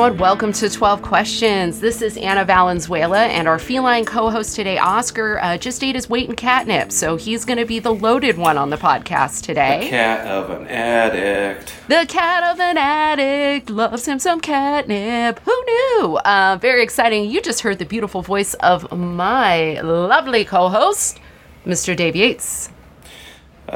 Everyone. 0.00 0.18
Welcome 0.18 0.52
to 0.54 0.70
12 0.70 1.02
Questions. 1.02 1.78
This 1.78 2.00
is 2.00 2.16
Anna 2.16 2.42
Valenzuela, 2.42 3.26
and 3.26 3.46
our 3.46 3.58
feline 3.58 4.06
co 4.06 4.30
host 4.30 4.56
today, 4.56 4.78
Oscar, 4.78 5.38
uh, 5.40 5.58
just 5.58 5.84
ate 5.84 5.94
his 5.94 6.08
weight 6.08 6.26
in 6.26 6.36
catnip, 6.36 6.90
so 6.90 7.16
he's 7.16 7.44
going 7.44 7.58
to 7.58 7.66
be 7.66 7.80
the 7.80 7.92
loaded 7.92 8.38
one 8.38 8.56
on 8.56 8.70
the 8.70 8.78
podcast 8.78 9.42
today. 9.42 9.80
The 9.84 9.90
cat 9.90 10.26
of 10.26 10.48
an 10.48 10.68
addict. 10.68 11.74
The 11.88 12.06
cat 12.08 12.44
of 12.44 12.60
an 12.60 12.78
addict 12.78 13.68
loves 13.68 14.06
him 14.06 14.18
some 14.18 14.40
catnip. 14.40 15.38
Who 15.40 15.64
knew? 15.66 16.16
Uh, 16.24 16.56
very 16.58 16.82
exciting. 16.82 17.28
You 17.30 17.42
just 17.42 17.60
heard 17.60 17.78
the 17.78 17.84
beautiful 17.84 18.22
voice 18.22 18.54
of 18.54 18.90
my 18.92 19.82
lovely 19.82 20.46
co 20.46 20.70
host, 20.70 21.20
Mr. 21.66 21.94
Dave 21.94 22.16
Yates. 22.16 22.70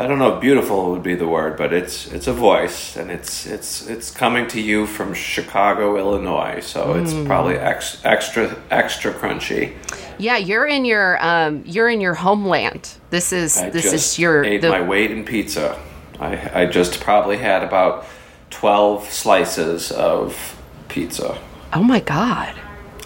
I 0.05 0.07
don't 0.07 0.19
know 0.19 0.35
if 0.35 0.41
beautiful 0.43 0.91
would 0.91 1.03
be 1.03 1.15
the 1.15 1.27
word, 1.27 1.57
but 1.57 1.73
it's 1.73 2.13
it's 2.13 2.27
a 2.27 2.33
voice, 2.35 2.95
and 2.95 3.11
it's 3.11 3.47
it's 3.47 3.87
it's 3.89 4.11
coming 4.11 4.47
to 4.49 4.61
you 4.61 4.87
from 4.87 5.15
Chicago, 5.15 5.97
Illinois. 5.97 6.61
So 6.61 6.93
it's 6.93 7.15
mm. 7.15 7.25
probably 7.25 7.55
ex, 7.55 8.03
extra 8.05 8.55
extra 8.71 9.15
crunchy. 9.15 9.73
Yeah, 10.19 10.37
you're 10.37 10.67
in 10.67 10.85
your 10.85 11.17
um, 11.25 11.63
you're 11.65 11.89
in 11.89 12.03
your 12.03 12.13
homeland. 12.13 12.99
This 13.09 13.33
is 13.33 13.57
I 13.57 13.71
this 13.71 13.95
is 13.95 14.19
your 14.19 14.45
ate 14.45 14.61
the... 14.61 14.69
my 14.69 14.83
weight 14.83 15.11
in 15.11 15.25
pizza. 15.25 15.81
I 16.21 16.65
I 16.65 16.67
just 16.67 17.01
probably 17.01 17.39
had 17.39 17.63
about 17.63 18.05
twelve 18.51 19.11
slices 19.11 19.91
of 19.91 20.61
pizza. 20.89 21.39
Oh 21.73 21.83
my 21.83 22.01
god! 22.01 22.55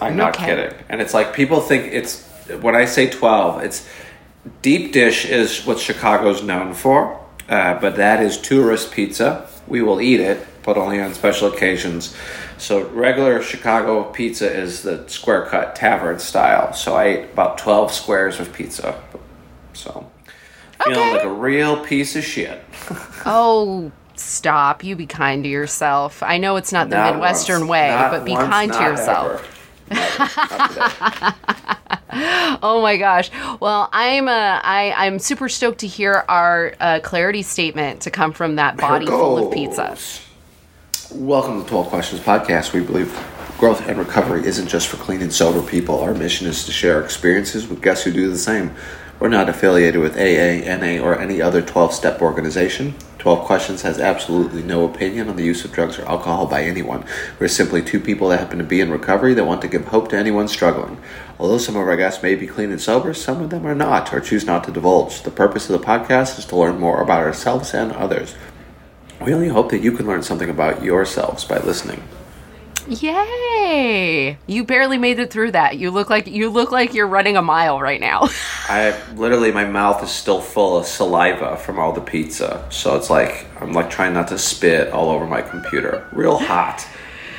I'm 0.01 0.17
not 0.17 0.35
okay. 0.35 0.47
kidding, 0.47 0.77
and 0.89 0.99
it's 0.99 1.13
like 1.13 1.33
people 1.33 1.61
think 1.61 1.93
it's 1.93 2.27
when 2.59 2.75
I 2.75 2.83
say 2.83 3.09
twelve, 3.09 3.63
it's 3.63 3.87
Deep 4.61 4.93
dish 4.93 5.25
is 5.25 5.65
what 5.65 5.79
Chicago's 5.79 6.41
known 6.41 6.73
for, 6.73 7.19
uh, 7.49 7.79
but 7.79 7.97
that 7.97 8.23
is 8.23 8.37
tourist 8.37 8.91
pizza. 8.91 9.47
We 9.67 9.81
will 9.81 10.01
eat 10.01 10.19
it, 10.19 10.45
but 10.63 10.77
only 10.77 11.01
on 11.01 11.13
special 11.13 11.51
occasions. 11.51 12.15
So 12.57 12.87
regular 12.89 13.41
Chicago 13.41 14.03
pizza 14.03 14.51
is 14.51 14.83
the 14.83 15.07
square 15.07 15.45
cut 15.45 15.75
tavern 15.75 16.19
style. 16.19 16.73
So 16.73 16.95
I 16.95 17.05
ate 17.05 17.31
about 17.31 17.57
twelve 17.57 17.91
squares 17.91 18.39
of 18.39 18.53
pizza. 18.53 19.01
So 19.73 20.09
feeling 20.83 20.99
okay. 20.99 21.13
like 21.13 21.23
a 21.23 21.29
real 21.29 21.83
piece 21.85 22.15
of 22.15 22.23
shit. 22.23 22.63
oh, 23.25 23.91
stop! 24.15 24.83
You 24.83 24.95
be 24.95 25.05
kind 25.05 25.43
to 25.43 25.49
yourself. 25.49 26.23
I 26.23 26.37
know 26.37 26.55
it's 26.55 26.71
not 26.71 26.89
the 26.89 26.97
not 26.97 27.13
Midwestern 27.13 27.61
once, 27.61 27.69
way, 27.69 28.07
but 28.11 28.25
be 28.25 28.35
kind 28.35 28.71
to 28.71 28.81
yourself. 28.81 29.55
oh 32.61 32.79
my 32.81 32.97
gosh. 32.97 33.31
Well, 33.61 33.87
I'm 33.93 34.27
uh, 34.27 34.31
I, 34.61 34.93
I'm 34.97 35.19
super 35.19 35.47
stoked 35.47 35.79
to 35.79 35.87
hear 35.87 36.25
our 36.27 36.73
uh, 36.77 36.99
clarity 37.01 37.43
statement 37.43 38.01
to 38.01 38.11
come 38.11 38.33
from 38.33 38.57
that 38.57 38.75
body 38.75 39.05
full 39.05 39.47
of 39.47 39.53
pizza. 39.53 39.97
Welcome 41.13 41.63
to 41.63 41.69
12 41.69 41.87
Questions 41.87 42.21
Podcast. 42.21 42.73
We 42.73 42.81
believe 42.81 43.07
growth 43.57 43.87
and 43.87 43.97
recovery 43.97 44.45
isn't 44.45 44.67
just 44.67 44.89
for 44.89 44.97
clean 44.97 45.21
and 45.21 45.31
sober 45.31 45.65
people. 45.65 46.01
Our 46.01 46.13
mission 46.13 46.45
is 46.45 46.65
to 46.65 46.73
share 46.73 47.01
experiences 47.01 47.67
with 47.67 47.81
guests 47.81 48.03
who 48.03 48.11
do 48.11 48.29
the 48.29 48.37
same. 48.37 48.75
We're 49.21 49.29
not 49.29 49.47
affiliated 49.47 50.01
with 50.01 50.17
AA, 50.17 50.75
NA, 50.75 51.01
or 51.01 51.17
any 51.17 51.41
other 51.41 51.61
12 51.61 51.93
step 51.93 52.21
organization. 52.21 52.95
12 53.19 53.45
Questions 53.45 53.81
has 53.81 53.99
absolutely 53.99 54.63
no 54.63 54.85
opinion 54.85 55.27
on 55.27 55.35
the 55.35 55.43
use 55.43 55.65
of 55.65 55.73
drugs 55.73 55.99
or 55.99 56.05
alcohol 56.05 56.47
by 56.47 56.63
anyone. 56.63 57.03
We're 57.37 57.49
simply 57.49 57.81
two 57.81 57.99
people 57.99 58.29
that 58.29 58.39
happen 58.39 58.59
to 58.59 58.63
be 58.63 58.79
in 58.79 58.89
recovery 58.89 59.33
that 59.33 59.45
want 59.45 59.61
to 59.61 59.67
give 59.67 59.85
hope 59.87 60.09
to 60.09 60.17
anyone 60.17 60.47
struggling. 60.47 60.97
Although 61.37 61.57
some 61.57 61.75
of 61.75 61.85
our 61.85 61.97
guests 61.97 62.23
may 62.23 62.35
be 62.35 62.47
clean 62.47 62.71
and 62.71 62.81
sober, 62.81 63.13
some 63.13 63.41
of 63.41 63.49
them 63.49 63.67
are 63.67 63.75
not 63.75 64.13
or 64.13 64.21
choose 64.21 64.45
not 64.45 64.63
to 64.63 64.71
divulge. 64.71 65.23
The 65.23 65.31
purpose 65.31 65.69
of 65.69 65.79
the 65.79 65.85
podcast 65.85 66.39
is 66.39 66.45
to 66.45 66.55
learn 66.55 66.79
more 66.79 67.01
about 67.01 67.23
ourselves 67.23 67.73
and 67.73 67.91
others. 67.91 68.35
We 69.21 69.33
only 69.33 69.49
hope 69.49 69.69
that 69.71 69.83
you 69.83 69.91
can 69.91 70.07
learn 70.07 70.23
something 70.23 70.49
about 70.49 70.81
yourselves 70.81 71.43
by 71.43 71.59
listening. 71.59 72.01
Yay! 72.89 74.37
You 74.47 74.63
barely 74.63 74.97
made 74.97 75.19
it 75.19 75.31
through 75.31 75.51
that. 75.51 75.77
You 75.77 75.91
look 75.91 76.09
like 76.09 76.27
you 76.27 76.49
look 76.49 76.71
like 76.71 76.93
you're 76.93 77.07
running 77.07 77.37
a 77.37 77.41
mile 77.41 77.79
right 77.79 78.01
now. 78.01 78.27
I 78.67 78.99
literally 79.13 79.51
my 79.51 79.65
mouth 79.65 80.03
is 80.03 80.09
still 80.09 80.41
full 80.41 80.77
of 80.77 80.85
saliva 80.85 81.57
from 81.57 81.79
all 81.79 81.93
the 81.93 82.01
pizza. 82.01 82.65
So 82.71 82.95
it's 82.95 83.09
like 83.09 83.45
I'm 83.61 83.73
like 83.73 83.89
trying 83.89 84.13
not 84.13 84.27
to 84.29 84.37
spit 84.39 84.91
all 84.91 85.09
over 85.09 85.27
my 85.27 85.41
computer. 85.41 86.07
Real 86.11 86.37
hot. 86.37 86.87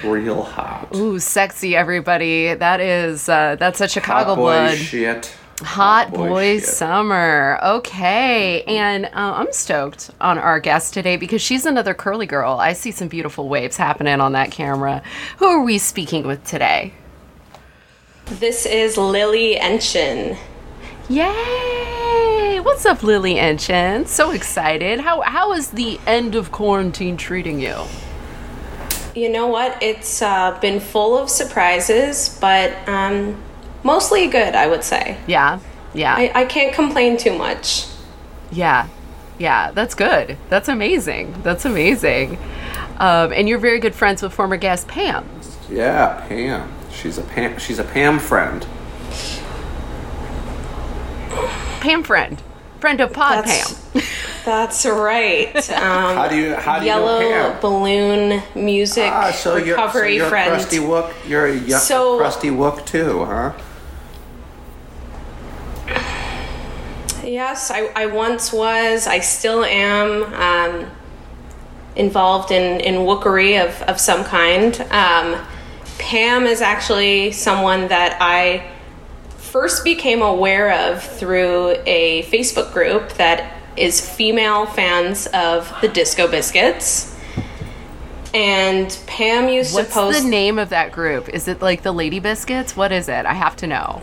Real 0.05 0.43
hot. 0.43 0.94
Ooh, 0.94 1.19
sexy 1.19 1.75
everybody. 1.77 2.55
That 2.55 2.81
is 2.81 3.28
uh 3.28 3.56
that's 3.56 3.81
a 3.81 3.89
Chicago 3.89 4.31
hot 4.31 4.37
boy 4.37 4.43
blood. 4.43 4.78
Shit. 4.78 5.34
Hot, 5.60 6.10
boy, 6.10 6.28
boy 6.28 6.59
summer. 6.59 7.59
Okay. 7.62 8.62
And 8.65 9.06
uh, 9.06 9.10
I'm 9.15 9.53
stoked 9.53 10.10
on 10.21 10.38
our 10.38 10.59
guest 10.59 10.94
today 10.94 11.16
because 11.16 11.43
she's 11.43 11.66
another 11.66 11.94
curly 11.94 12.26
girl. 12.26 12.59
I 12.59 12.72
see 12.72 12.91
some 12.91 13.09
beautiful 13.09 13.48
waves 13.48 13.76
happening 13.76 14.21
on 14.21 14.32
that 14.32 14.50
camera. 14.50 15.03
Who 15.38 15.47
are 15.47 15.62
we 15.62 15.78
speaking 15.78 16.26
with 16.26 16.44
today? 16.44 16.94
This 18.26 18.65
is 18.65 18.97
Lily 18.97 19.56
Enchen. 19.56 20.38
Yay! 21.09 22.60
What's 22.60 22.87
up, 22.87 23.03
Lily 23.03 23.34
Enchen? 23.34 24.06
So 24.06 24.31
excited. 24.31 25.00
How 25.00 25.21
how 25.22 25.53
is 25.53 25.71
the 25.71 25.98
end 26.06 26.37
of 26.37 26.53
quarantine 26.53 27.16
treating 27.16 27.60
you? 27.60 27.77
You 29.15 29.28
know 29.28 29.48
what? 29.48 29.82
It's 29.82 30.22
uh, 30.22 30.56
been 30.60 30.78
full 30.78 31.19
of 31.19 31.28
surprises, 31.28 32.38
but 32.41 32.72
um, 32.88 33.42
mostly 33.82 34.26
good, 34.28 34.54
I 34.54 34.66
would 34.66 34.84
say. 34.84 35.16
Yeah, 35.26 35.60
yeah. 35.94 36.14
I, 36.16 36.32
I 36.34 36.44
can't 36.44 36.74
complain 36.74 37.16
too 37.16 37.36
much. 37.36 37.86
Yeah, 38.52 38.88
yeah, 39.38 39.70
that's 39.72 39.94
good. 39.94 40.36
That's 40.48 40.68
amazing. 40.68 41.41
That's 41.42 41.64
amazing. 41.64 42.38
Um, 42.98 43.32
and 43.32 43.48
you're 43.48 43.58
very 43.58 43.78
good 43.78 43.94
friends 43.94 44.22
with 44.22 44.32
former 44.32 44.56
guest 44.56 44.86
Pam. 44.88 45.26
Yeah, 45.70 46.24
Pam. 46.28 46.70
She's 46.92 47.16
a 47.16 47.22
Pam. 47.22 47.58
She's 47.58 47.78
a 47.78 47.84
Pam 47.84 48.18
friend. 48.18 48.66
Pam 51.80 52.02
friend, 52.02 52.42
friend 52.80 53.00
of 53.00 53.12
Pod 53.12 53.44
that's, 53.44 53.74
Pam. 53.92 54.02
That's 54.44 54.84
right. 54.86 55.54
Um, 55.70 56.16
how 56.16 56.28
do 56.28 56.36
you 56.36 56.54
how 56.54 56.78
do 56.80 56.86
yellow 56.86 57.20
you 57.20 57.30
know 57.30 57.50
Pam? 57.52 57.60
balloon 57.60 58.42
music 58.54 59.10
ah, 59.10 59.30
so 59.32 59.54
recovery 59.56 60.16
you're, 60.16 60.20
so 60.20 60.24
you're 60.24 60.28
friend. 60.28 60.50
Crusty 60.50 60.78
Wook. 60.78 61.12
You're 61.28 61.47
a 61.47 61.58
y- 61.58 61.68
so, 61.68 62.18
crusty 62.18 62.48
Wook 62.48 62.84
too, 62.86 63.24
huh? 63.24 63.52
Yes, 67.30 67.70
I, 67.70 67.82
I 67.94 68.06
once 68.06 68.52
was. 68.52 69.06
I 69.06 69.20
still 69.20 69.64
am 69.64 70.34
um, 70.34 70.91
involved 71.94 72.50
in, 72.50 72.80
in 72.80 73.06
wookery 73.06 73.65
of, 73.65 73.80
of 73.82 74.00
some 74.00 74.24
kind. 74.24 74.74
Um, 74.91 75.41
Pam 75.97 76.47
is 76.47 76.60
actually 76.60 77.30
someone 77.30 77.86
that 77.86 78.18
I 78.21 78.68
first 79.38 79.84
became 79.84 80.22
aware 80.22 80.72
of 80.72 81.04
through 81.04 81.77
a 81.86 82.24
Facebook 82.24 82.72
group 82.72 83.12
that 83.12 83.62
is 83.76 84.00
female 84.00 84.66
fans 84.66 85.28
of 85.28 85.72
the 85.83 85.88
Disco 85.88 86.26
Biscuits. 86.28 87.16
And 88.34 88.98
Pam 89.06 89.48
used 89.48 89.72
What's 89.72 89.91
to 89.91 89.94
post. 89.94 90.15
What's 90.15 90.24
the 90.24 90.30
name 90.30 90.59
of 90.59 90.71
that 90.71 90.91
group? 90.91 91.28
Is 91.28 91.47
it 91.47 91.62
like 91.62 91.83
the 91.83 91.92
Lady 91.92 92.18
Biscuits? 92.18 92.76
What 92.76 92.91
is 92.91 93.09
it? 93.09 93.24
I 93.24 93.34
have 93.34 93.54
to 93.59 93.68
know. 93.68 94.03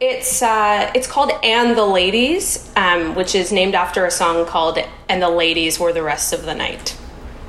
It's 0.00 0.42
uh, 0.42 0.90
it's 0.94 1.06
called 1.06 1.32
"And 1.42 1.76
the 1.76 1.84
Ladies," 1.84 2.70
um, 2.76 3.14
which 3.14 3.34
is 3.34 3.52
named 3.52 3.74
after 3.74 4.04
a 4.04 4.10
song 4.10 4.46
called 4.46 4.78
"And 5.08 5.22
the 5.22 5.30
Ladies 5.30 5.78
Were 5.80 5.92
the 5.92 6.02
Rest 6.02 6.32
of 6.32 6.44
the 6.44 6.54
Night." 6.54 6.96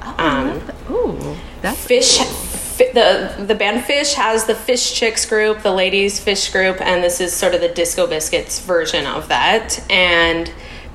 Oh, 0.01 0.15
um, 0.17 0.61
ooh, 0.93 1.35
that's 1.61 1.85
Phish. 1.85 2.17
Cool. 2.17 2.93
the 2.93 3.45
the 3.45 3.55
band 3.55 3.83
Phish 3.83 4.13
has 4.13 4.45
the 4.45 4.53
Phish 4.53 4.95
Chicks 4.95 5.25
group, 5.25 5.61
the 5.63 5.71
Ladies 5.71 6.23
Phish 6.23 6.51
group, 6.51 6.79
and 6.79 7.03
this 7.03 7.19
is 7.19 7.33
sort 7.33 7.55
of 7.55 7.61
the 7.61 7.69
Disco 7.69 8.07
Biscuits 8.07 8.59
version 8.59 9.05
of 9.05 9.27
that. 9.27 9.83
And 9.89 10.51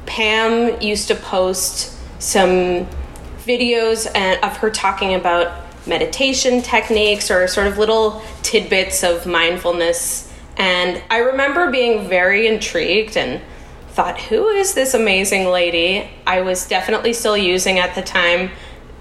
Pam 0.06 0.80
used 0.80 1.08
to 1.08 1.14
post 1.14 1.98
some 2.20 2.86
videos 3.44 4.10
and, 4.14 4.42
of 4.44 4.56
her 4.58 4.70
talking 4.70 5.14
about 5.14 5.52
meditation 5.86 6.62
techniques 6.62 7.30
or 7.30 7.46
sort 7.48 7.66
of 7.66 7.78
little 7.78 8.22
tidbits 8.42 9.02
of 9.02 9.26
mindfulness. 9.26 10.31
And 10.56 11.02
I 11.10 11.18
remember 11.18 11.70
being 11.70 12.08
very 12.08 12.46
intrigued 12.46 13.16
and 13.16 13.40
thought, 13.88 14.20
who 14.20 14.48
is 14.48 14.74
this 14.74 14.94
amazing 14.94 15.46
lady? 15.46 16.08
I 16.26 16.40
was 16.40 16.66
definitely 16.66 17.12
still 17.12 17.36
using 17.36 17.78
at 17.78 17.94
the 17.94 18.02
time. 18.02 18.50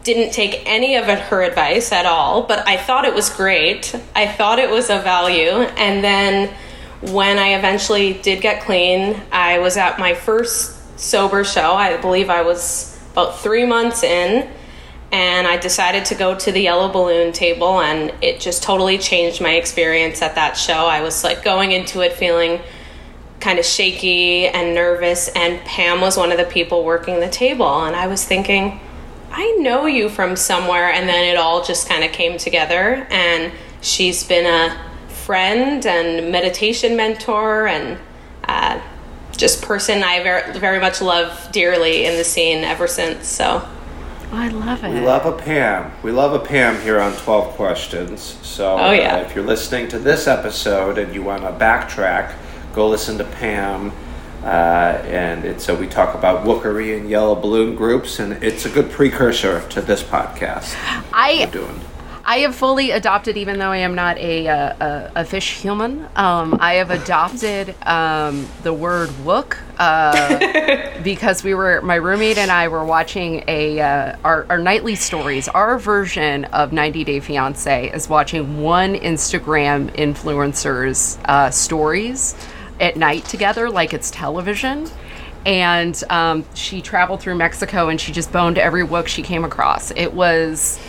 Didn't 0.03 0.33
take 0.33 0.63
any 0.65 0.95
of 0.95 1.05
her 1.05 1.43
advice 1.43 1.91
at 1.91 2.05
all, 2.05 2.43
but 2.43 2.67
I 2.67 2.77
thought 2.77 3.05
it 3.05 3.13
was 3.13 3.29
great. 3.29 3.95
I 4.15 4.27
thought 4.27 4.59
it 4.59 4.69
was 4.69 4.89
a 4.89 4.99
value. 4.99 5.51
And 5.77 6.03
then 6.03 6.53
when 7.01 7.37
I 7.37 7.55
eventually 7.55 8.13
did 8.13 8.41
get 8.41 8.63
clean, 8.63 9.21
I 9.31 9.59
was 9.59 9.77
at 9.77 9.99
my 9.99 10.13
first 10.13 10.99
sober 10.99 11.43
show. 11.43 11.73
I 11.73 11.97
believe 11.97 12.29
I 12.29 12.41
was 12.41 12.99
about 13.11 13.39
three 13.39 13.65
months 13.65 14.03
in 14.03 14.49
and 15.11 15.45
I 15.45 15.57
decided 15.57 16.05
to 16.05 16.15
go 16.15 16.35
to 16.35 16.51
the 16.51 16.61
yellow 16.61 16.91
balloon 16.91 17.33
table, 17.33 17.81
and 17.81 18.13
it 18.21 18.39
just 18.39 18.63
totally 18.63 18.97
changed 18.97 19.41
my 19.41 19.55
experience 19.55 20.21
at 20.21 20.35
that 20.35 20.55
show. 20.55 20.85
I 20.85 21.01
was 21.01 21.23
like 21.23 21.43
going 21.43 21.73
into 21.73 22.01
it 22.01 22.13
feeling 22.13 22.61
kind 23.41 23.59
of 23.59 23.65
shaky 23.65 24.47
and 24.47 24.73
nervous, 24.73 25.27
and 25.29 25.59
Pam 25.61 25.99
was 25.99 26.15
one 26.15 26.31
of 26.31 26.37
the 26.37 26.45
people 26.45 26.85
working 26.85 27.19
the 27.19 27.29
table, 27.29 27.83
and 27.83 27.95
I 27.95 28.07
was 28.07 28.23
thinking, 28.23 28.79
I 29.31 29.51
know 29.59 29.85
you 29.85 30.07
from 30.07 30.35
somewhere, 30.35 30.89
and 30.91 31.09
then 31.09 31.25
it 31.25 31.37
all 31.37 31.63
just 31.63 31.89
kind 31.89 32.03
of 32.03 32.11
came 32.11 32.37
together, 32.37 33.05
and 33.09 33.51
she's 33.81 34.23
been 34.23 34.45
a 34.45 34.79
friend 35.09 35.85
and 35.85 36.31
meditation 36.31 36.95
mentor 36.95 37.67
and 37.67 37.97
uh, 38.45 38.81
just 39.35 39.61
person 39.61 40.03
I 40.03 40.23
very, 40.23 40.57
very 40.57 40.79
much 40.79 41.01
love 41.01 41.51
dearly 41.51 42.05
in 42.05 42.17
the 42.17 42.23
scene 42.23 42.63
ever 42.63 42.87
since. 42.87 43.27
So. 43.27 43.67
Oh, 44.31 44.37
I 44.37 44.47
love 44.47 44.83
it. 44.85 44.93
We 44.93 45.01
love 45.01 45.25
a 45.25 45.37
Pam. 45.37 45.91
We 46.03 46.11
love 46.11 46.33
a 46.33 46.39
Pam 46.39 46.81
here 46.81 47.01
on 47.01 47.13
12 47.17 47.55
Questions. 47.55 48.21
So 48.41 48.77
oh, 48.79 48.91
yeah. 48.91 49.15
uh, 49.15 49.19
if 49.21 49.35
you're 49.35 49.45
listening 49.45 49.89
to 49.89 49.99
this 49.99 50.25
episode 50.25 50.97
and 50.97 51.13
you 51.13 51.21
want 51.21 51.41
to 51.41 51.51
backtrack, 51.51 52.33
go 52.73 52.87
listen 52.87 53.17
to 53.17 53.25
Pam. 53.25 53.91
Uh, 54.41 55.01
and 55.05 55.43
it's 55.43 55.65
so 55.65 55.75
we 55.75 55.85
talk 55.85 56.15
about 56.15 56.45
wookery 56.45 56.97
and 56.97 57.09
yellow 57.09 57.35
balloon 57.35 57.75
groups, 57.75 58.19
and 58.19 58.41
it's 58.43 58.65
a 58.65 58.69
good 58.69 58.89
precursor 58.89 59.67
to 59.67 59.81
this 59.81 60.01
podcast. 60.01 60.75
I 61.13 61.31
am 61.31 61.51
doing. 61.51 61.81
I 62.31 62.37
have 62.37 62.55
fully 62.55 62.91
adopted, 62.91 63.35
even 63.35 63.59
though 63.59 63.71
I 63.71 63.79
am 63.79 63.93
not 63.93 64.17
a, 64.17 64.47
a, 64.47 65.11
a 65.15 65.23
Phish 65.25 65.59
human. 65.59 66.07
Um, 66.15 66.59
I 66.61 66.75
have 66.75 66.89
adopted 66.89 67.75
um, 67.85 68.47
the 68.63 68.71
word 68.71 69.09
"wook" 69.25 69.57
uh, 69.77 71.01
because 71.03 71.43
we 71.43 71.53
were 71.53 71.81
my 71.81 71.95
roommate 71.95 72.37
and 72.37 72.49
I 72.49 72.69
were 72.69 72.85
watching 72.85 73.43
a 73.49 73.81
uh, 73.81 74.15
our, 74.23 74.45
our 74.49 74.59
nightly 74.59 74.95
stories. 74.95 75.49
Our 75.49 75.77
version 75.77 76.45
of 76.45 76.71
90 76.71 77.03
Day 77.03 77.19
Fiance 77.19 77.91
is 77.91 78.07
watching 78.07 78.61
one 78.61 78.95
Instagram 78.95 79.93
influencer's 79.97 81.19
uh, 81.25 81.49
stories 81.49 82.33
at 82.79 82.95
night 82.95 83.25
together, 83.25 83.69
like 83.69 83.93
it's 83.93 84.09
television 84.09 84.87
and 85.45 86.03
um, 86.09 86.45
she 86.53 86.81
traveled 86.81 87.19
through 87.19 87.35
Mexico 87.35 87.89
and 87.89 87.99
she 87.99 88.11
just 88.11 88.31
boned 88.31 88.57
every 88.57 88.85
wook 88.85 89.07
she 89.07 89.23
came 89.23 89.43
across. 89.43 89.91
It 89.91 90.13
was 90.13 90.79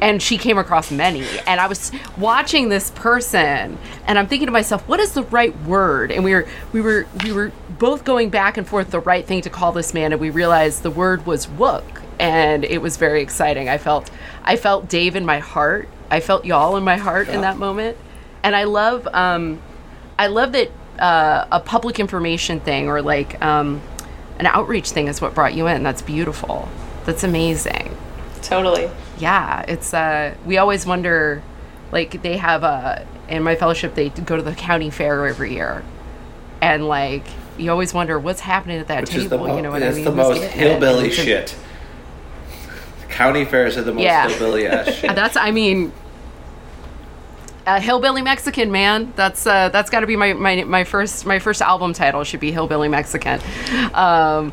and 0.00 0.20
she 0.20 0.38
came 0.38 0.58
across 0.58 0.90
many. 0.90 1.26
And 1.46 1.60
I 1.60 1.66
was 1.66 1.92
watching 2.18 2.68
this 2.68 2.90
person, 2.90 3.78
and 4.06 4.18
I'm 4.18 4.26
thinking 4.26 4.46
to 4.46 4.52
myself, 4.52 4.86
what 4.88 5.00
is 5.00 5.12
the 5.12 5.22
right 5.24 5.56
word? 5.62 6.10
And 6.10 6.24
we 6.24 6.34
were 6.34 6.46
we 6.72 6.80
were 6.80 7.06
we 7.22 7.32
were 7.32 7.52
both 7.78 8.04
going 8.04 8.30
back 8.30 8.56
and 8.56 8.66
forth 8.66 8.90
the 8.90 9.00
right 9.00 9.24
thing 9.26 9.42
to 9.42 9.50
call 9.50 9.72
this 9.72 9.94
man, 9.94 10.12
and 10.12 10.20
we 10.20 10.30
realized 10.30 10.82
the 10.82 10.90
word 10.90 11.26
was 11.26 11.46
wook, 11.46 11.84
and 12.18 12.64
it 12.64 12.82
was 12.82 12.96
very 12.96 13.22
exciting. 13.22 13.68
I 13.68 13.78
felt 13.78 14.10
I 14.42 14.56
felt 14.56 14.88
Dave 14.88 15.16
in 15.16 15.24
my 15.24 15.38
heart. 15.38 15.88
I 16.10 16.20
felt 16.20 16.44
y'all 16.44 16.76
in 16.76 16.84
my 16.84 16.96
heart 16.96 17.28
yeah. 17.28 17.34
in 17.34 17.40
that 17.42 17.56
moment, 17.56 17.96
and 18.42 18.56
I 18.56 18.64
love 18.64 19.06
um, 19.12 19.62
I 20.18 20.26
love 20.26 20.52
that 20.52 20.70
uh, 20.98 21.46
a 21.52 21.60
public 21.60 21.98
information 22.00 22.60
thing 22.60 22.88
or 22.88 23.02
like 23.02 23.40
um, 23.42 23.80
an 24.38 24.46
outreach 24.46 24.90
thing 24.90 25.08
is 25.08 25.20
what 25.20 25.34
brought 25.34 25.54
you 25.54 25.66
in. 25.68 25.82
That's 25.82 26.02
beautiful. 26.02 26.68
That's 27.04 27.24
amazing. 27.24 27.96
Totally 28.42 28.90
yeah, 29.22 29.64
it's 29.68 29.94
uh, 29.94 30.34
we 30.44 30.58
always 30.58 30.84
wonder, 30.84 31.42
like 31.92 32.22
they 32.22 32.36
have 32.36 32.64
a 32.64 33.06
in 33.28 33.44
my 33.44 33.54
fellowship 33.54 33.94
they 33.94 34.08
go 34.08 34.36
to 34.36 34.42
the 34.42 34.54
county 34.54 34.90
fair 34.90 35.26
every 35.26 35.54
year, 35.54 35.84
and 36.60 36.88
like 36.88 37.24
you 37.56 37.70
always 37.70 37.94
wonder 37.94 38.18
what's 38.18 38.40
happening 38.40 38.78
at 38.78 38.88
that 38.88 39.02
Which 39.02 39.10
table. 39.12 39.38
Mo- 39.38 39.56
you 39.56 39.62
know 39.62 39.70
what 39.70 39.82
I 39.82 39.90
mean? 39.90 39.98
It's 39.98 40.04
the 40.04 40.10
most 40.10 40.42
hillbilly 40.42 41.10
shit. 41.10 41.56
County 43.08 43.44
fairs 43.44 43.76
are 43.76 43.82
the 43.82 43.92
most 43.92 44.02
yeah. 44.02 44.28
hillbilly 44.28 44.66
ass 44.66 44.92
shit. 44.94 45.14
That's 45.14 45.36
I 45.36 45.52
mean. 45.52 45.92
A 47.64 47.78
hillbilly 47.78 48.22
Mexican 48.22 48.72
man. 48.72 49.12
That's 49.14 49.46
uh, 49.46 49.68
that's 49.68 49.88
got 49.88 50.00
to 50.00 50.06
be 50.08 50.16
my, 50.16 50.32
my 50.32 50.64
my 50.64 50.82
first 50.82 51.24
my 51.24 51.38
first 51.38 51.62
album 51.62 51.92
title 51.92 52.24
should 52.24 52.40
be 52.40 52.50
hillbilly 52.50 52.88
Mexican. 52.88 53.38
Um, 53.94 54.52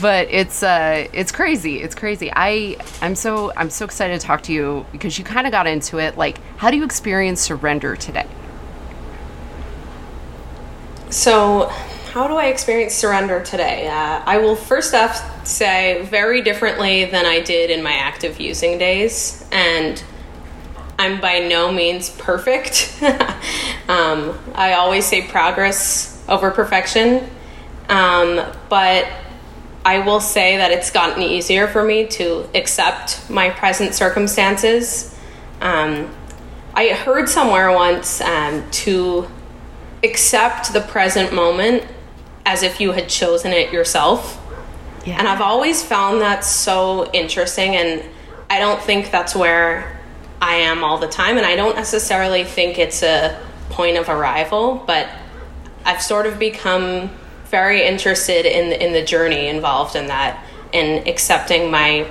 but 0.00 0.28
it's 0.30 0.62
uh 0.62 1.06
it's 1.12 1.32
crazy 1.32 1.82
it's 1.82 1.94
crazy. 1.94 2.30
I 2.34 2.76
i'm 3.02 3.14
so 3.14 3.52
i'm 3.56 3.70
so 3.70 3.84
excited 3.84 4.20
to 4.20 4.26
talk 4.26 4.42
to 4.44 4.52
you 4.52 4.86
because 4.92 5.18
you 5.18 5.24
kind 5.24 5.46
of 5.46 5.52
got 5.52 5.66
into 5.66 5.98
it. 5.98 6.16
Like 6.16 6.38
how 6.56 6.70
do 6.70 6.76
you 6.76 6.84
experience 6.84 7.40
surrender 7.40 7.96
today? 7.96 8.26
So 11.10 11.66
how 12.12 12.26
do 12.26 12.34
i 12.34 12.46
experience 12.46 12.94
surrender 12.94 13.42
today? 13.42 13.88
Uh, 13.88 14.22
i 14.24 14.38
will 14.38 14.56
first 14.56 14.94
off 14.94 15.46
say 15.46 16.02
very 16.02 16.42
differently 16.42 17.04
than 17.04 17.26
i 17.26 17.40
did 17.40 17.70
in 17.70 17.82
my 17.82 17.92
active 17.92 18.40
using 18.40 18.78
days 18.78 19.46
and 19.52 20.02
i'm 20.98 21.20
by 21.20 21.38
no 21.38 21.72
means 21.72 22.10
perfect. 22.10 23.00
Um, 23.88 24.38
i 24.54 24.74
always 24.74 25.06
say 25.06 25.26
progress 25.26 26.22
over 26.28 26.50
perfection. 26.50 27.26
Um, 27.88 28.44
but 28.68 29.08
I 29.88 30.00
will 30.00 30.20
say 30.20 30.58
that 30.58 30.70
it's 30.70 30.90
gotten 30.90 31.22
easier 31.22 31.66
for 31.66 31.82
me 31.82 32.06
to 32.08 32.46
accept 32.54 33.30
my 33.30 33.48
present 33.48 33.94
circumstances. 33.94 35.16
Um, 35.62 36.14
I 36.74 36.88
heard 36.88 37.26
somewhere 37.26 37.72
once 37.72 38.20
um, 38.20 38.70
to 38.84 39.26
accept 40.04 40.74
the 40.74 40.82
present 40.82 41.32
moment 41.32 41.84
as 42.44 42.62
if 42.62 42.82
you 42.82 42.92
had 42.92 43.08
chosen 43.08 43.54
it 43.54 43.72
yourself. 43.72 44.38
Yeah. 45.06 45.16
And 45.18 45.26
I've 45.26 45.40
always 45.40 45.82
found 45.82 46.20
that 46.20 46.44
so 46.44 47.10
interesting, 47.12 47.74
and 47.74 48.04
I 48.50 48.58
don't 48.58 48.82
think 48.82 49.10
that's 49.10 49.34
where 49.34 49.98
I 50.38 50.56
am 50.56 50.84
all 50.84 50.98
the 50.98 51.08
time. 51.08 51.38
And 51.38 51.46
I 51.46 51.56
don't 51.56 51.76
necessarily 51.76 52.44
think 52.44 52.78
it's 52.78 53.02
a 53.02 53.40
point 53.70 53.96
of 53.96 54.10
arrival, 54.10 54.84
but 54.86 55.08
I've 55.86 56.02
sort 56.02 56.26
of 56.26 56.38
become 56.38 57.08
very 57.50 57.84
interested 57.84 58.44
in 58.46 58.72
in 58.72 58.92
the 58.92 59.04
journey 59.04 59.48
involved 59.48 59.96
in 59.96 60.06
that 60.06 60.44
and 60.72 61.06
accepting 61.08 61.70
my 61.70 62.08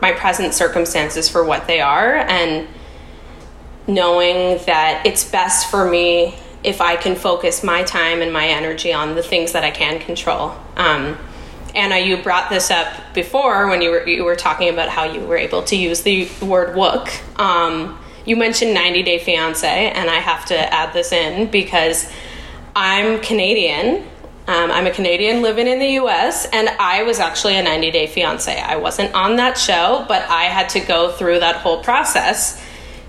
my 0.00 0.12
present 0.12 0.52
circumstances 0.52 1.28
for 1.28 1.44
what 1.44 1.66
they 1.66 1.80
are 1.80 2.16
and 2.16 2.66
knowing 3.86 4.58
that 4.66 5.02
it's 5.06 5.24
best 5.24 5.70
for 5.70 5.88
me 5.88 6.34
if 6.64 6.80
I 6.80 6.96
can 6.96 7.16
focus 7.16 7.64
my 7.64 7.82
time 7.82 8.22
and 8.22 8.32
my 8.32 8.46
energy 8.46 8.92
on 8.92 9.14
the 9.14 9.22
things 9.22 9.52
that 9.52 9.64
I 9.64 9.70
can 9.70 10.00
control. 10.00 10.54
Um, 10.76 11.18
Anna, 11.74 11.98
you 11.98 12.16
brought 12.16 12.50
this 12.50 12.70
up 12.70 13.14
before 13.14 13.68
when 13.68 13.80
you 13.80 13.90
were 13.90 14.06
you 14.06 14.24
were 14.24 14.36
talking 14.36 14.68
about 14.68 14.88
how 14.88 15.04
you 15.04 15.20
were 15.20 15.36
able 15.36 15.62
to 15.64 15.76
use 15.76 16.02
the 16.02 16.28
word 16.42 16.74
"wook." 16.76 17.08
Um, 17.38 17.98
you 18.24 18.36
mentioned 18.36 18.74
90 18.74 19.02
Day 19.02 19.18
Fiance, 19.18 19.66
and 19.66 20.08
I 20.10 20.16
have 20.16 20.44
to 20.46 20.56
add 20.56 20.92
this 20.92 21.12
in 21.12 21.50
because 21.50 22.12
I'm 22.76 23.20
Canadian 23.20 24.06
um, 24.48 24.72
I'm 24.72 24.86
a 24.86 24.90
Canadian 24.90 25.40
living 25.40 25.68
in 25.68 25.78
the 25.78 25.90
US, 26.00 26.46
and 26.46 26.68
I 26.68 27.04
was 27.04 27.20
actually 27.20 27.56
a 27.56 27.62
90 27.62 27.92
Day 27.92 28.08
Fiance. 28.08 28.60
I 28.60 28.76
wasn't 28.76 29.14
on 29.14 29.36
that 29.36 29.56
show, 29.56 30.04
but 30.08 30.28
I 30.28 30.44
had 30.44 30.68
to 30.70 30.80
go 30.80 31.12
through 31.12 31.38
that 31.40 31.56
whole 31.56 31.82
process 31.82 32.60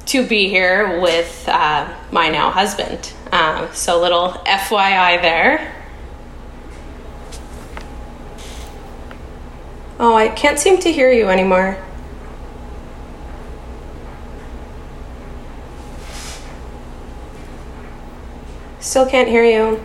to 0.07 0.27
be 0.27 0.47
here 0.47 1.01
with 1.01 1.45
uh, 1.47 1.91
my 2.11 2.29
now 2.29 2.51
husband. 2.51 3.13
Um, 3.31 3.67
so, 3.73 3.99
little 3.99 4.29
FYI 4.45 5.21
there. 5.23 5.75
Oh, 9.99 10.15
I 10.15 10.27
can't 10.27 10.59
seem 10.59 10.79
to 10.81 10.91
hear 10.91 11.11
you 11.11 11.29
anymore. 11.29 11.83
Still 18.79 19.07
can't 19.07 19.29
hear 19.29 19.43
you. 19.43 19.83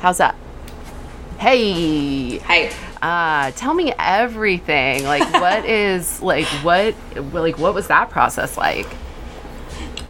How's 0.00 0.18
that? 0.18 0.34
Hey. 1.38 2.38
Hi. 2.38 2.70
Uh, 3.02 3.50
tell 3.52 3.74
me 3.74 3.92
everything. 3.98 5.04
Like, 5.04 5.32
what 5.40 5.64
is 5.64 6.20
like 6.22 6.46
what 6.64 6.94
like 7.32 7.58
what 7.58 7.74
was 7.74 7.88
that 7.88 8.10
process 8.10 8.56
like? 8.56 8.86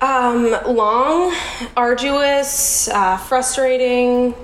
Um, 0.00 0.56
long, 0.66 1.34
arduous, 1.76 2.88
uh, 2.88 3.16
frustrating, 3.16 4.34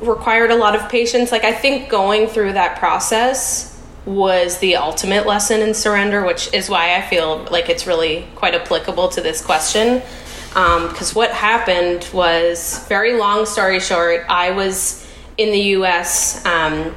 required 0.00 0.50
a 0.50 0.56
lot 0.56 0.76
of 0.76 0.88
patience. 0.88 1.32
Like 1.32 1.44
I 1.44 1.52
think 1.52 1.88
going 1.88 2.28
through 2.28 2.52
that 2.52 2.78
process 2.78 3.74
was 4.04 4.58
the 4.58 4.76
ultimate 4.76 5.26
lesson 5.26 5.60
in 5.60 5.74
surrender, 5.74 6.24
which 6.24 6.52
is 6.54 6.70
why 6.70 6.96
I 6.96 7.02
feel 7.02 7.44
like 7.50 7.68
it's 7.68 7.86
really 7.86 8.26
quite 8.36 8.54
applicable 8.54 9.08
to 9.10 9.20
this 9.20 9.44
question. 9.44 10.02
Because 10.48 11.10
um, 11.10 11.14
what 11.14 11.30
happened 11.30 12.08
was, 12.12 12.84
very 12.88 13.14
long 13.18 13.46
story 13.46 13.80
short, 13.80 14.24
I 14.28 14.50
was 14.50 15.06
in 15.36 15.52
the 15.52 15.60
US 15.76 16.44
um, 16.44 16.94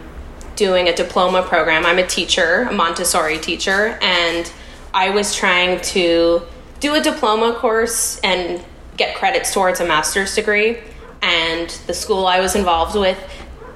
doing 0.55 0.88
a 0.88 0.96
diploma 0.96 1.43
program. 1.43 1.86
I'm 1.86 2.00
a 2.00 2.08
teacher, 2.08 2.67
a 2.70 2.74
Montessori 2.74 3.38
teacher, 3.38 4.00
and 4.01 4.51
I 4.93 5.10
was 5.10 5.36
trying 5.36 5.81
to 5.81 6.41
do 6.79 6.96
a 6.96 7.01
diploma 7.01 7.53
course 7.53 8.20
and 8.24 8.63
get 8.98 9.15
credits 9.15 9.53
towards 9.53 9.79
a 9.79 9.86
master's 9.86 10.36
degree. 10.36 10.79
And 11.22 11.70
the 11.88 11.93
school 11.93 12.25
I 12.25 12.39
was 12.39 12.55
involved 12.55 12.98
with 12.98 13.17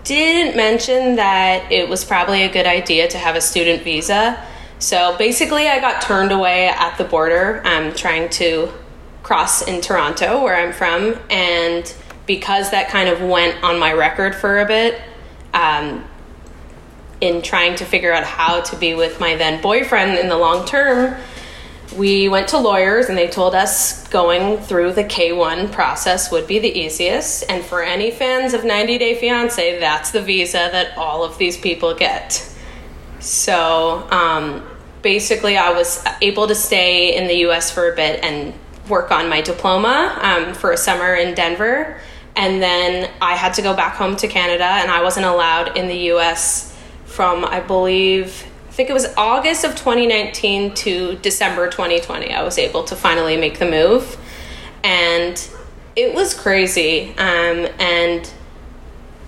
didn't 0.04 0.56
mention 0.56 1.16
that 1.16 1.72
it 1.72 1.88
was 1.90 2.04
probably 2.04 2.44
a 2.44 2.50
good 2.50 2.66
idea 2.66 3.08
to 3.10 3.18
have 3.18 3.36
a 3.36 3.42
student 3.42 3.84
visa. 3.84 4.44
So 4.80 5.16
basically, 5.18 5.68
I 5.68 5.80
got 5.80 6.02
turned 6.02 6.32
away 6.32 6.68
at 6.68 6.98
the 6.98 7.04
border. 7.04 7.62
Um, 7.66 7.94
trying 7.94 8.30
to 8.30 8.72
cross 9.26 9.64
in 9.64 9.82
Toronto, 9.82 10.44
where 10.44 10.56
I'm 10.56 10.72
from, 10.72 11.20
and 11.32 11.92
because 12.28 12.70
that 12.70 12.90
kind 12.90 13.10
of 13.10 13.22
went 13.22 13.64
on 13.64 13.80
my 13.80 13.92
record 13.92 14.36
for 14.36 14.60
a 14.60 14.68
bit, 14.68 15.02
um, 15.52 16.06
in 17.22 17.42
trying 17.42 17.76
to 17.78 17.86
figure 17.86 18.14
out 18.14 18.24
how 18.24 18.62
to 18.62 18.76
be 18.76 18.94
with 18.94 19.20
my 19.20 19.36
then 19.36 19.60
boyfriend 19.64 20.20
in 20.20 20.30
the 20.30 20.38
long 20.38 20.64
term, 20.68 21.20
we 21.98 22.30
went 22.30 22.50
to 22.50 22.60
lawyers 22.60 23.08
and 23.08 23.18
they 23.18 23.28
told 23.28 23.56
us 23.56 24.08
going 24.10 24.60
through 24.60 24.94
the 24.94 25.04
K1 25.04 25.72
process 25.72 26.32
would 26.32 26.46
be 26.46 26.60
the 26.60 26.70
easiest. 26.70 27.50
And 27.50 27.66
for 27.66 27.82
any 27.82 28.12
fans 28.12 28.54
of 28.54 28.64
90 28.64 29.00
Day 29.00 29.20
Fiance, 29.20 29.80
that's 29.80 30.12
the 30.12 30.22
visa 30.22 30.70
that 30.72 30.96
all 31.00 31.24
of 31.24 31.40
these 31.40 31.58
people 31.58 31.96
get. 31.96 32.48
So 33.20 34.08
um, 34.12 34.68
basically, 35.02 35.58
I 35.58 35.72
was 35.72 36.06
able 36.22 36.48
to 36.48 36.56
stay 36.56 37.16
in 37.18 37.28
the 37.28 37.48
US 37.48 37.72
for 37.72 37.92
a 37.92 37.96
bit 37.96 38.24
and 38.24 38.54
work 38.90 39.12
on 39.12 39.30
my 39.30 39.42
diploma 39.42 40.18
um, 40.22 40.54
for 40.54 40.72
a 40.72 40.78
summer 40.78 41.16
in 41.16 41.34
Denver. 41.36 42.00
And 42.36 42.62
then 42.62 43.10
I 43.22 43.36
had 43.36 43.54
to 43.56 43.62
go 43.62 43.74
back 43.74 43.96
home 43.96 44.16
to 44.18 44.28
Canada, 44.28 44.66
and 44.66 44.92
I 44.92 45.02
wasn't 45.02 45.26
allowed 45.26 45.78
in 45.78 45.88
the 45.88 45.98
US 46.12 46.78
from, 47.06 47.46
I 47.46 47.62
believe, 47.62 48.46
I 48.68 48.72
think 48.72 48.90
it 48.90 48.94
was 48.94 49.08
August 49.16 49.64
of 49.64 49.72
2019 49.72 50.74
to 50.74 51.16
December 51.18 51.70
2020. 51.70 52.34
I 52.34 52.44
was 52.44 52.58
able 52.58 52.84
to 52.86 52.96
finally 52.96 53.38
make 53.38 53.60
the 53.60 53.70
move, 53.70 54.18
and 54.84 55.50
it 55.96 56.14
was 56.14 56.34
crazy. 56.34 57.12
Um, 57.18 57.68
and 57.80 58.30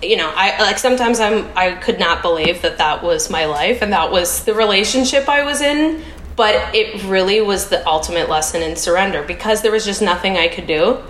you 0.02 0.16
know, 0.16 0.30
I 0.34 0.60
like 0.62 0.78
sometimes 0.78 1.18
I'm 1.18 1.48
I 1.56 1.72
could 1.72 1.98
not 1.98 2.22
believe 2.22 2.62
that 2.62 2.78
that 2.78 3.02
was 3.02 3.30
my 3.30 3.46
life 3.46 3.82
and 3.82 3.92
that 3.92 4.12
was 4.12 4.44
the 4.44 4.54
relationship 4.54 5.28
I 5.28 5.44
was 5.44 5.60
in. 5.60 6.02
But 6.38 6.72
it 6.72 7.02
really 7.02 7.40
was 7.40 7.68
the 7.68 7.84
ultimate 7.84 8.28
lesson 8.28 8.62
in 8.62 8.76
surrender 8.76 9.24
because 9.24 9.60
there 9.60 9.72
was 9.72 9.84
just 9.84 10.00
nothing 10.00 10.36
I 10.36 10.46
could 10.46 10.68
do. 10.68 11.02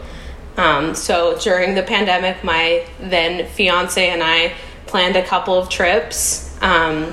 Um, 0.56 0.94
so 0.94 1.38
during 1.38 1.74
the 1.74 1.82
pandemic, 1.82 2.42
my 2.42 2.86
then 2.98 3.46
fiance 3.46 4.08
and 4.08 4.22
I 4.22 4.54
planned 4.86 5.16
a 5.16 5.22
couple 5.22 5.52
of 5.52 5.68
trips. 5.68 6.56
Um, 6.62 7.12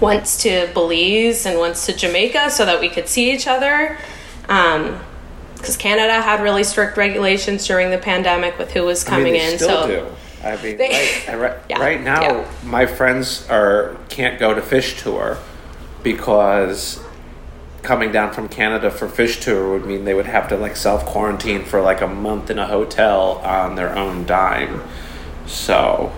once 0.00 0.42
to 0.42 0.70
Belize 0.74 1.44
and 1.44 1.58
once 1.58 1.86
to 1.86 1.92
Jamaica 1.92 2.50
so 2.50 2.64
that 2.66 2.80
we 2.80 2.88
could 2.88 3.08
see 3.08 3.32
each 3.32 3.48
other. 3.48 3.98
Because 4.42 4.76
um, 5.74 5.80
Canada 5.80 6.22
had 6.22 6.40
really 6.40 6.62
strict 6.62 6.96
regulations 6.96 7.66
during 7.66 7.90
the 7.90 7.98
pandemic 7.98 8.56
with 8.58 8.70
who 8.70 8.84
was 8.84 9.02
coming 9.02 9.34
I 9.34 9.38
mean, 9.38 9.52
in. 9.54 9.58
so 9.58 9.86
do. 9.88 10.06
I 10.44 10.62
mean, 10.62 10.76
they, 10.76 11.24
right, 11.28 11.38
right, 11.40 11.58
yeah, 11.68 11.80
right, 11.80 12.00
now, 12.00 12.22
yeah. 12.22 12.50
my 12.62 12.86
friends 12.86 13.48
are 13.50 13.96
can't 14.08 14.38
go 14.38 14.54
to 14.54 14.60
Phish 14.60 15.02
tour 15.02 15.38
because 16.02 17.02
coming 17.82 18.12
down 18.12 18.32
from 18.32 18.48
Canada 18.48 18.90
for 18.90 19.08
Phish 19.08 19.40
tour 19.42 19.72
would 19.72 19.84
mean 19.86 20.04
they 20.04 20.14
would 20.14 20.26
have 20.26 20.48
to 20.48 20.56
like 20.56 20.76
self 20.76 21.04
quarantine 21.04 21.64
for 21.64 21.80
like 21.80 22.00
a 22.00 22.06
month 22.06 22.50
in 22.50 22.58
a 22.58 22.66
hotel 22.66 23.38
on 23.44 23.74
their 23.74 23.96
own 23.96 24.24
dime. 24.24 24.82
So, 25.46 26.12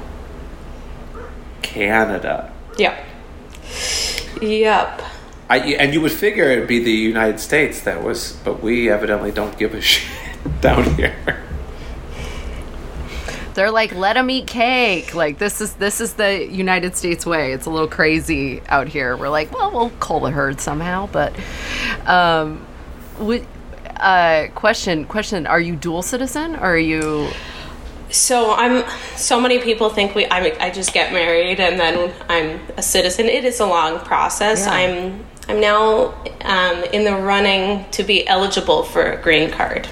Canada. 1.62 2.52
Yeah. 2.76 3.02
Yep. 4.40 5.02
I, 5.48 5.58
and 5.58 5.92
you 5.92 6.00
would 6.00 6.12
figure 6.12 6.44
it'd 6.44 6.68
be 6.68 6.82
the 6.82 6.90
United 6.90 7.38
States 7.40 7.82
that 7.82 8.02
was, 8.02 8.38
but 8.44 8.62
we 8.62 8.90
evidently 8.90 9.30
don't 9.30 9.58
give 9.58 9.74
a 9.74 9.80
shit 9.82 10.10
down 10.60 10.94
here. 10.94 11.43
They're 13.54 13.70
like, 13.70 13.94
let 13.94 14.14
them 14.14 14.30
eat 14.30 14.46
cake. 14.46 15.14
Like 15.14 15.38
this 15.38 15.61
is 15.61 15.75
this 15.75 16.00
is 16.00 16.14
the 16.14 16.46
United 16.46 16.96
States 16.96 17.25
way. 17.25 17.52
It's 17.52 17.66
a 17.66 17.70
little 17.70 17.88
crazy 17.88 18.62
out 18.68 18.88
here. 18.88 19.16
We're 19.16 19.28
like, 19.28 19.52
well, 19.52 19.70
we'll 19.70 19.90
cull 19.90 20.20
the 20.20 20.30
herd 20.30 20.61
somehow. 20.61 21.08
But, 21.11 21.34
um, 22.06 22.66
we, 23.18 23.46
uh, 23.96 24.49
question 24.54 25.04
question: 25.06 25.46
Are 25.46 25.61
you 25.61 25.76
dual 25.76 26.02
citizen 26.02 26.56
or 26.56 26.75
are 26.75 26.78
you? 26.78 27.30
so 28.14 28.54
I'm 28.54 28.84
so 29.16 29.40
many 29.40 29.58
people 29.58 29.90
think 29.90 30.14
we 30.14 30.26
I, 30.26 30.56
I 30.61 30.70
just 30.70 30.92
get 30.94 31.12
married 31.12 31.58
and 31.58 31.78
then 31.78 32.12
I'm 32.28 32.61
a 32.76 32.82
citizen. 32.82 33.26
It 33.26 33.44
is 33.44 33.61
a 33.61 33.66
long 33.66 33.99
process. 34.00 34.66
Yeah. 34.66 34.73
I'm 34.73 35.25
I'm 35.49 35.61
now 35.61 36.14
um, 36.42 36.84
in 36.92 37.04
the 37.04 37.16
running 37.16 37.84
to 37.90 38.02
be 38.02 38.26
eligible 38.26 38.82
for 38.84 39.02
a 39.02 39.23
green 39.23 39.50
card. 39.50 39.88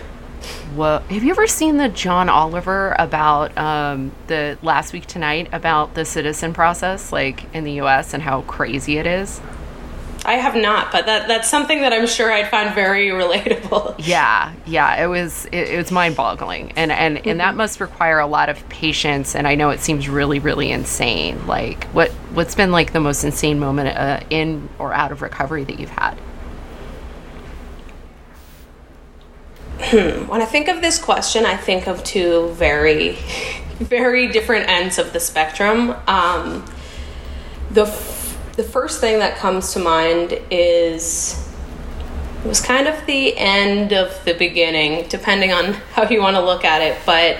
Have 0.77 1.23
you 1.25 1.31
ever 1.31 1.47
seen 1.47 1.77
the 1.77 1.89
John 1.89 2.29
Oliver 2.29 2.95
about 2.99 3.57
um, 3.59 4.13
the 4.27 4.59
last 4.63 4.93
week 4.93 5.07
tonight 5.07 5.49
about 5.53 5.95
the 5.95 6.05
citizen 6.05 6.53
process, 6.55 7.13
like 7.13 7.53
in 7.55 7.65
the 7.65 7.73
U.S. 7.73 8.15
and 8.15 8.23
how 8.23 8.43
crazy 8.43 8.99
it 8.99 9.07
is? 9.07 9.41
I 10.25 10.35
have 10.35 10.55
not, 10.55 10.93
but 10.93 11.07
that 11.07 11.27
that's 11.27 11.51
something 11.51 11.81
that 11.81 11.93
I'm 11.93 12.07
sure 12.07 12.33
I'd 12.33 12.49
find 12.49 12.75
very 12.75 13.09
relatable. 13.11 13.97
Yeah, 13.99 14.53
yeah, 14.67 15.03
it 15.03 15.07
was 15.07 15.47
it, 15.47 15.71
it 15.71 15.77
was 15.77 15.91
mind-boggling, 15.91 16.73
and 16.77 16.93
and 16.93 17.19
mm-hmm. 17.19 17.29
and 17.29 17.41
that 17.41 17.57
must 17.57 17.81
require 17.81 18.21
a 18.21 18.27
lot 18.27 18.49
of 18.49 18.69
patience. 18.69 19.35
And 19.35 19.49
I 19.49 19.55
know 19.55 19.71
it 19.71 19.81
seems 19.81 20.09
really 20.09 20.39
really 20.39 20.71
insane. 20.71 21.47
Like 21.47 21.85
what 21.87 22.11
what's 22.35 22.55
been 22.55 22.71
like 22.71 22.93
the 22.93 23.01
most 23.01 23.25
insane 23.25 23.59
moment 23.59 23.97
uh, 23.97 24.21
in 24.31 24.69
or 24.79 24.93
out 24.93 25.13
of 25.13 25.23
recovery 25.23 25.65
that 25.65 25.81
you've 25.81 25.91
had? 25.91 26.17
When 29.91 30.41
I 30.41 30.45
think 30.45 30.69
of 30.69 30.81
this 30.81 30.99
question, 30.99 31.45
I 31.45 31.57
think 31.57 31.87
of 31.87 32.05
two 32.05 32.51
very, 32.51 33.11
very 33.79 34.29
different 34.29 34.69
ends 34.69 34.99
of 34.99 35.13
the 35.13 35.21
spectrum. 35.21 35.95
Um, 36.07 36.65
the 37.71 37.85
the 38.57 38.63
first 38.63 39.01
thing 39.01 39.19
that 39.19 39.39
comes 39.39 39.73
to 39.73 39.79
mind 39.79 40.39
is 40.51 41.49
it 42.45 42.49
was 42.49 42.61
kind 42.61 42.87
of 42.87 43.07
the 43.07 43.37
end 43.37 43.93
of 43.93 44.25
the 44.25 44.35
beginning, 44.35 45.09
depending 45.09 45.53
on 45.53 45.73
how 45.95 46.09
you 46.09 46.21
want 46.21 46.37
to 46.37 46.43
look 46.43 46.65
at 46.65 46.83
it. 46.83 46.99
But 47.07 47.39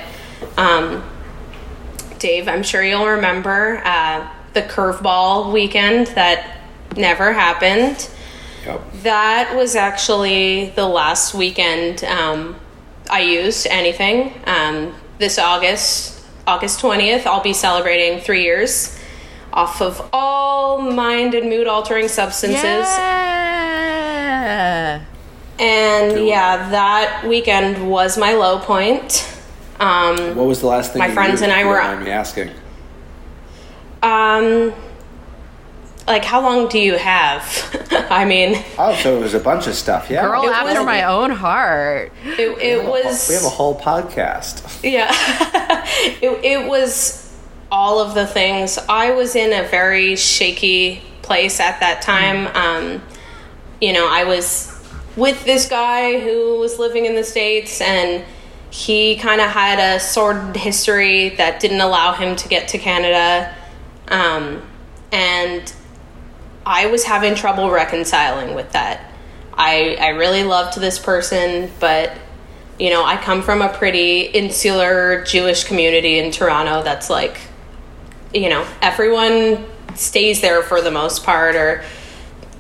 um, 0.57 1.05
Dave, 2.19 2.49
I'm 2.49 2.63
sure 2.63 2.83
you'll 2.83 3.07
remember 3.07 3.83
uh, 3.85 4.29
the 4.53 4.63
curveball 4.63 5.53
weekend 5.53 6.09
that 6.09 6.59
never 6.97 7.33
happened. 7.33 8.09
Yep. 8.65 8.93
That 9.03 9.57
was 9.57 9.75
actually 9.77 10.71
the 10.71 10.87
last 10.87 11.35
weekend 11.35 12.05
um, 12.05 12.57
I 13.11 13.21
used 13.23 13.67
anything. 13.67 14.33
Um, 14.47 14.95
this 15.19 15.39
August, 15.39 16.25
August 16.47 16.81
20th, 16.81 17.27
I'll 17.27 17.43
be 17.43 17.53
celebrating 17.53 18.21
three 18.21 18.45
years 18.45 18.99
off 19.53 19.83
of 19.83 20.09
all 20.13 20.81
mind 20.81 21.35
and 21.35 21.51
mood 21.51 21.67
altering 21.67 22.09
substances. 22.09 22.63
Yeah. 22.63 23.33
And 25.59 26.27
yeah, 26.27 26.71
that 26.71 27.25
weekend 27.27 27.89
was 27.91 28.17
my 28.17 28.33
low 28.35 28.59
point. 28.59 29.29
Um, 29.79 30.37
what 30.37 30.47
was 30.47 30.61
the 30.61 30.67
last 30.67 30.93
thing 30.93 31.01
my 31.01 31.13
friends 31.13 31.43
and 31.43 31.53
I 31.53 31.65
were 31.65 31.81
on? 31.81 32.05
Me 32.05 32.11
asking. 32.11 32.51
Um, 34.03 34.73
like 36.07 36.25
how 36.25 36.41
long 36.41 36.69
do 36.69 36.79
you 36.79 36.97
have? 36.97 37.89
I 38.11 38.25
mean, 38.25 38.63
oh, 38.79 38.95
so 38.97 39.17
it 39.17 39.21
was 39.21 39.35
a 39.35 39.41
bunch 39.41 39.67
of 39.67 39.75
stuff. 39.75 40.11
Yeah, 40.11 40.23
girl 40.23 40.45
it 40.45 40.53
after 40.53 40.81
was, 40.81 40.87
my 40.87 41.05
own 41.05 41.31
heart. 41.31 42.13
It, 42.25 42.59
it 42.59 42.85
was. 42.85 43.29
We 43.29 43.35
have 43.35 43.45
a 43.45 43.49
whole 43.49 43.79
podcast. 43.79 44.83
Yeah, 44.83 45.11
it, 46.21 46.45
it 46.45 46.69
was 46.69 47.23
all 47.71 48.01
of 48.01 48.15
the 48.15 48.27
things. 48.27 48.79
I 48.89 49.13
was 49.13 49.35
in 49.35 49.53
a 49.53 49.67
very 49.69 50.17
shaky 50.17 51.03
place 51.23 51.61
at 51.61 51.81
that 51.81 52.03
time. 52.03 52.47
Mm. 52.47 52.57
Um, 52.57 53.03
you 53.81 53.93
know, 53.93 54.07
I 54.09 54.25
was 54.25 54.69
with 55.17 55.45
this 55.45 55.69
guy 55.69 56.21
who 56.21 56.59
was 56.59 56.79
living 56.79 57.07
in 57.07 57.15
the 57.15 57.25
States 57.25 57.81
and 57.81 58.25
he 58.71 59.17
kind 59.17 59.41
of 59.41 59.51
had 59.51 59.79
a 59.79 60.01
sordid 60.01 60.57
history 60.57 61.31
that 61.31 61.61
didn't 61.61 61.81
allow 61.81 62.15
him 62.15 62.37
to 62.37 62.49
get 62.49 62.69
to 62.69 62.79
Canada. 62.79 63.55
Um, 64.09 64.63
and 65.11 65.73
I 66.65 66.87
was 66.87 67.05
having 67.05 67.35
trouble 67.35 67.71
reconciling 67.71 68.55
with 68.55 68.73
that. 68.73 69.13
I, 69.55 69.97
I 70.01 70.09
really 70.09 70.45
loved 70.45 70.79
this 70.79 70.99
person, 70.99 71.71
but 71.81 72.13
you 72.79 72.91
know, 72.91 73.05
I 73.05 73.17
come 73.17 73.43
from 73.43 73.63
a 73.63 73.69
pretty 73.69 74.23
insular 74.23 75.25
Jewish 75.25 75.65
community 75.65 76.19
in 76.19 76.33
Toronto 76.33 76.83
that's 76.83 77.11
like, 77.11 77.39
you 78.33 78.49
know, 78.49 78.67
everyone 78.81 79.67
stays 79.95 80.41
there 80.41 80.63
for 80.63 80.81
the 80.81 80.91
most 80.91 81.25
part 81.25 81.55
or 81.55 81.85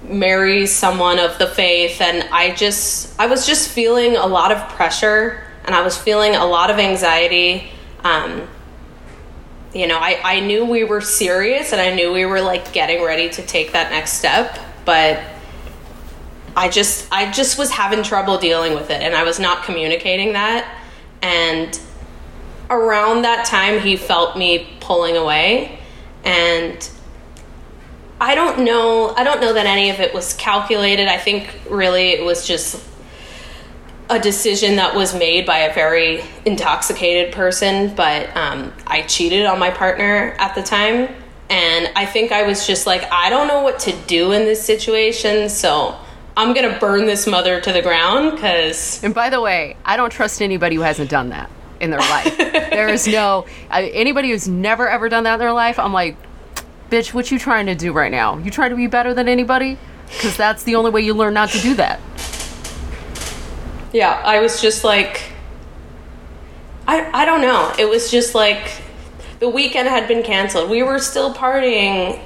marries 0.05 0.71
someone 0.73 1.19
of 1.19 1.39
the 1.39 1.47
faith. 1.47 2.01
And 2.01 2.29
I 2.31 2.55
just, 2.55 3.19
I 3.19 3.27
was 3.27 3.47
just 3.47 3.69
feeling 3.69 4.17
a 4.17 4.27
lot 4.27 4.53
of 4.53 4.69
pressure 4.71 5.43
and 5.65 5.75
I 5.75 5.83
was 5.83 5.97
feeling 5.97 6.35
a 6.35 6.45
lot 6.45 6.71
of 6.71 6.79
anxiety. 6.79 7.71
Um, 8.05 8.49
you 9.75 9.87
know, 9.87 9.99
I, 9.99 10.21
I 10.23 10.41
knew 10.41 10.65
we 10.65 10.85
were 10.85 11.01
serious 11.01 11.73
and 11.73 11.81
I 11.81 11.95
knew 11.95 12.13
we 12.13 12.27
were 12.27 12.41
like 12.41 12.73
getting 12.73 13.03
ready 13.03 13.31
to 13.31 13.43
take 13.43 13.73
that 13.73 13.91
next 13.91 14.15
step, 14.15 14.59
but 14.85 15.23
I 16.55 16.69
just 16.69 17.11
I 17.11 17.31
just 17.31 17.59
was 17.59 17.71
having 17.71 18.03
trouble 18.03 18.39
dealing 18.39 18.75
with 18.75 18.91
it 18.91 19.01
and 19.03 19.15
I 19.15 19.23
was 19.23 19.41
not 19.41 19.65
communicating 19.65 20.35
that 20.35 20.71
and 21.23 21.81
around 22.69 23.23
that 23.23 23.47
time 23.47 23.81
he 23.81 23.97
felt 23.97 24.37
me 24.37 24.69
pulling 24.81 25.17
away 25.17 25.79
and 26.25 26.91
I 28.21 28.35
don't 28.35 28.65
know 28.65 29.15
I 29.17 29.25
don't 29.25 29.41
know 29.41 29.55
that 29.55 29.65
any 29.65 29.89
of 29.89 30.01
it 30.01 30.13
was 30.13 30.35
calculated. 30.35 31.09
I 31.09 31.17
think 31.17 31.49
really 31.71 32.11
it 32.11 32.25
was 32.25 32.47
just 32.47 32.87
a 34.13 34.19
decision 34.19 34.77
that 34.77 34.95
was 34.95 35.15
made 35.15 35.47
by 35.47 35.59
a 35.59 35.75
very 35.75 36.23
intoxicated 36.45 37.33
person, 37.33 37.95
but 37.95 38.35
um, 38.37 38.73
I 38.87 39.03
cheated 39.03 39.47
on 39.47 39.59
my 39.59 39.71
partner 39.71 40.35
at 40.39 40.55
the 40.55 40.63
time. 40.63 41.09
And 41.51 41.91
I 41.97 42.07
think 42.07 42.33
I 42.33 42.45
was 42.45 42.67
just 42.67 42.87
like, 42.87 43.11
I 43.13 43.29
don't 43.29 43.49
know 43.49 43.63
what 43.63 43.79
to 43.81 43.93
do 44.07 44.33
in 44.33 44.45
this 44.45 44.65
situation, 44.65 45.49
so 45.49 45.99
I'm 46.37 46.55
gonna 46.55 46.79
burn 46.79 47.05
this 47.05 47.27
mother 47.27 47.61
to 47.61 47.73
the 47.73 47.83
ground 47.83 48.33
because. 48.33 49.03
And 49.05 49.15
by 49.15 49.29
the 49.29 49.41
way, 49.41 49.77
I 49.85 49.97
don't 49.97 50.11
trust 50.11 50.41
anybody 50.41 50.77
who 50.77 50.83
hasn't 50.83 51.11
done 51.11 51.29
that 51.29 51.51
in 51.81 51.91
their 51.91 52.01
life. 52.01 52.37
there 52.39 52.89
is 52.89 53.07
no 53.07 53.45
I, 53.69 53.89
anybody 53.89 54.31
who's 54.31 54.49
never 54.49 54.89
ever 54.89 55.09
done 55.09 55.25
that 55.25 55.35
in 55.35 55.41
their 55.41 55.53
life. 55.53 55.79
I'm 55.79 55.93
like, 55.93 56.17
bitch, 56.91 57.13
what 57.13 57.31
you 57.31 57.39
trying 57.39 57.67
to 57.67 57.75
do 57.75 57.93
right 57.93 58.11
now? 58.11 58.39
You 58.39 58.51
trying 58.51 58.71
to 58.71 58.77
be 58.77 58.87
better 58.87 59.13
than 59.13 59.29
anybody? 59.29 59.77
Because 60.07 60.37
that's 60.37 60.63
the 60.63 60.77
only 60.77 60.91
way 60.91 61.03
you 61.03 61.15
learn 61.15 61.35
not 61.35 61.51
to 61.51 61.59
do 61.59 61.75
that. 61.75 62.01
Yeah, 63.93 64.21
I 64.25 64.41
was 64.41 64.61
just 64.61 64.85
like, 64.85 65.21
I 66.87 67.23
I 67.23 67.25
don't 67.25 67.43
know. 67.43 67.73
It 67.79 67.89
was 67.89 68.11
just 68.11 68.35
like 68.35 68.81
the 69.39 69.49
weekend 69.49 69.89
had 69.89 70.09
been 70.09 70.23
canceled. 70.23 70.71
We 70.71 70.83
were 70.83 70.99
still 70.99 71.35
partying. 71.35 72.21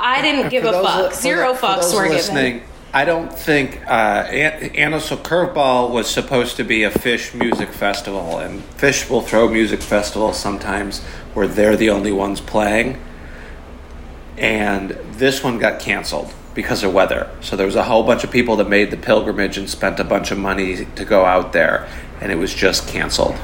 I 0.00 0.20
didn't 0.22 0.48
give 0.50 0.64
a 0.64 0.72
fuck. 0.72 1.10
li- 1.10 1.16
Zero 1.16 1.52
the- 1.52 1.58
fucks 1.58 1.94
were 1.94 2.08
given. 2.08 2.62
I 2.92 3.04
don't 3.04 3.32
think 3.32 3.82
uh, 3.86 4.24
An-. 4.30 4.92
Curveball 4.92 5.90
was 5.90 6.08
supposed 6.08 6.56
to 6.56 6.64
be 6.64 6.84
a 6.84 6.90
Phish 6.90 7.34
music 7.34 7.68
festival, 7.70 8.38
and 8.38 8.62
Phish 8.78 9.10
will 9.10 9.20
throw 9.20 9.48
music 9.48 9.82
festivals 9.82 10.38
sometimes 10.38 11.02
where 11.34 11.46
they're 11.46 11.76
the 11.76 11.90
only 11.90 12.12
ones 12.12 12.40
playing. 12.40 12.98
And 14.38 14.90
this 15.12 15.42
one 15.44 15.58
got 15.58 15.80
canceled 15.80 16.32
because 16.58 16.82
of 16.82 16.92
weather. 16.92 17.30
So 17.40 17.54
there 17.54 17.66
was 17.66 17.76
a 17.76 17.84
whole 17.84 18.02
bunch 18.02 18.24
of 18.24 18.32
people 18.32 18.56
that 18.56 18.68
made 18.68 18.90
the 18.90 18.96
pilgrimage 18.96 19.56
and 19.56 19.70
spent 19.70 20.00
a 20.00 20.04
bunch 20.04 20.32
of 20.32 20.38
money 20.38 20.86
to 20.96 21.04
go 21.04 21.24
out 21.24 21.52
there, 21.52 21.88
and 22.20 22.32
it 22.32 22.34
was 22.34 22.52
just 22.52 22.88
canceled. 22.88 23.36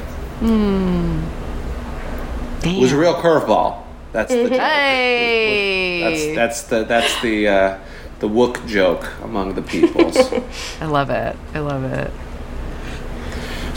It 2.65 2.77
was 2.77 2.91
a 2.91 2.97
real 2.97 3.13
curveball. 3.15 3.83
That's 4.11 4.33
the 4.33 4.49
joke. 4.49 4.59
Hey, 4.59 6.01
That's 6.03 6.35
that's 6.35 6.63
the 6.63 6.83
that's 6.83 7.21
the 7.21 7.47
uh, 7.47 7.79
the 8.19 8.27
Wook 8.27 8.67
joke 8.67 9.07
among 9.23 9.55
the 9.55 9.61
peoples. 9.61 10.17
I 10.81 10.85
love 10.85 11.09
it. 11.09 11.37
I 11.53 11.59
love 11.59 11.85
it. 11.85 12.11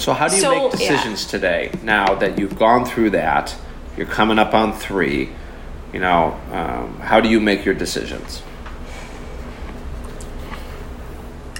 so 0.00 0.14
how 0.14 0.26
do 0.26 0.34
you 0.34 0.42
So, 0.42 0.50
make 0.50 0.62
yeah. 0.72 0.78
decisions 0.90 1.26
today? 1.28 1.70
Now 1.84 2.16
that 2.16 2.40
you've 2.40 2.58
gone 2.58 2.84
through 2.84 3.10
that, 3.10 3.54
you're 3.96 4.06
coming 4.08 4.40
up 4.40 4.52
on 4.52 4.72
three. 4.72 5.28
You 5.92 6.00
know, 6.00 6.36
um, 6.50 6.98
how 6.98 7.20
do 7.20 7.28
you 7.28 7.38
make 7.38 7.64
your 7.64 7.74
decisions? 7.74 8.42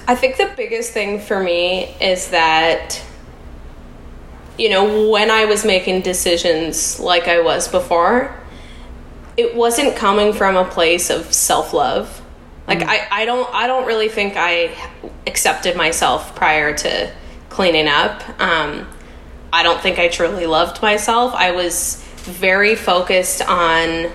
I 0.09 0.15
think 0.15 0.37
the 0.37 0.51
biggest 0.57 0.91
thing 0.91 1.19
for 1.19 1.39
me 1.39 1.83
is 2.01 2.31
that, 2.31 2.99
you 4.57 4.67
know, 4.67 5.07
when 5.07 5.29
I 5.29 5.45
was 5.45 5.63
making 5.63 6.01
decisions 6.01 6.99
like 6.99 7.27
I 7.27 7.41
was 7.41 7.67
before, 7.67 8.35
it 9.37 9.53
wasn't 9.53 9.95
coming 9.95 10.33
from 10.33 10.57
a 10.57 10.65
place 10.65 11.11
of 11.11 11.31
self 11.31 11.73
love. 11.73 12.23
Like 12.67 12.81
I, 12.81 13.07
I 13.11 13.25
don't 13.25 13.53
I 13.53 13.67
don't 13.67 13.85
really 13.85 14.09
think 14.09 14.33
I 14.35 14.75
accepted 15.27 15.77
myself 15.77 16.35
prior 16.35 16.75
to 16.75 17.11
cleaning 17.49 17.87
up. 17.87 18.27
Um, 18.41 18.87
I 19.53 19.61
don't 19.61 19.79
think 19.79 19.99
I 19.99 20.07
truly 20.07 20.47
loved 20.47 20.81
myself. 20.81 21.35
I 21.35 21.51
was 21.51 22.03
very 22.23 22.73
focused 22.73 23.43
on 23.43 24.09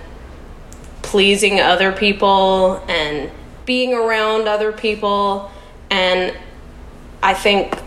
pleasing 1.03 1.61
other 1.61 1.93
people 1.93 2.83
and 2.89 3.31
being 3.65 3.95
around 3.95 4.49
other 4.49 4.73
people 4.73 5.53
and 5.95 6.37
i 7.23 7.33
think 7.33 7.79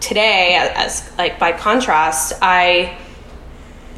today 0.00 0.54
as 0.76 1.10
like 1.16 1.38
by 1.38 1.52
contrast 1.52 2.32
i 2.42 2.96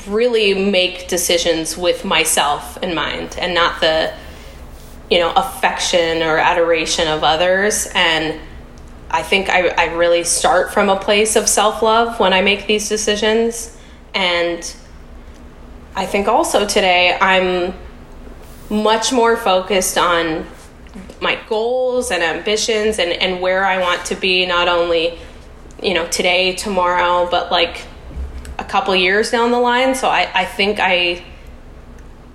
really 0.06 0.54
make 0.70 1.08
decisions 1.08 1.76
with 1.76 2.04
myself 2.04 2.76
in 2.82 2.94
mind 2.94 3.36
and 3.38 3.54
not 3.54 3.80
the 3.80 4.12
you 5.10 5.18
know 5.18 5.32
affection 5.34 6.22
or 6.22 6.38
adoration 6.38 7.08
of 7.08 7.22
others. 7.22 7.88
And 7.94 8.40
i 9.10 9.22
think 9.22 9.48
i, 9.48 9.68
I 9.68 9.94
really 9.94 10.24
start 10.24 10.72
from 10.72 10.88
a 10.88 10.98
place 10.98 11.36
of 11.36 11.48
self-love 11.48 12.18
when 12.20 12.32
i 12.32 12.40
make 12.40 12.66
these 12.66 12.88
decisions. 12.88 13.76
And 14.14 14.74
i 15.94 16.06
think 16.06 16.28
also 16.28 16.66
today 16.66 17.16
i'm 17.20 17.74
much 18.70 19.12
more 19.12 19.36
focused 19.36 19.98
on 19.98 20.46
my 21.20 21.38
goals 21.48 22.10
and 22.10 22.22
ambitions 22.22 22.98
and, 22.98 23.12
and 23.12 23.40
where 23.40 23.64
I 23.64 23.80
want 23.80 24.04
to 24.06 24.14
be 24.14 24.46
not 24.46 24.68
only 24.68 25.18
you 25.82 25.94
know 25.94 26.06
today 26.08 26.54
tomorrow 26.54 27.28
but 27.30 27.50
like 27.50 27.82
a 28.58 28.64
couple 28.64 28.94
years 28.94 29.30
down 29.30 29.50
the 29.50 29.58
line. 29.58 29.94
So 29.94 30.08
I, 30.08 30.30
I 30.34 30.44
think 30.44 30.78
I 30.80 31.24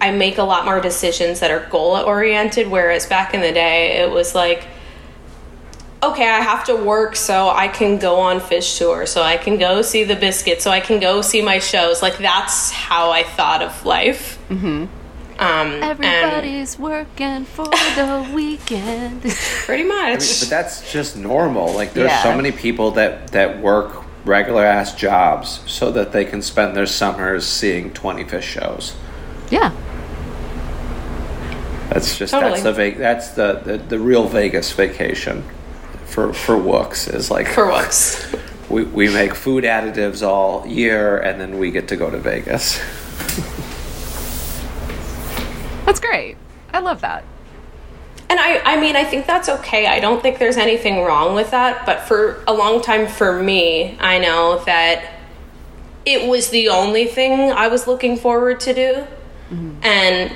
I 0.02 0.12
make 0.12 0.38
a 0.38 0.43
lot 0.43 0.65
more 0.65 0.80
decisions 0.80 1.39
that 1.41 1.52
are 1.52 1.65
goal 1.69 1.98
oriented 1.98 2.67
whereas 2.67 3.06
back 3.06 3.34
in 3.34 3.41
the 3.41 3.52
day 3.52 3.98
it 4.02 4.12
was 4.12 4.34
like 4.36 4.65
okay 6.02 6.30
I 6.30 6.39
have 6.39 6.65
to 6.65 6.76
work 6.76 7.15
so 7.15 7.50
I 7.50 7.67
can 7.67 7.98
go 7.98 8.19
on 8.19 8.39
Phish 8.39 8.78
tour 8.78 9.06
so 9.06 9.22
I 9.22 9.38
can 9.38 9.58
go 9.58 9.82
see 9.82 10.04
the 10.04 10.15
biscuit 10.15 10.62
so 10.62 10.72
I 10.72 10.80
can 10.80 11.00
go 11.00 11.22
see 11.22 11.41
my 11.41 11.60
shows. 11.60 12.02
Like 12.02 12.17
that's 12.17 12.72
how 12.72 13.12
I 13.12 13.24
thought 13.24 13.62
of 13.62 13.86
life. 13.86 14.38
Mm-hmm. 14.50 14.86
Um, 15.39 15.71
and 15.71 15.84
Everybody's 15.84 16.78
working 16.78 17.45
for 17.45 17.63
the 17.65 18.30
weekend. 18.36 19.21
pretty 19.65 19.86
much 19.86 20.41
But 20.41 20.49
that's 20.49 20.91
just 20.91 21.15
normal. 21.15 21.73
Like 21.73 21.93
there's 21.93 22.12
so 22.21 22.36
many 22.36 22.52
people 22.52 22.91
that 22.91 23.30
that 23.30 23.60
work 23.60 24.04
regular 24.25 24.65
ass 24.65 24.93
jobs 24.95 25.62
so 25.65 25.91
that 25.91 26.12
they 26.12 26.25
can 26.25 26.41
spend 26.41 26.75
their 26.75 26.86
summers 26.86 27.45
seeing 27.45 27.91
20 27.93 28.25
Phish 28.25 28.41
shows. 28.41 28.95
yeah. 29.49 29.71
That's 31.89 32.17
just 32.19 32.32
Totally. 32.34 32.52
that's 32.52 32.63
the 32.63 32.73
Ve- 32.73 32.91
that's 32.91 33.30
the, 33.30 33.54
the 33.65 33.78
the 33.78 33.97
real 33.97 34.28
Vegas 34.28 34.71
vacation 34.73 35.43
for 36.06 36.34
for 36.34 36.56
Wooks 36.58 37.08
is 37.08 37.32
like 37.32 37.47
for 37.47 37.67
once. 37.69 38.32
we, 38.69 38.84
we 38.84 39.08
make 39.12 39.34
food 39.34 39.63
additives 39.63 40.21
all 40.21 40.67
year 40.67 41.17
and 41.17 41.39
then 41.41 41.58
we 41.58 41.71
get 41.71 41.88
to 41.88 41.95
go 41.95 42.10
to 42.12 42.17
Vegas. 42.19 42.80
That's 45.89 45.99
great. 45.99 46.38
I 46.71 46.82
love 46.82 47.02
that. 47.02 47.23
And 48.30 48.39
I, 48.39 48.60
I 48.60 48.80
mean, 48.80 48.95
I 48.95 49.04
think 49.04 49.25
that's 49.25 49.49
okay. 49.49 49.88
I 49.88 49.99
don't 49.99 50.21
think 50.21 50.38
there's 50.38 50.56
anything 50.56 51.02
wrong 51.02 51.34
with 51.34 51.49
that. 51.49 51.84
But 51.84 52.02
for 52.02 52.43
a 52.45 52.54
long 52.54 52.84
time, 52.84 53.08
for 53.08 53.41
me, 53.41 53.97
I 53.99 54.19
know 54.19 54.63
that 54.65 55.13
it 56.06 56.30
was 56.30 56.52
the 56.52 56.69
only 56.69 57.08
thing 57.08 57.52
I 57.52 57.69
was 57.69 57.88
looking 57.88 58.17
forward 58.17 58.60
to 58.60 58.73
do. 58.75 58.93
Mm-hmm. 59.49 59.80
And, 59.82 60.32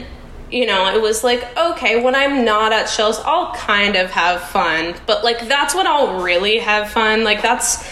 you 0.49 0.65
know, 0.65 0.91
it 0.91 0.99
was 0.99 1.23
like, 1.23 1.55
okay, 1.55 2.03
when 2.03 2.15
I'm 2.15 2.43
not 2.43 2.73
at 2.73 2.89
shows, 2.89 3.19
I'll 3.19 3.53
kind 3.53 3.95
of 3.95 4.09
have 4.09 4.41
fun. 4.41 4.95
But, 5.05 5.23
like, 5.23 5.47
that's 5.47 5.75
when 5.75 5.85
I'll 5.85 6.23
really 6.23 6.57
have 6.57 6.89
fun. 6.89 7.23
Like, 7.23 7.43
that's, 7.43 7.87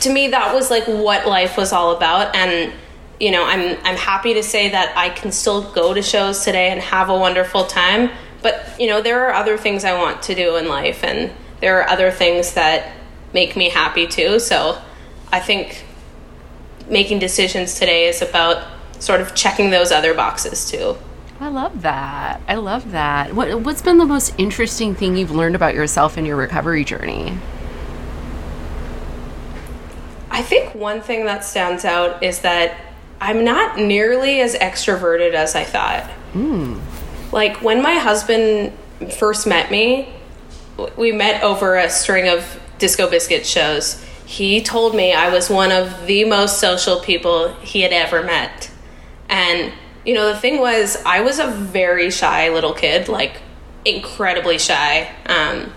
to 0.00 0.12
me, 0.12 0.28
that 0.28 0.54
was 0.54 0.70
like 0.70 0.84
what 0.84 1.26
life 1.26 1.56
was 1.56 1.72
all 1.72 1.96
about. 1.96 2.36
And, 2.36 2.74
you 3.20 3.30
know, 3.30 3.44
I'm, 3.44 3.78
I'm 3.82 3.96
happy 3.96 4.34
to 4.34 4.42
say 4.42 4.68
that 4.70 4.96
I 4.96 5.08
can 5.10 5.32
still 5.32 5.62
go 5.72 5.94
to 5.94 6.02
shows 6.02 6.44
today 6.44 6.70
and 6.70 6.80
have 6.80 7.08
a 7.08 7.16
wonderful 7.16 7.64
time. 7.64 8.10
But, 8.42 8.78
you 8.78 8.86
know, 8.86 9.00
there 9.00 9.26
are 9.26 9.32
other 9.32 9.56
things 9.56 9.84
I 9.84 9.98
want 9.98 10.22
to 10.24 10.34
do 10.34 10.56
in 10.56 10.68
life, 10.68 11.02
and 11.02 11.32
there 11.60 11.80
are 11.80 11.88
other 11.88 12.10
things 12.10 12.52
that 12.54 12.92
make 13.32 13.56
me 13.56 13.70
happy 13.70 14.06
too. 14.06 14.38
So 14.38 14.80
I 15.32 15.40
think 15.40 15.84
making 16.88 17.18
decisions 17.18 17.78
today 17.78 18.06
is 18.06 18.22
about 18.22 18.66
sort 18.98 19.20
of 19.20 19.34
checking 19.34 19.70
those 19.70 19.90
other 19.90 20.14
boxes 20.14 20.70
too. 20.70 20.96
I 21.40 21.48
love 21.48 21.82
that. 21.82 22.40
I 22.48 22.54
love 22.54 22.92
that. 22.92 23.34
What, 23.34 23.60
what's 23.60 23.82
been 23.82 23.98
the 23.98 24.06
most 24.06 24.34
interesting 24.38 24.94
thing 24.94 25.16
you've 25.16 25.30
learned 25.30 25.54
about 25.54 25.74
yourself 25.74 26.16
in 26.16 26.24
your 26.24 26.36
recovery 26.36 26.84
journey? 26.84 27.36
I 30.30 30.42
think 30.42 30.74
one 30.74 31.00
thing 31.00 31.24
that 31.26 31.44
stands 31.44 31.84
out 31.84 32.22
is 32.22 32.40
that 32.40 32.85
I'm 33.20 33.44
not 33.44 33.78
nearly 33.78 34.40
as 34.40 34.54
extroverted 34.54 35.32
as 35.32 35.54
I 35.54 35.64
thought. 35.64 36.10
Like 37.32 37.62
when 37.62 37.82
my 37.82 37.94
husband 37.94 38.72
first 39.18 39.46
met 39.46 39.70
me, 39.70 40.08
we 40.96 41.12
met 41.12 41.42
over 41.42 41.76
a 41.76 41.88
string 41.88 42.28
of 42.28 42.60
Disco 42.78 43.08
Biscuit 43.08 43.46
shows. 43.46 44.04
He 44.26 44.62
told 44.62 44.94
me 44.94 45.14
I 45.14 45.30
was 45.30 45.48
one 45.48 45.72
of 45.72 46.06
the 46.06 46.24
most 46.24 46.58
social 46.58 47.00
people 47.00 47.52
he 47.54 47.80
had 47.82 47.92
ever 47.92 48.22
met. 48.22 48.70
And, 49.28 49.72
you 50.04 50.14
know, 50.14 50.32
the 50.32 50.38
thing 50.38 50.58
was, 50.60 51.02
I 51.04 51.20
was 51.20 51.38
a 51.38 51.46
very 51.46 52.10
shy 52.10 52.50
little 52.50 52.74
kid, 52.74 53.08
like 53.08 53.40
incredibly 53.84 54.58
shy. 54.58 55.08
Um, 55.26 55.72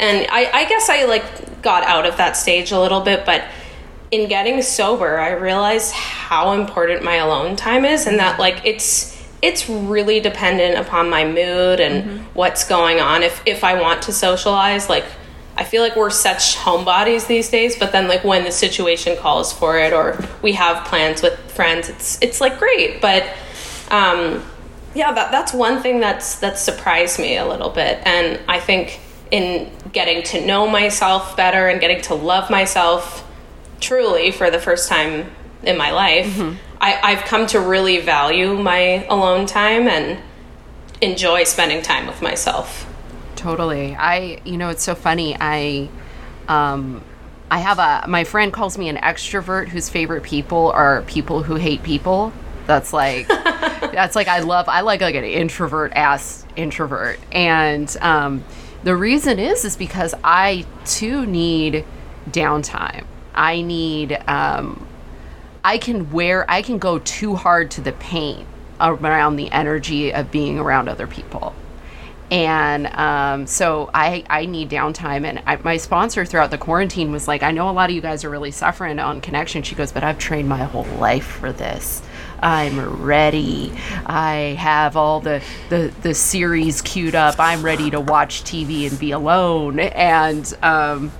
and 0.00 0.26
I, 0.30 0.50
I 0.52 0.68
guess 0.68 0.88
I 0.88 1.04
like 1.04 1.62
got 1.62 1.84
out 1.84 2.06
of 2.06 2.16
that 2.16 2.36
stage 2.36 2.72
a 2.72 2.80
little 2.80 3.00
bit, 3.00 3.26
but 3.26 3.44
in 4.12 4.28
getting 4.28 4.60
sober, 4.60 5.18
I 5.18 5.30
realized 5.30 5.92
how 5.94 6.52
important 6.52 7.02
my 7.02 7.16
alone 7.16 7.56
time 7.56 7.86
is, 7.86 8.06
and 8.06 8.18
that 8.18 8.38
like 8.38 8.60
it's 8.64 9.10
it's 9.40 9.68
really 9.68 10.20
dependent 10.20 10.78
upon 10.78 11.10
my 11.10 11.24
mood 11.24 11.80
and 11.80 12.20
what's 12.34 12.68
going 12.68 13.00
on. 13.00 13.22
If 13.22 13.42
if 13.46 13.64
I 13.64 13.80
want 13.80 14.02
to 14.02 14.12
socialize, 14.12 14.88
like 14.90 15.06
I 15.56 15.64
feel 15.64 15.82
like 15.82 15.96
we're 15.96 16.10
such 16.10 16.56
homebodies 16.56 17.26
these 17.26 17.48
days, 17.48 17.76
but 17.76 17.90
then 17.92 18.06
like 18.06 18.22
when 18.22 18.44
the 18.44 18.52
situation 18.52 19.16
calls 19.16 19.50
for 19.50 19.78
it, 19.78 19.94
or 19.94 20.22
we 20.42 20.52
have 20.52 20.86
plans 20.86 21.22
with 21.22 21.38
friends, 21.50 21.88
it's 21.88 22.20
it's 22.20 22.40
like 22.40 22.58
great, 22.58 23.00
but 23.00 23.24
um, 23.90 24.44
yeah, 24.94 25.12
that, 25.12 25.30
that's 25.32 25.54
one 25.54 25.80
thing 25.80 26.00
that's 26.00 26.38
that's 26.38 26.60
surprised 26.60 27.18
me 27.18 27.38
a 27.38 27.46
little 27.46 27.70
bit, 27.70 28.02
and 28.04 28.38
I 28.46 28.60
think 28.60 29.00
in 29.30 29.70
getting 29.94 30.22
to 30.22 30.46
know 30.46 30.68
myself 30.68 31.34
better 31.34 31.68
and 31.68 31.80
getting 31.80 32.02
to 32.02 32.14
love 32.14 32.50
myself 32.50 33.26
truly 33.82 34.30
for 34.30 34.50
the 34.50 34.58
first 34.58 34.88
time 34.88 35.30
in 35.62 35.76
my 35.76 35.90
life, 35.90 36.38
I, 36.80 36.98
I've 37.02 37.24
come 37.24 37.46
to 37.48 37.60
really 37.60 38.00
value 38.00 38.56
my 38.56 39.04
alone 39.08 39.46
time 39.46 39.86
and 39.86 40.18
enjoy 41.00 41.44
spending 41.44 41.82
time 41.82 42.06
with 42.06 42.22
myself. 42.22 42.86
Totally. 43.36 43.94
I, 43.94 44.40
you 44.44 44.56
know, 44.56 44.70
it's 44.70 44.82
so 44.82 44.94
funny. 44.94 45.36
I, 45.38 45.88
um, 46.48 47.04
I 47.50 47.58
have 47.58 47.78
a, 47.78 48.08
my 48.08 48.24
friend 48.24 48.52
calls 48.52 48.78
me 48.78 48.88
an 48.88 48.96
extrovert 48.96 49.68
whose 49.68 49.88
favorite 49.88 50.22
people 50.22 50.70
are 50.70 51.02
people 51.02 51.42
who 51.42 51.56
hate 51.56 51.82
people. 51.82 52.32
That's 52.66 52.92
like, 52.92 53.28
that's 53.28 54.16
like, 54.16 54.28
I 54.28 54.40
love, 54.40 54.68
I 54.68 54.80
like 54.80 55.00
like 55.00 55.14
an 55.14 55.24
introvert 55.24 55.92
ass 55.94 56.46
introvert. 56.56 57.18
And, 57.30 57.94
um, 58.00 58.44
the 58.84 58.96
reason 58.96 59.38
is, 59.38 59.64
is 59.64 59.76
because 59.76 60.14
I 60.24 60.66
too 60.84 61.24
need 61.26 61.84
downtime. 62.30 63.04
I 63.34 63.62
need, 63.62 64.12
um, 64.26 64.86
I 65.64 65.78
can 65.78 66.10
wear, 66.10 66.50
I 66.50 66.62
can 66.62 66.78
go 66.78 66.98
too 66.98 67.34
hard 67.34 67.70
to 67.72 67.80
the 67.80 67.92
paint 67.92 68.46
around 68.80 69.36
the 69.36 69.50
energy 69.52 70.12
of 70.12 70.30
being 70.30 70.58
around 70.58 70.88
other 70.88 71.06
people. 71.06 71.54
And 72.32 72.86
um, 72.86 73.46
so 73.46 73.90
I, 73.92 74.24
I 74.30 74.46
need 74.46 74.70
downtime. 74.70 75.26
And 75.26 75.42
I, 75.46 75.56
my 75.56 75.76
sponsor 75.76 76.24
throughout 76.24 76.50
the 76.50 76.56
quarantine 76.56 77.12
was 77.12 77.28
like 77.28 77.42
i 77.42 77.50
know 77.50 77.68
a 77.68 77.72
lot 77.72 77.90
of 77.90 77.94
you 77.94 78.00
guys 78.00 78.24
are 78.24 78.30
really 78.30 78.50
suffering 78.50 78.98
on 78.98 79.20
connection. 79.20 79.62
She 79.62 79.74
goes 79.74 79.92
but 79.92 80.02
i've 80.02 80.18
trained 80.18 80.48
my 80.48 80.64
whole 80.64 80.86
life 80.98 81.26
for 81.26 81.52
this. 81.52 82.02
I'm 82.40 83.02
ready. 83.04 83.70
I 84.04 84.56
have 84.58 84.96
all 84.96 85.20
the, 85.20 85.42
the, 85.68 85.92
the 86.02 86.12
series 86.12 86.82
queued 86.82 87.14
up. 87.14 87.36
I'm 87.38 87.62
ready 87.62 87.90
to 87.90 88.00
watch 88.00 88.42
tv 88.42 88.88
and 88.90 88.98
be 88.98 89.12
alone. 89.12 89.78
And 89.78 90.52
um, 90.62 91.12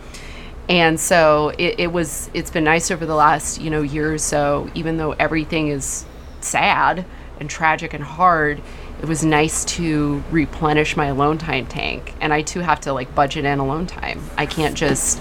and 0.69 0.99
so 0.99 1.53
it, 1.59 1.81
it 1.81 1.93
was 1.93 2.31
it's 2.35 2.51
been 2.51 2.65
nice 2.65 2.91
over 2.91 3.05
the 3.05 3.15
last 3.15 3.61
you 3.61 3.71
know 3.71 3.83
year 3.83 4.15
or 4.15 4.19
so 4.19 4.71
even 4.75 4.97
though 4.97 5.13
everything 5.13 5.69
is 5.69 6.05
sad 6.41 7.05
and 7.41 7.51
tragic 7.51 7.95
and 7.95 8.05
hard 8.05 8.61
it 9.01 9.09
was 9.09 9.25
nice 9.25 9.65
to 9.65 10.23
replenish 10.31 10.97
my 10.97 11.07
alone 11.07 11.37
time 11.37 11.67
tank. 11.67 12.15
And 12.21 12.33
i 12.33 12.43
too 12.43 12.61
have 12.61 12.81
to 12.83 12.93
like 12.93 13.15
budget 13.15 13.45
in 13.45 13.59
alone 13.59 13.87
time. 13.87 14.23
I 14.39 14.47
can't 14.47 14.77
just 14.77 15.21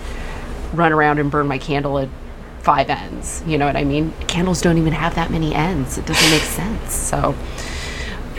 run 0.73 0.91
around 0.91 1.17
and 1.19 1.31
burn 1.31 1.47
my 1.47 1.57
candle 1.57 1.97
at 1.99 2.07
five 2.59 2.89
ends 2.91 3.43
you 3.47 3.57
know 3.57 3.65
what 3.65 3.75
i 3.75 3.83
mean? 3.83 4.13
Candles 4.27 4.61
don't 4.61 4.77
even 4.77 4.93
have 4.93 5.15
that 5.15 5.31
many 5.31 5.53
ends. 5.55 5.97
It 5.97 6.05
doesn't 6.05 6.29
make 6.29 6.43
sense. 6.43 6.93
So 6.93 7.35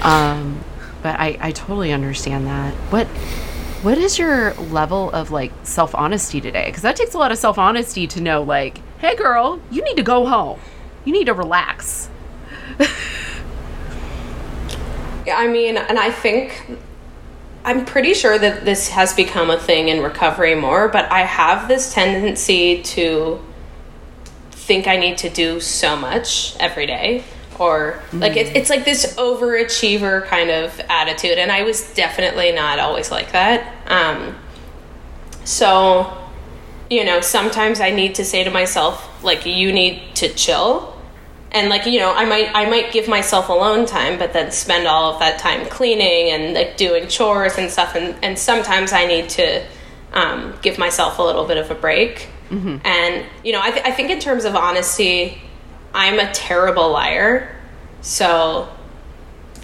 um 0.03 0.63
but 1.03 1.19
i 1.19 1.37
i 1.41 1.51
totally 1.51 1.93
understand 1.93 2.47
that. 2.47 2.73
What 2.91 3.09
what 3.83 3.99
is 3.99 4.19
your 4.19 4.55
level 4.55 5.11
of 5.11 5.31
like 5.31 5.53
self 5.65 5.95
honesty 5.95 6.41
today? 6.41 6.67
Because 6.67 6.83
that 6.83 6.97
takes 6.97 7.15
a 7.15 7.19
lot 7.19 7.33
of 7.33 7.39
self 7.39 7.59
honesty 7.59 8.07
to 8.09 8.21
know, 8.21 8.43
like, 8.43 8.81
hey, 8.99 9.17
girl, 9.17 9.61
you 9.71 9.83
need 9.83 9.97
to 9.97 10.03
go 10.03 10.27
home. 10.27 10.61
You 11.05 11.13
need 11.13 11.25
to 11.27 11.35
relax. 11.35 12.09
I 15.33 15.49
mean, 15.49 15.77
and 15.77 15.99
I 15.99 16.11
think 16.11 16.79
I'm 17.65 17.85
pretty 17.85 18.15
sure 18.15 18.39
that 18.39 18.65
this 18.65 18.89
has 18.89 19.13
become 19.15 19.51
a 19.51 19.59
thing 19.59 19.89
in 19.89 20.01
recovery 20.01 20.55
more, 20.55 20.89
but 20.89 21.11
I 21.11 21.21
have 21.21 21.69
this 21.69 21.93
tendency 21.93 22.83
to 22.83 23.41
think 24.51 24.87
I 24.87 24.97
need 24.97 25.19
to 25.19 25.29
do 25.29 25.61
so 25.61 25.97
much 25.97 26.57
every 26.59 26.87
day. 26.87 27.25
Or 27.63 28.01
like 28.13 28.37
it, 28.37 28.57
it's 28.57 28.71
like 28.71 28.85
this 28.85 29.15
overachiever 29.17 30.25
kind 30.27 30.51
of 30.51 30.81
attitude, 30.89 31.39
and 31.39 31.53
I 31.53 31.63
was 31.63 31.93
definitely 31.95 32.53
not 32.53 32.79
always 32.79 33.11
like 33.11 33.33
that. 33.33 33.75
Um, 33.87 34.37
so, 35.45 36.17
you 36.91 37.05
know, 37.05 37.21
sometimes 37.21 37.81
I 37.81 37.91
need 37.91 38.15
to 38.17 38.25
say 38.25 38.45
to 38.45 38.51
myself, 38.51 39.23
like, 39.25 39.47
you 39.47 39.73
need 39.73 40.15
to 40.17 40.29
chill, 40.29 40.97
and 41.53 41.69
like 41.69 41.85
you 41.85 41.99
know 41.99 42.15
i 42.15 42.25
might 42.25 42.51
i 42.55 42.65
might 42.69 42.91
give 42.93 43.07
myself 43.07 43.51
alone 43.51 43.85
time 43.85 44.19
but 44.19 44.33
then 44.33 44.51
spend 44.51 44.87
all 44.87 45.13
of 45.13 45.19
that 45.21 45.39
time 45.39 45.67
cleaning 45.67 46.31
and 46.33 46.55
like 46.55 46.79
doing 46.79 47.07
chores 47.09 47.59
and 47.59 47.71
stuff 47.71 47.95
and, 47.95 48.17
and 48.25 48.39
sometimes 48.39 48.91
i 48.91 49.05
need 49.05 49.29
to 49.29 49.63
um, 50.15 50.55
give 50.63 50.79
myself 50.79 51.19
a 51.19 51.23
little 51.23 51.47
bit 51.47 51.57
of 51.57 51.71
a 51.71 51.75
break. 51.75 52.29
And 52.85 53.25
you 53.45 53.53
know 53.53 53.61
I, 53.63 53.71
th- 53.71 53.87
I 53.87 53.93
think 53.93 54.11
in 54.11 54.21
terms 54.21 54.45
of 54.45 54.55
honesty 54.55 55.41
i'm 55.95 56.19
a 56.19 56.33
terrible 56.33 56.91
liar 56.91 57.55
so 58.01 58.69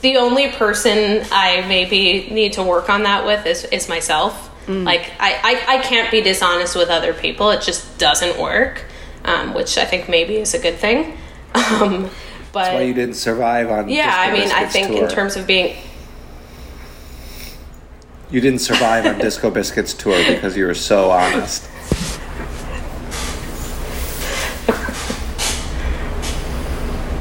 the 0.00 0.16
only 0.16 0.48
person 0.50 1.24
i 1.32 1.64
maybe 1.68 2.28
need 2.30 2.52
to 2.52 2.62
work 2.62 2.88
on 2.88 3.02
that 3.02 3.26
with 3.26 3.46
is, 3.46 3.64
is 3.64 3.88
myself 3.88 4.46
like 4.68 5.10
I, 5.18 5.62
I, 5.66 5.76
I 5.76 5.82
can't 5.82 6.10
be 6.10 6.20
dishonest 6.20 6.76
with 6.76 6.90
other 6.90 7.14
people 7.14 7.50
it 7.50 7.62
just 7.62 7.96
doesn't 7.96 8.38
work 8.38 8.84
um, 9.24 9.54
which 9.54 9.78
i 9.78 9.84
think 9.86 10.10
maybe 10.10 10.36
is 10.36 10.52
a 10.52 10.58
good 10.58 10.76
thing 10.76 11.16
um, 11.54 12.10
but 12.52 12.64
That's 12.64 12.74
why 12.74 12.82
you 12.82 12.94
didn't 12.94 13.14
survive 13.14 13.70
on. 13.70 13.88
yeah, 13.88 14.14
I 14.14 14.32
mean, 14.32 14.50
I 14.50 14.64
think 14.66 14.88
tour. 14.88 15.04
in 15.04 15.08
terms 15.10 15.36
of 15.36 15.46
being 15.46 15.76
you 18.30 18.40
didn't 18.40 18.60
survive 18.60 19.06
on 19.06 19.18
Disco 19.18 19.50
Biscuits 19.50 19.94
tour 19.94 20.18
because 20.26 20.56
you 20.56 20.66
were 20.66 20.74
so 20.74 21.10
honest. 21.10 21.68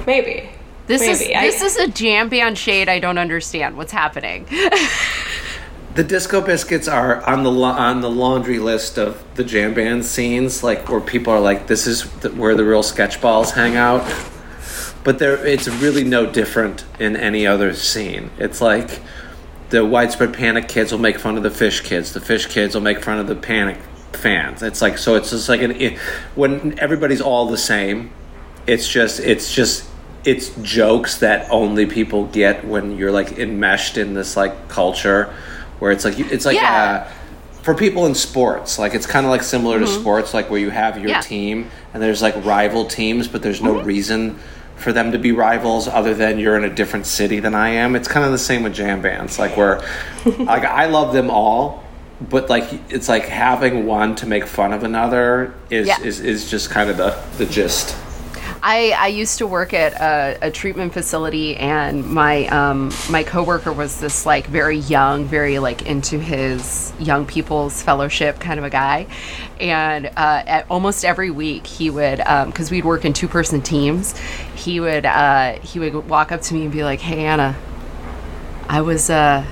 Maybe 0.07 0.49
This 0.87 1.01
maybe 1.01 1.11
is 1.11 1.37
I- 1.37 1.41
this 1.41 1.61
is 1.61 1.75
a 1.75 1.87
jam 1.89 2.29
band 2.29 2.57
shade. 2.57 2.89
I 2.89 2.97
don't 2.97 3.19
understand 3.19 3.77
what's 3.77 3.91
happening. 3.91 4.47
The 5.95 6.03
Disco 6.03 6.41
Biscuits 6.41 6.87
are 6.87 7.27
on 7.27 7.41
the 7.41 7.49
la- 7.51 7.75
on 7.75 8.01
the 8.01 8.09
laundry 8.09 8.59
list 8.59 8.99
of 8.99 9.23
the 9.33 9.43
jam 9.43 9.73
band 9.73 10.05
scenes, 10.05 10.61
like 10.63 10.87
where 10.89 11.01
people 11.01 11.33
are 11.33 11.39
like, 11.39 11.65
"This 11.65 11.87
is 11.87 12.03
the, 12.19 12.29
where 12.29 12.53
the 12.53 12.63
real 12.63 12.83
sketch 12.83 13.19
balls 13.19 13.49
hang 13.49 13.77
out." 13.77 14.05
But 15.03 15.17
there, 15.17 15.43
it's 15.43 15.67
really 15.67 16.03
no 16.03 16.27
different 16.27 16.85
in 16.99 17.15
any 17.15 17.47
other 17.47 17.73
scene. 17.73 18.29
It's 18.37 18.61
like 18.61 19.01
the 19.71 19.83
widespread 19.83 20.35
panic 20.35 20.67
kids 20.67 20.91
will 20.91 20.99
make 20.99 21.17
fun 21.17 21.35
of 21.35 21.41
the 21.41 21.49
Phish 21.49 21.83
kids. 21.83 22.13
The 22.13 22.19
Phish 22.19 22.47
kids 22.47 22.75
will 22.75 22.83
make 22.83 23.03
fun 23.03 23.17
of 23.17 23.25
the 23.25 23.35
panic 23.35 23.79
fans. 24.13 24.61
It's 24.61 24.83
like 24.83 24.99
so. 24.99 25.15
It's 25.15 25.31
just 25.31 25.49
like 25.49 25.63
an 25.63 25.71
it, 25.71 25.97
when 26.35 26.77
everybody's 26.77 27.21
all 27.21 27.47
the 27.47 27.57
same. 27.57 28.11
It's 28.67 28.87
just 28.87 29.19
it's 29.19 29.51
just 29.51 29.83
it's 30.27 30.49
jokes 30.61 31.19
that 31.19 31.49
only 31.49 31.85
people 31.85 32.25
get 32.27 32.65
when 32.65 32.97
you're 32.97 33.11
like 33.11 33.39
enmeshed 33.39 33.97
in 33.97 34.13
this 34.13 34.35
like 34.35 34.53
culture 34.67 35.33
where 35.79 35.91
it's 35.91 36.03
like 36.05 36.19
it's 36.19 36.45
like 36.45 36.55
Yeah. 36.55 37.07
uh, 37.07 37.11
for 37.63 37.73
people 37.73 38.05
in 38.05 38.13
sports 38.15 38.77
like 38.77 38.93
it's 38.93 39.05
kind 39.07 39.25
of 39.25 39.29
like 39.29 39.43
similar 39.43 39.79
to 39.79 39.87
sports 39.87 40.33
like 40.33 40.49
where 40.49 40.59
you 40.59 40.69
have 40.69 40.95
your 40.97 41.05
Mm-hmm. 41.09 41.15
Yeah. 41.15 41.21
team 41.21 41.69
and 41.93 42.03
there's 42.03 42.21
like 42.21 42.35
rival 42.45 42.85
teams 42.85 43.27
but 43.27 43.41
there's 43.41 43.61
no 43.61 43.81
reason 43.81 44.37
for 44.75 44.91
them 44.93 45.11
to 45.13 45.17
be 45.17 45.31
rivals 45.31 45.87
other 45.87 46.13
than 46.13 46.37
you're 46.39 46.55
in 46.57 46.63
a 46.63 46.73
different 46.81 47.05
city 47.07 47.39
than 47.39 47.55
I 47.55 47.69
am 47.69 47.95
it's 47.95 48.07
kind 48.07 48.25
of 48.25 48.31
the 48.31 48.37
same 48.37 48.63
with 48.63 48.73
jam 48.73 49.01
bands 49.01 49.39
like 49.39 49.55
where 49.57 49.79
like 50.25 50.63
I 50.65 50.85
love 50.87 51.13
them 51.13 51.29
all 51.29 51.83
but 52.19 52.49
like 52.49 52.67
it's 52.89 53.07
like 53.09 53.25
having 53.25 53.85
one 53.85 54.15
to 54.15 54.25
make 54.25 54.45
fun 54.45 54.73
of 54.73 54.83
another 54.83 55.53
is 55.69 55.87
Yeah. 55.87 56.01
is, 56.01 56.19
is 56.19 56.49
just 56.49 56.69
kind 56.69 56.89
of 56.89 56.97
the 56.97 57.17
the 57.37 57.45
gist 57.45 57.95
I, 58.61 58.91
I 58.97 59.07
used 59.07 59.37
to 59.37 59.47
work 59.47 59.73
at 59.73 59.93
a, 59.93 60.47
a 60.47 60.51
treatment 60.51 60.93
facility, 60.93 61.55
and 61.55 62.05
my 62.05 62.47
um, 62.47 62.91
my 63.09 63.23
coworker 63.23 63.71
was 63.71 63.99
this 63.99 64.25
like 64.25 64.47
very 64.47 64.77
young, 64.77 65.25
very 65.25 65.59
like 65.59 65.85
into 65.85 66.19
his 66.19 66.91
young 66.99 67.25
people's 67.25 67.81
fellowship 67.81 68.39
kind 68.39 68.59
of 68.59 68.65
a 68.65 68.69
guy, 68.69 69.07
and 69.59 70.07
uh, 70.07 70.43
at 70.47 70.65
almost 70.69 71.05
every 71.05 71.31
week 71.31 71.67
he 71.67 71.89
would 71.89 72.17
because 72.17 72.71
we'd 72.71 72.85
work 72.85 73.05
in 73.05 73.13
two 73.13 73.27
person 73.27 73.61
teams, 73.61 74.17
he 74.55 74.79
would 74.79 75.05
uh, 75.05 75.59
he 75.59 75.79
would 75.79 76.09
walk 76.09 76.31
up 76.31 76.41
to 76.41 76.53
me 76.53 76.63
and 76.63 76.71
be 76.71 76.83
like, 76.83 76.99
"Hey 76.99 77.25
Anna, 77.25 77.55
I 78.67 78.81
was 78.81 79.09
uh, 79.09 79.45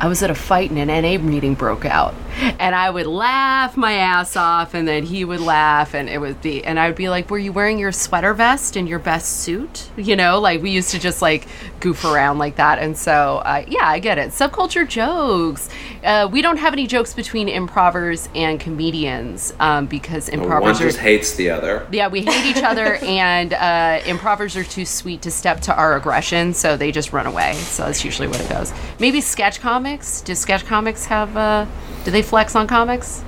I 0.00 0.08
was 0.08 0.22
at 0.22 0.30
a 0.30 0.34
fight 0.34 0.70
and 0.70 0.78
an 0.78 1.02
NA 1.02 1.22
meeting 1.22 1.54
broke 1.54 1.84
out. 1.84 2.14
And 2.58 2.74
I 2.74 2.90
would 2.90 3.06
laugh 3.06 3.76
my 3.76 3.92
ass 3.94 4.36
off 4.36 4.74
and 4.74 4.86
then 4.86 5.04
he 5.04 5.24
would 5.24 5.40
laugh 5.40 5.94
and 5.94 6.08
it 6.08 6.18
would 6.20 6.40
be 6.40 6.64
and 6.64 6.78
I 6.78 6.86
would 6.88 6.96
be 6.96 7.08
like, 7.08 7.30
Were 7.30 7.38
you 7.38 7.52
wearing 7.52 7.78
your 7.78 7.92
sweater 7.92 8.34
vest 8.34 8.76
and 8.76 8.88
your 8.88 8.98
best 8.98 9.40
suit? 9.40 9.90
You 9.96 10.16
know, 10.16 10.40
like 10.40 10.62
we 10.62 10.70
used 10.70 10.90
to 10.90 10.98
just 10.98 11.22
like 11.22 11.46
goof 11.80 12.04
around 12.04 12.38
like 12.38 12.56
that. 12.56 12.78
And 12.78 12.96
so 12.96 13.42
uh, 13.44 13.64
yeah, 13.68 13.86
I 13.86 13.98
get 13.98 14.18
it. 14.18 14.30
Subculture 14.30 14.88
jokes. 14.88 15.68
Uh, 16.04 16.28
we 16.30 16.42
don't 16.42 16.56
have 16.58 16.72
any 16.72 16.86
jokes 16.86 17.14
between 17.14 17.48
improvers 17.48 18.28
and 18.34 18.58
comedians 18.58 19.52
um, 19.60 19.86
because 19.86 20.28
improvers 20.28 20.80
One 20.80 20.88
are 20.88 20.98
hates 20.98 21.34
the 21.34 21.50
other. 21.50 21.86
yeah, 21.92 22.08
we 22.08 22.22
hate 22.22 22.56
each 22.56 22.62
other, 22.62 22.94
and 23.02 23.52
uh, 23.52 24.00
improvers 24.06 24.56
are 24.56 24.64
too 24.64 24.84
sweet 24.84 25.22
to 25.22 25.30
step 25.30 25.60
to 25.62 25.74
our 25.74 25.96
aggression, 25.96 26.54
so 26.54 26.76
they 26.76 26.92
just 26.92 27.12
run 27.12 27.26
away. 27.26 27.54
So 27.54 27.84
that's 27.84 28.04
usually 28.04 28.28
what 28.28 28.40
it 28.40 28.48
goes. 28.48 28.72
Maybe 28.98 29.20
sketch 29.20 29.60
comics. 29.60 30.20
Do 30.22 30.34
sketch 30.34 30.64
comics 30.64 31.04
have? 31.06 31.36
Uh, 31.36 31.66
do 32.04 32.10
they 32.10 32.22
flex 32.22 32.54
on 32.56 32.66
comics? 32.66 33.22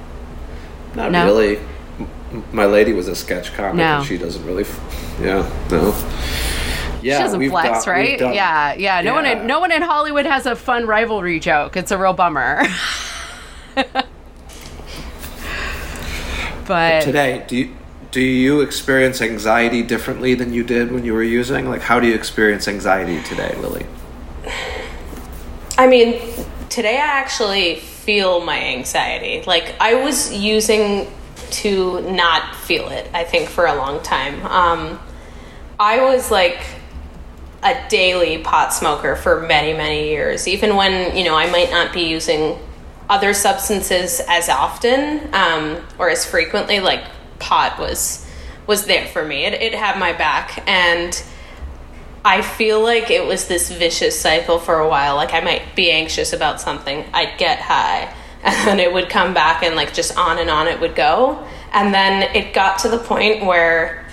Not 0.95 1.11
No. 1.13 1.25
really. 1.25 1.59
M- 1.99 2.45
My 2.53 2.65
lady 2.67 2.93
was 2.93 3.09
a 3.09 3.15
sketch 3.15 3.55
comic, 3.55 3.77
No. 3.77 3.99
and 3.99 4.07
she 4.07 4.19
doesn't 4.19 4.45
really. 4.45 4.63
F- 4.65 5.19
yeah, 5.23 5.49
no. 5.71 5.95
Yeah, 7.03 7.19
she 7.19 7.23
doesn't 7.25 7.49
flex, 7.51 7.85
done- 7.85 7.95
right? 7.95 8.19
done- 8.19 8.35
yeah, 8.35 8.75
yeah. 8.75 9.01
No 9.03 9.13
one, 9.15 9.27
in, 9.27 9.47
no 9.47 9.61
one 9.61 9.71
in 9.73 9.83
Hollywood 9.83 10.25
has 10.27 10.47
a 10.47 10.57
fun 10.57 10.87
rivalry 10.87 11.39
joke. 11.39 11.77
It's 11.77 11.91
a 11.91 11.99
real 11.99 12.13
bummer. 12.15 12.63
but 16.67 17.03
Today, 17.03 17.45
do 17.47 17.57
you 17.57 17.77
do 18.11 18.21
you 18.21 18.61
experience 18.61 19.21
anxiety 19.21 19.83
differently 19.83 20.35
than 20.35 20.53
you 20.53 20.63
did 20.63 20.93
when 20.93 21.05
you 21.05 21.13
were 21.13 21.23
using? 21.23 21.69
Like, 21.69 21.83
how 21.83 21.99
do 21.99 22.07
you 22.07 22.15
experience 22.15 22.69
anxiety 22.69 23.21
today, 23.23 23.57
Lily? 23.61 23.87
I 25.77 25.89
mean, 25.89 26.21
today 26.69 26.95
I 26.97 27.01
actually 27.07 27.83
feel 28.05 28.40
my 28.45 28.59
anxiety. 28.59 29.43
Like 29.47 29.75
I 29.81 29.95
was 29.95 30.33
using 30.33 31.11
to 31.62 32.01
not 32.11 32.55
feel 32.55 32.88
it. 32.88 33.09
I 33.14 33.25
think 33.25 33.49
for 33.49 33.67
a 33.67 33.75
long 33.75 34.03
time. 34.03 34.45
Um, 34.47 35.01
I 35.79 36.03
was 36.03 36.31
like 36.31 36.61
a 37.62 37.88
daily 37.88 38.38
pot 38.38 38.75
smoker 38.75 39.17
for 39.17 39.40
many 39.40 39.73
many 39.73 40.09
years. 40.09 40.47
Even 40.47 40.77
when 40.77 41.17
you 41.17 41.25
know 41.25 41.35
I 41.35 41.51
might 41.51 41.71
not 41.71 41.93
be 41.93 42.03
using 42.03 42.59
other 43.09 43.35
substances 43.35 44.21
as 44.29 44.49
often 44.49 45.29
um, 45.35 45.83
or 45.99 46.09
as 46.11 46.25
frequently. 46.25 46.81
Like 46.81 47.05
pot 47.38 47.79
was 47.79 48.27
was 48.67 48.87
there 48.87 49.07
for 49.07 49.25
me. 49.25 49.45
It, 49.45 49.55
it 49.55 49.75
had 49.75 49.99
my 49.99 50.12
back 50.12 50.62
and. 50.69 51.23
I 52.25 52.41
feel 52.41 52.83
like 52.83 53.11
it 53.11 53.27
was 53.27 53.49
this 53.49 53.71
vicious 53.71 54.19
cycle 54.19 54.59
for 54.59 54.79
a 54.79 54.89
while. 54.89 55.17
Like 55.17 55.35
I 55.35 55.41
might 55.41 55.75
be 55.77 55.91
anxious 55.91 56.33
about 56.33 56.61
something, 56.61 57.05
I'd 57.13 57.37
get 57.39 57.61
high, 57.61 58.15
and 58.43 58.69
then 58.69 58.81
it 58.81 58.93
would 58.93 59.09
come 59.09 59.35
back 59.35 59.63
and 59.63 59.77
like 59.77 59.93
just 59.93 60.17
on 60.17 60.39
and 60.39 60.51
on 60.51 60.69
it 60.69 60.81
would 60.81 60.95
go. 60.95 61.47
And 61.73 61.93
then 61.93 62.35
it 62.35 62.55
got 62.55 62.79
to 62.81 62.89
the 62.89 62.99
point 62.99 63.45
where 63.45 64.07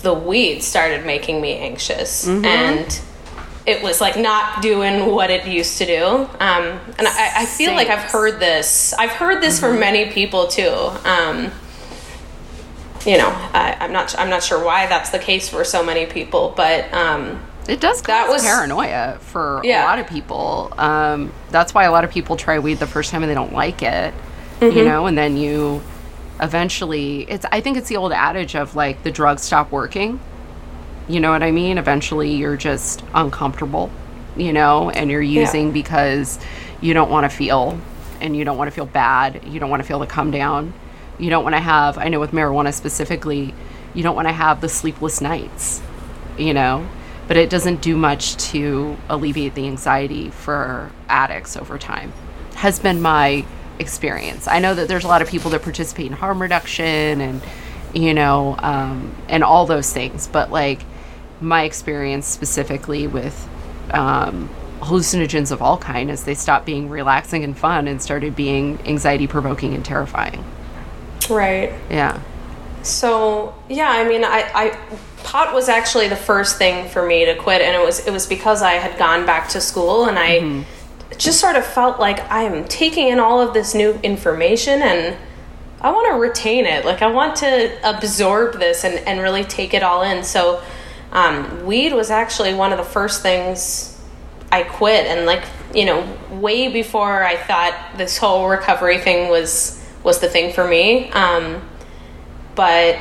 the 0.00 0.14
weed 0.14 0.62
started 0.62 1.04
making 1.04 1.40
me 1.40 1.54
anxious 1.56 2.28
and 2.44 3.00
it 3.66 3.82
was 3.82 4.00
like 4.00 4.16
not 4.16 4.62
doing 4.62 5.10
what 5.12 5.30
it 5.30 5.46
used 5.46 5.78
to 5.78 5.86
do. 5.86 6.04
Um, 6.04 6.80
and 6.98 7.08
I, 7.08 7.32
I 7.42 7.46
feel 7.46 7.72
like 7.72 7.88
I've 7.88 8.10
heard 8.10 8.38
this. 8.38 8.94
I've 8.94 9.10
heard 9.10 9.42
this 9.42 9.58
from 9.58 9.80
many 9.80 10.12
people 10.12 10.46
too. 10.46 10.70
Um, 11.04 11.50
you 13.06 13.16
know, 13.18 13.28
I, 13.28 13.76
I'm 13.80 13.92
not. 13.92 14.18
I'm 14.18 14.28
not 14.30 14.42
sure 14.42 14.62
why 14.64 14.86
that's 14.86 15.10
the 15.10 15.18
case 15.18 15.48
for 15.48 15.64
so 15.64 15.84
many 15.84 16.06
people, 16.06 16.52
but 16.56 16.92
um, 16.92 17.40
It 17.68 17.80
does 17.80 17.98
cause 18.02 18.06
That 18.06 18.28
was- 18.28 18.42
paranoia 18.42 19.18
for 19.20 19.60
yeah. 19.64 19.84
a 19.84 19.86
lot 19.86 19.98
of 19.98 20.06
people. 20.06 20.72
Um, 20.76 21.32
that's 21.50 21.72
why 21.74 21.84
a 21.84 21.90
lot 21.92 22.04
of 22.04 22.10
people 22.10 22.36
try 22.36 22.58
weed 22.58 22.74
the 22.78 22.86
first 22.86 23.10
time 23.10 23.22
and 23.22 23.30
they 23.30 23.34
don't 23.34 23.52
like 23.52 23.82
it, 23.82 24.12
you 24.60 24.68
Mm-hmm. 24.70 24.84
know, 24.88 25.06
and 25.06 25.16
then 25.16 25.36
you 25.36 25.82
eventually, 26.40 27.22
it's, 27.22 27.46
I 27.50 27.60
think 27.60 27.76
it's 27.76 27.88
the 27.88 27.96
old 27.96 28.12
adage 28.12 28.54
of 28.56 28.76
like 28.76 29.02
the 29.02 29.10
drugs 29.10 29.42
stop 29.42 29.70
working. 29.72 30.20
You 31.08 31.20
know 31.20 31.30
what 31.30 31.42
I 31.42 31.50
mean? 31.52 31.78
Eventually 31.78 32.32
you're 32.34 32.56
just 32.56 33.02
uncomfortable, 33.14 33.90
you 34.36 34.52
know, 34.52 34.90
and 34.90 35.10
you're 35.10 35.22
using 35.22 35.70
because 35.72 36.38
you 36.80 36.94
don't 36.94 37.10
want 37.10 37.30
to 37.30 37.34
feel 37.36 37.78
and 38.20 38.36
you 38.36 38.44
don't 38.44 38.58
want 38.58 38.68
to 38.68 38.74
feel 38.74 38.86
bad. 38.86 39.42
You 39.46 39.60
don't 39.60 39.70
want 39.70 39.82
to 39.82 39.86
feel 39.86 39.98
the 40.00 40.06
come 40.06 40.30
down. 40.30 40.72
You 41.18 41.30
don't 41.30 41.44
want 41.44 41.54
to 41.54 41.60
have, 41.60 41.98
I 41.98 42.08
know 42.08 42.20
with 42.20 42.32
marijuana 42.32 42.72
specifically, 42.72 43.54
you 43.94 44.02
don't 44.02 44.16
want 44.16 44.28
to 44.28 44.34
have 44.34 44.60
the 44.60 44.68
sleepless 44.68 45.20
nights 45.20 45.80
you 46.38 46.54
know? 46.54 46.86
But 47.28 47.36
it 47.36 47.50
doesn't 47.50 47.82
do 47.82 47.96
much 47.96 48.36
to 48.50 48.96
alleviate 49.08 49.54
the 49.54 49.66
anxiety 49.66 50.30
for 50.30 50.92
addicts 51.08 51.56
over 51.56 51.76
time 51.78 52.12
has 52.54 52.78
been 52.78 53.02
my 53.02 53.44
experience. 53.78 54.48
I 54.48 54.60
know 54.60 54.74
that 54.74 54.88
there's 54.88 55.04
a 55.04 55.08
lot 55.08 55.20
of 55.22 55.28
people 55.28 55.50
that 55.50 55.62
participate 55.62 56.06
in 56.06 56.12
harm 56.12 56.40
reduction 56.40 57.20
and 57.20 57.42
you 57.92 58.14
know 58.14 58.56
um, 58.60 59.14
and 59.28 59.44
all 59.44 59.66
those 59.66 59.92
things 59.92 60.26
but 60.26 60.50
like 60.50 60.80
my 61.40 61.64
experience 61.64 62.26
specifically 62.26 63.06
with 63.06 63.48
um, 63.90 64.48
hallucinogens 64.80 65.52
of 65.52 65.62
all 65.62 65.78
kind 65.78 66.10
is 66.10 66.24
they 66.24 66.34
stopped 66.34 66.66
being 66.66 66.88
relaxing 66.88 67.44
and 67.44 67.56
fun 67.56 67.86
and 67.88 68.00
started 68.02 68.34
being 68.34 68.78
anxiety 68.86 69.26
provoking 69.26 69.74
and 69.74 69.84
terrifying 69.84 70.44
right. 71.30 71.72
yeah 71.90 72.20
So 72.82 73.54
yeah, 73.68 73.90
I 73.90 74.06
mean, 74.06 74.24
I, 74.24 74.48
I 74.54 74.78
pot 75.24 75.52
was 75.52 75.68
actually 75.68 76.06
the 76.06 76.16
first 76.16 76.56
thing 76.56 76.88
for 76.88 77.04
me 77.04 77.24
to 77.24 77.34
quit, 77.34 77.60
and 77.60 77.74
it 77.74 77.84
was 77.84 78.06
it 78.06 78.12
was 78.12 78.26
because 78.26 78.62
I 78.62 78.74
had 78.74 78.96
gone 78.96 79.26
back 79.26 79.48
to 79.50 79.60
school, 79.60 80.06
and 80.06 80.16
I 80.18 80.64
just 81.18 81.40
sort 81.40 81.56
of 81.56 81.66
felt 81.66 81.98
like 81.98 82.20
I'm 82.30 82.64
taking 82.66 83.08
in 83.08 83.18
all 83.18 83.40
of 83.40 83.52
this 83.52 83.74
new 83.74 83.98
information, 84.04 84.82
and 84.82 85.16
I 85.80 85.90
want 85.90 86.12
to 86.12 86.18
retain 86.18 86.64
it. 86.64 86.84
Like 86.84 87.02
I 87.02 87.08
want 87.08 87.36
to 87.36 87.76
absorb 87.82 88.60
this 88.60 88.84
and 88.84 88.94
and 89.06 89.20
really 89.20 89.42
take 89.42 89.74
it 89.74 89.82
all 89.82 90.02
in. 90.02 90.22
So, 90.22 90.62
um, 91.10 91.66
weed 91.66 91.92
was 91.92 92.10
actually 92.10 92.54
one 92.54 92.70
of 92.70 92.78
the 92.78 92.84
first 92.84 93.20
things 93.20 94.00
I 94.52 94.62
quit, 94.62 95.06
and 95.06 95.26
like 95.26 95.42
you 95.74 95.84
know, 95.84 96.16
way 96.30 96.68
before 96.68 97.24
I 97.24 97.36
thought 97.36 97.74
this 97.96 98.16
whole 98.16 98.48
recovery 98.48 98.98
thing 98.98 99.28
was 99.28 99.75
was 100.06 100.20
the 100.20 100.28
thing 100.28 100.52
for 100.52 100.66
me. 100.66 101.10
Um, 101.10 101.68
but 102.54 102.96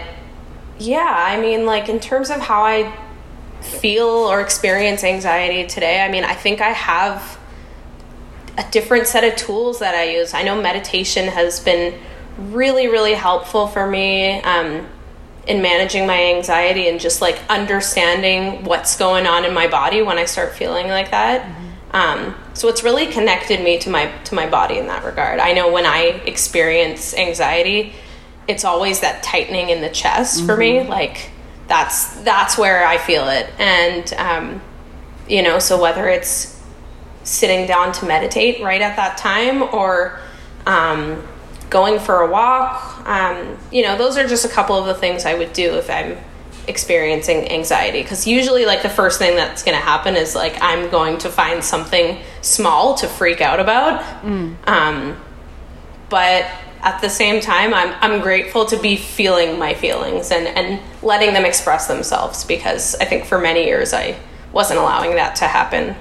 yeah, 0.80 1.16
I 1.16 1.40
mean, 1.40 1.68
like 1.68 1.88
in 1.88 2.00
terms 2.00 2.32
of 2.32 2.42
how 2.42 2.64
I 2.64 2.92
feel 3.62 4.08
or 4.08 4.42
experience 4.42 5.04
anxiety 5.04 5.68
today, 5.68 6.02
I 6.02 6.10
mean, 6.10 6.24
I 6.24 6.34
think 6.34 6.62
I 6.62 6.70
have 6.70 7.40
a 8.58 8.66
different 8.72 9.06
set 9.06 9.24
of 9.24 9.36
tools 9.36 9.80
that 9.80 9.94
I 9.94 10.16
use. 10.16 10.34
I 10.34 10.42
know 10.42 10.60
meditation 10.60 11.28
has 11.28 11.60
been 11.60 12.02
really, 12.40 12.88
really 12.88 13.14
helpful 13.14 13.68
for 13.68 13.86
me 13.88 14.42
um, 14.42 14.88
in 15.48 15.62
managing 15.62 16.08
my 16.08 16.20
anxiety 16.34 16.90
and 16.90 17.00
just 17.00 17.22
like 17.22 17.40
understanding 17.50 18.64
what's 18.64 18.98
going 18.98 19.28
on 19.28 19.46
in 19.46 19.54
my 19.54 19.68
body 19.68 20.02
when 20.02 20.18
I 20.18 20.26
start 20.26 20.54
feeling 20.54 20.88
like 20.88 21.12
that. 21.12 21.56
Um, 21.92 22.36
so 22.56 22.70
it's 22.70 22.84
really 22.84 23.08
connected 23.08 23.62
me 23.62 23.78
to 23.80 23.90
my 23.90 24.08
to 24.24 24.34
my 24.34 24.50
body 24.50 24.78
in 24.78 24.88
that 24.88 25.04
regard. 25.04 25.40
I 25.40 25.52
know 25.52 25.72
when 25.72 25.86
I 25.86 26.22
experience 26.26 27.14
anxiety, 27.14 27.94
it's 28.48 28.64
always 28.64 29.02
that 29.02 29.22
tightening 29.22 29.70
in 29.70 29.82
the 29.82 29.90
chest 29.90 30.46
for 30.46 30.56
me. 30.56 30.82
Like 30.84 31.30
that's 31.68 32.16
that's 32.22 32.58
where 32.58 32.88
I 32.88 32.98
feel 32.98 33.28
it, 33.28 33.50
and 33.60 34.14
um, 34.14 34.62
you 35.28 35.44
know, 35.44 35.60
so 35.60 35.80
whether 35.82 36.08
it's 36.08 36.64
sitting 37.24 37.68
down 37.68 37.92
to 37.92 38.06
meditate 38.06 38.64
right 38.64 38.82
at 38.82 38.96
that 38.96 39.18
time 39.18 39.64
or 39.64 40.20
um, 40.66 41.28
going 41.70 42.00
for 42.00 42.22
a 42.22 42.30
walk, 42.30 43.06
um, 43.08 43.58
you 43.72 43.82
know, 43.82 43.98
those 43.98 44.16
are 44.16 44.28
just 44.28 44.46
a 44.46 44.50
couple 44.50 44.78
of 44.78 44.86
the 44.86 44.94
things 44.94 45.26
I 45.26 45.34
would 45.34 45.52
do 45.52 45.76
if 45.76 45.90
I'm 45.90 46.18
experiencing 46.68 47.52
anxiety. 47.52 48.02
Because 48.02 48.28
usually 48.28 48.66
like 48.66 48.82
the 48.82 48.90
first 48.90 49.20
thing 49.20 49.36
that's 49.36 49.64
going 49.64 49.78
to 49.78 49.84
happen 49.84 50.16
is 50.16 50.36
like 50.36 50.58
i'm 50.62 50.90
going 50.90 51.18
to 51.20 51.30
find 51.30 51.64
something 51.64 52.20
small 52.42 52.96
to 52.96 53.08
freak 53.08 53.42
out 53.42 53.60
about. 53.60 54.04
Um, 54.68 55.18
but 56.10 56.46
at 56.82 57.02
the 57.02 57.10
same 57.10 57.42
time 57.42 57.74
I'm, 57.74 57.94
I'm 58.00 58.22
grateful 58.22 58.66
to 58.68 58.80
be 58.80 58.96
feeling 58.96 59.58
my 59.58 59.74
feelings 59.74 60.32
and, 60.32 60.48
and 60.48 60.80
letting 61.02 61.34
them 61.34 61.44
express 61.44 61.88
themselves 61.88 62.46
because 62.46 62.96
i 62.96 63.06
think 63.06 63.26
for 63.26 63.40
many 63.40 63.66
years 63.66 63.94
i 63.94 64.16
wasn't 64.52 64.80
allowing 64.80 65.16
that 65.16 65.36
to 65.38 65.48
happen 65.48 65.96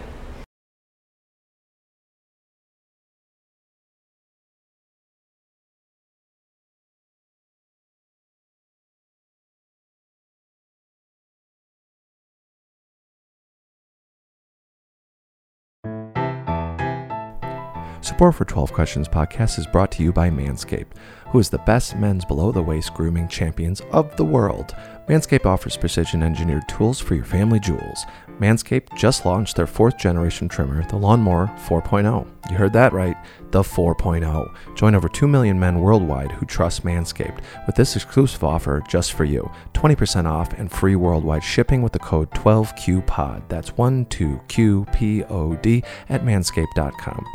Support 18.15 18.37
for 18.37 18.45
12 18.45 18.73
Questions 18.73 19.09
podcast 19.09 19.59
is 19.59 19.67
brought 19.67 19.91
to 19.91 20.05
you 20.05 20.13
by 20.13 20.31
Manscaped, 20.31 20.93
who 21.31 21.41
is 21.41 21.51
the 21.51 21.59
best 21.59 21.97
men's 21.97 22.25
below 22.25 22.53
the 22.53 22.63
waist 22.63 22.95
grooming 22.95 23.27
champions 23.27 23.81
of 23.91 24.17
the 24.17 24.25
world. 24.25 24.73
Manscaped 25.09 25.47
offers 25.47 25.77
precision 25.77 26.23
engineered 26.23 26.69
tools 26.69 27.01
for 27.01 27.17
your 27.17 27.25
family 27.25 27.59
jewels. 27.59 28.07
Manscaped 28.39 28.97
just 28.97 29.27
launched 29.27 29.57
their 29.57 29.67
fourth 29.67 29.99
generation 29.99 30.49
trimmer, 30.49 30.87
the 30.87 30.97
Lawnmower 30.97 31.49
4.0. 31.67 32.53
You 32.53 32.57
heard 32.57 32.73
that 32.75 32.93
right, 32.93 33.17
the 33.51 33.63
4.0. 33.63 34.55
Join 34.77 34.95
over 34.95 35.09
2 35.09 35.27
million 35.27 35.59
men 35.59 35.81
worldwide 35.81 36.31
who 36.31 36.47
trust 36.47 36.85
Manscaped 36.85 37.41
with 37.67 37.75
this 37.75 37.97
exclusive 37.97 38.45
offer 38.45 38.81
just 38.89 39.15
for 39.15 39.25
you 39.25 39.51
20% 39.73 40.27
off 40.27 40.53
and 40.53 40.71
free 40.71 40.95
worldwide 40.95 41.43
shipping 41.43 41.83
with 41.83 41.93
the 41.93 41.99
code 41.99 42.31
12QPOD. 42.31 43.49
That's 43.49 43.73
12QPOD 43.73 45.85
at 46.09 46.25
manscaped.com. 46.25 47.27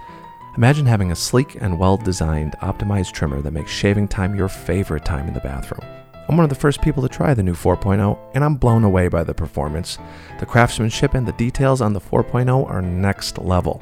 Imagine 0.59 0.87
having 0.87 1.13
a 1.13 1.15
sleek 1.15 1.55
and 1.61 1.79
well 1.79 1.95
designed, 1.95 2.51
optimized 2.61 3.13
trimmer 3.13 3.41
that 3.41 3.53
makes 3.53 3.71
shaving 3.71 4.09
time 4.09 4.35
your 4.35 4.49
favorite 4.49 5.05
time 5.05 5.25
in 5.25 5.33
the 5.33 5.39
bathroom. 5.39 5.89
I'm 6.27 6.35
one 6.35 6.43
of 6.43 6.49
the 6.49 6.55
first 6.55 6.81
people 6.81 7.01
to 7.01 7.07
try 7.07 7.33
the 7.33 7.41
new 7.41 7.53
4.0, 7.53 8.19
and 8.33 8.43
I'm 8.43 8.55
blown 8.55 8.83
away 8.83 9.07
by 9.07 9.23
the 9.23 9.33
performance. 9.33 9.97
The 10.37 10.45
craftsmanship 10.45 11.13
and 11.13 11.25
the 11.25 11.31
details 11.31 11.79
on 11.79 11.93
the 11.93 12.01
4.0 12.01 12.69
are 12.69 12.81
next 12.81 13.37
level. 13.37 13.81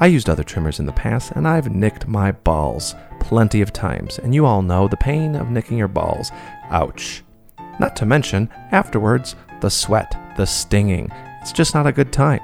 I 0.00 0.06
used 0.06 0.30
other 0.30 0.42
trimmers 0.42 0.80
in 0.80 0.86
the 0.86 0.94
past, 0.94 1.32
and 1.32 1.46
I've 1.46 1.70
nicked 1.70 2.08
my 2.08 2.32
balls 2.32 2.94
plenty 3.20 3.60
of 3.60 3.70
times, 3.70 4.18
and 4.18 4.34
you 4.34 4.46
all 4.46 4.62
know 4.62 4.88
the 4.88 4.96
pain 4.96 5.34
of 5.34 5.50
nicking 5.50 5.76
your 5.76 5.88
balls. 5.88 6.30
Ouch. 6.70 7.22
Not 7.78 7.94
to 7.96 8.06
mention, 8.06 8.48
afterwards, 8.72 9.36
the 9.60 9.68
sweat, 9.68 10.16
the 10.38 10.46
stinging. 10.46 11.12
It's 11.42 11.52
just 11.52 11.74
not 11.74 11.86
a 11.86 11.92
good 11.92 12.14
time. 12.14 12.40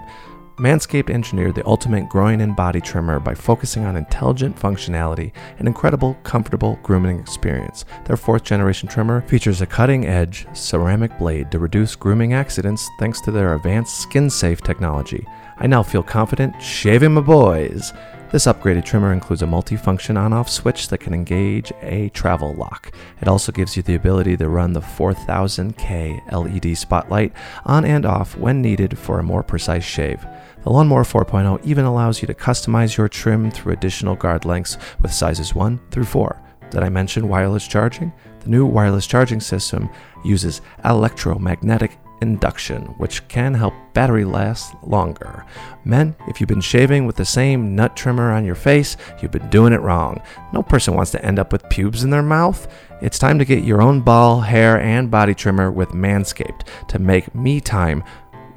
Manscaped 0.59 1.09
engineered 1.09 1.55
the 1.55 1.67
ultimate 1.67 2.11
groin 2.11 2.43
and 2.43 2.55
body 2.55 2.81
trimmer 2.81 3.19
by 3.19 3.35
focusing 3.35 3.87
on 3.87 3.97
intelligent 3.97 4.55
functionality 4.55 5.33
and 5.59 5.67
incredible, 5.67 6.15
comfortable 6.25 6.79
grooming 6.83 7.19
experience. 7.19 7.87
Their 8.05 8.19
fourth 8.19 8.45
generation 8.45 8.87
trimmer 8.87 9.23
features 9.23 9.63
a 9.63 9.67
cutting 9.67 10.07
edge 10.07 10.47
ceramic 10.53 11.17
blade 11.19 11.51
to 11.53 11.59
reduce 11.59 11.97
grooming 11.97 12.35
accidents 12.35 12.89
thanks 12.99 13.21
to 13.23 13.31
their 13.31 13.55
advanced 13.55 14.01
skin 14.03 14.29
safe 14.29 14.61
technology. 14.61 15.27
I 15.57 15.67
now 15.67 15.83
feel 15.83 16.03
confident 16.03 16.61
shaving 16.61 17.15
my 17.15 17.23
boys. 17.23 17.95
This 18.31 18.47
upgraded 18.47 18.85
trimmer 18.85 19.13
includes 19.13 19.43
a 19.43 19.47
multifunction 19.47 20.19
on 20.19 20.33
off 20.33 20.49
switch 20.49 20.89
that 20.89 20.99
can 20.99 21.13
engage 21.13 21.73
a 21.83 22.09
travel 22.11 22.55
lock. 22.55 22.91
It 23.21 23.29
also 23.29 23.53
gives 23.53 23.77
you 23.77 23.83
the 23.83 23.95
ability 23.95 24.39
to 24.39 24.49
run 24.49 24.73
the 24.73 24.81
4000K 24.81 26.33
LED 26.33 26.77
spotlight 26.79 27.33
on 27.65 27.85
and 27.85 28.07
off 28.07 28.37
when 28.37 28.63
needed 28.63 28.99
for 28.99 29.19
a 29.19 29.23
more 29.23 29.43
precise 29.43 29.85
shave. 29.85 30.27
The 30.63 30.71
Lawnmower 30.71 31.03
4.0 31.03 31.65
even 31.65 31.85
allows 31.85 32.23
you 32.23 32.27
to 32.29 32.35
customize 32.35 32.97
your 32.97 33.09
trim 33.09 33.51
through 33.51 33.73
additional 33.73 34.15
guard 34.15 34.45
lengths 34.45 34.79
with 35.01 35.13
sizes 35.13 35.55
1 35.55 35.81
through 35.91 36.05
4. 36.05 36.41
Did 36.71 36.83
I 36.83 36.89
mention 36.89 37.29
wireless 37.29 37.67
charging? 37.67 38.13
The 38.41 38.49
new 38.49 38.65
wireless 38.65 39.07
charging 39.07 39.41
system 39.41 39.91
uses 40.25 40.63
electromagnetic 40.85 41.99
induction, 42.23 42.83
which 42.97 43.27
can 43.27 43.53
help 43.53 43.75
battery 43.93 44.25
last 44.25 44.75
longer. 44.85 45.45
Men, 45.85 46.15
if 46.29 46.41
you've 46.41 46.49
been 46.49 46.61
shaving 46.61 47.05
with 47.05 47.17
the 47.17 47.25
same 47.25 47.75
nut 47.75 47.97
trimmer 47.97 48.33
on 48.33 48.45
your 48.45 48.55
face, 48.55 48.97
you've 49.21 49.33
been 49.33 49.51
doing 49.51 49.73
it 49.73 49.81
wrong. 49.81 50.23
No 50.53 50.63
person 50.63 50.95
wants 50.95 51.11
to 51.11 51.25
end 51.25 51.41
up 51.41 51.53
with 51.53 51.69
pubes 51.69 52.05
in 52.05 52.11
their 52.11 52.23
mouth. 52.23 52.73
It's 53.03 53.19
time 53.19 53.39
to 53.41 53.45
get 53.45 53.65
your 53.65 53.83
own 53.83 54.01
ball, 54.01 54.41
hair, 54.41 54.81
and 54.81 55.11
body 55.11 55.35
trimmer 55.35 55.71
with 55.73 55.91
Manscaped 55.91 56.63
to 56.87 56.99
make 57.01 57.35
me 57.35 57.61
time 57.61 58.05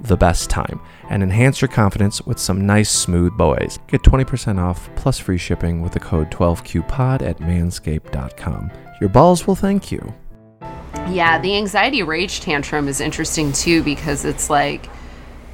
the 0.02 0.18
best 0.18 0.50
time 0.50 0.80
and 1.10 1.24
enhance 1.24 1.62
your 1.62 1.68
confidence 1.68 2.22
with 2.22 2.40
some 2.40 2.66
nice 2.66 2.90
smooth 2.90 3.34
boys. 3.34 3.80
Get 3.88 4.02
20% 4.04 4.60
off 4.60 4.90
plus 4.96 5.20
free 5.20 5.38
shipping 5.38 5.82
with 5.82 5.94
the 5.94 6.00
code 6.00 6.32
12QPOD 6.32 7.22
at 7.22 7.40
manscaped.com. 7.40 8.72
Your 9.00 9.10
balls 9.10 9.48
will 9.48 9.56
thank 9.56 9.92
you. 9.92 10.14
Yeah, 11.10 11.40
the 11.40 11.56
anxiety 11.56 12.02
rage 12.04 12.42
tantrum 12.42 12.88
is 12.88 13.00
interesting 13.00 13.52
too 13.52 13.84
because 13.84 14.26
it's 14.26 14.50
like 14.50 14.88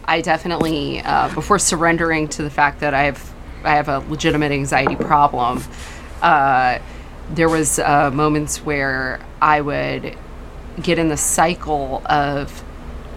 I 0.05 0.21
definitely 0.21 1.01
uh, 1.01 1.33
before 1.33 1.59
surrendering 1.59 2.27
to 2.29 2.43
the 2.43 2.49
fact 2.49 2.79
that 2.79 2.93
I 2.93 3.03
have 3.03 3.33
I 3.63 3.75
have 3.75 3.89
a 3.89 3.99
legitimate 3.99 4.51
anxiety 4.51 4.95
problem. 4.95 5.61
Uh, 6.21 6.79
there 7.29 7.49
was 7.49 7.79
uh, 7.79 8.11
moments 8.11 8.63
where 8.63 9.19
I 9.41 9.61
would 9.61 10.17
get 10.81 10.97
in 10.99 11.09
the 11.09 11.17
cycle 11.17 12.01
of 12.05 12.63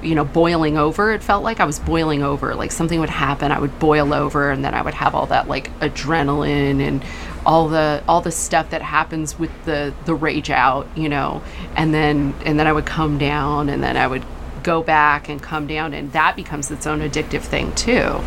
you 0.05 0.15
know 0.15 0.25
boiling 0.25 0.77
over 0.77 1.13
it 1.13 1.23
felt 1.23 1.43
like. 1.43 1.61
I 1.61 1.65
was 1.65 1.79
boiling 1.79 2.23
over 2.23 2.55
like 2.55 2.73
something 2.73 3.01
would 3.01 3.11
happen 3.11 3.53
i 3.53 3.59
would 3.59 3.79
boil 3.79 4.13
over 4.13 4.51
and 4.51 4.65
then 4.65 4.75
i 4.75 4.83
would 4.83 4.95
have 4.95 5.15
all 5.15 5.27
that 5.27 5.49
like 5.49 5.71
adrenaline 5.81 6.81
and 6.81 7.03
all 7.47 7.69
the 7.69 8.03
all 8.09 8.21
the 8.21 8.33
stuff 8.33 8.71
that 8.71 8.83
happens 8.83 9.39
with 9.39 9.51
the 9.65 9.95
the 10.05 10.15
rage 10.15 10.51
out 10.51 10.87
you 10.97 11.09
know? 11.09 11.43
And 11.77 11.95
then 11.95 12.35
and 12.45 12.59
then 12.59 12.67
i 12.67 12.73
would 12.73 12.87
come 12.87 13.19
down 13.19 13.69
and 13.69 13.83
then 13.83 13.97
i 13.97 14.07
would 14.07 14.25
go 14.63 14.83
back 14.83 15.29
and 15.29 15.43
come 15.43 15.67
down 15.67 15.93
and 15.95 16.13
that 16.13 16.37
becomes 16.37 16.71
its 16.71 16.87
own 16.87 17.01
addictive 17.01 17.43
thing 17.43 17.75
too. 17.75 18.21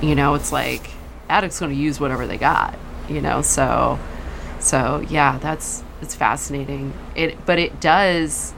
You 0.00 0.14
know 0.14 0.34
it's 0.34 0.52
like 0.52 0.90
addicts 1.28 1.60
going 1.60 1.72
to 1.72 1.78
use 1.78 1.98
whatever 2.00 2.26
they 2.26 2.38
got 2.38 2.78
you 3.08 3.20
know? 3.20 3.42
So 3.42 3.98
so 4.60 5.04
yeah 5.08 5.38
that's 5.38 5.82
it's 6.00 6.14
fascinating. 6.14 6.92
It 7.16 7.44
but 7.44 7.58
it 7.58 7.80
does 7.80 8.54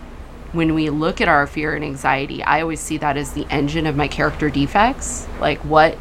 when 0.52 0.74
we 0.74 0.90
look 0.90 1.20
at 1.20 1.28
our 1.28 1.46
fear 1.46 1.74
and 1.74 1.84
anxiety, 1.84 2.42
I 2.42 2.60
always 2.62 2.80
see 2.80 2.98
that 2.98 3.16
as 3.16 3.32
the 3.32 3.46
engine 3.50 3.86
of 3.86 3.96
my 3.96 4.08
character 4.08 4.50
defects. 4.50 5.26
Like 5.40 5.58
what 5.60 5.96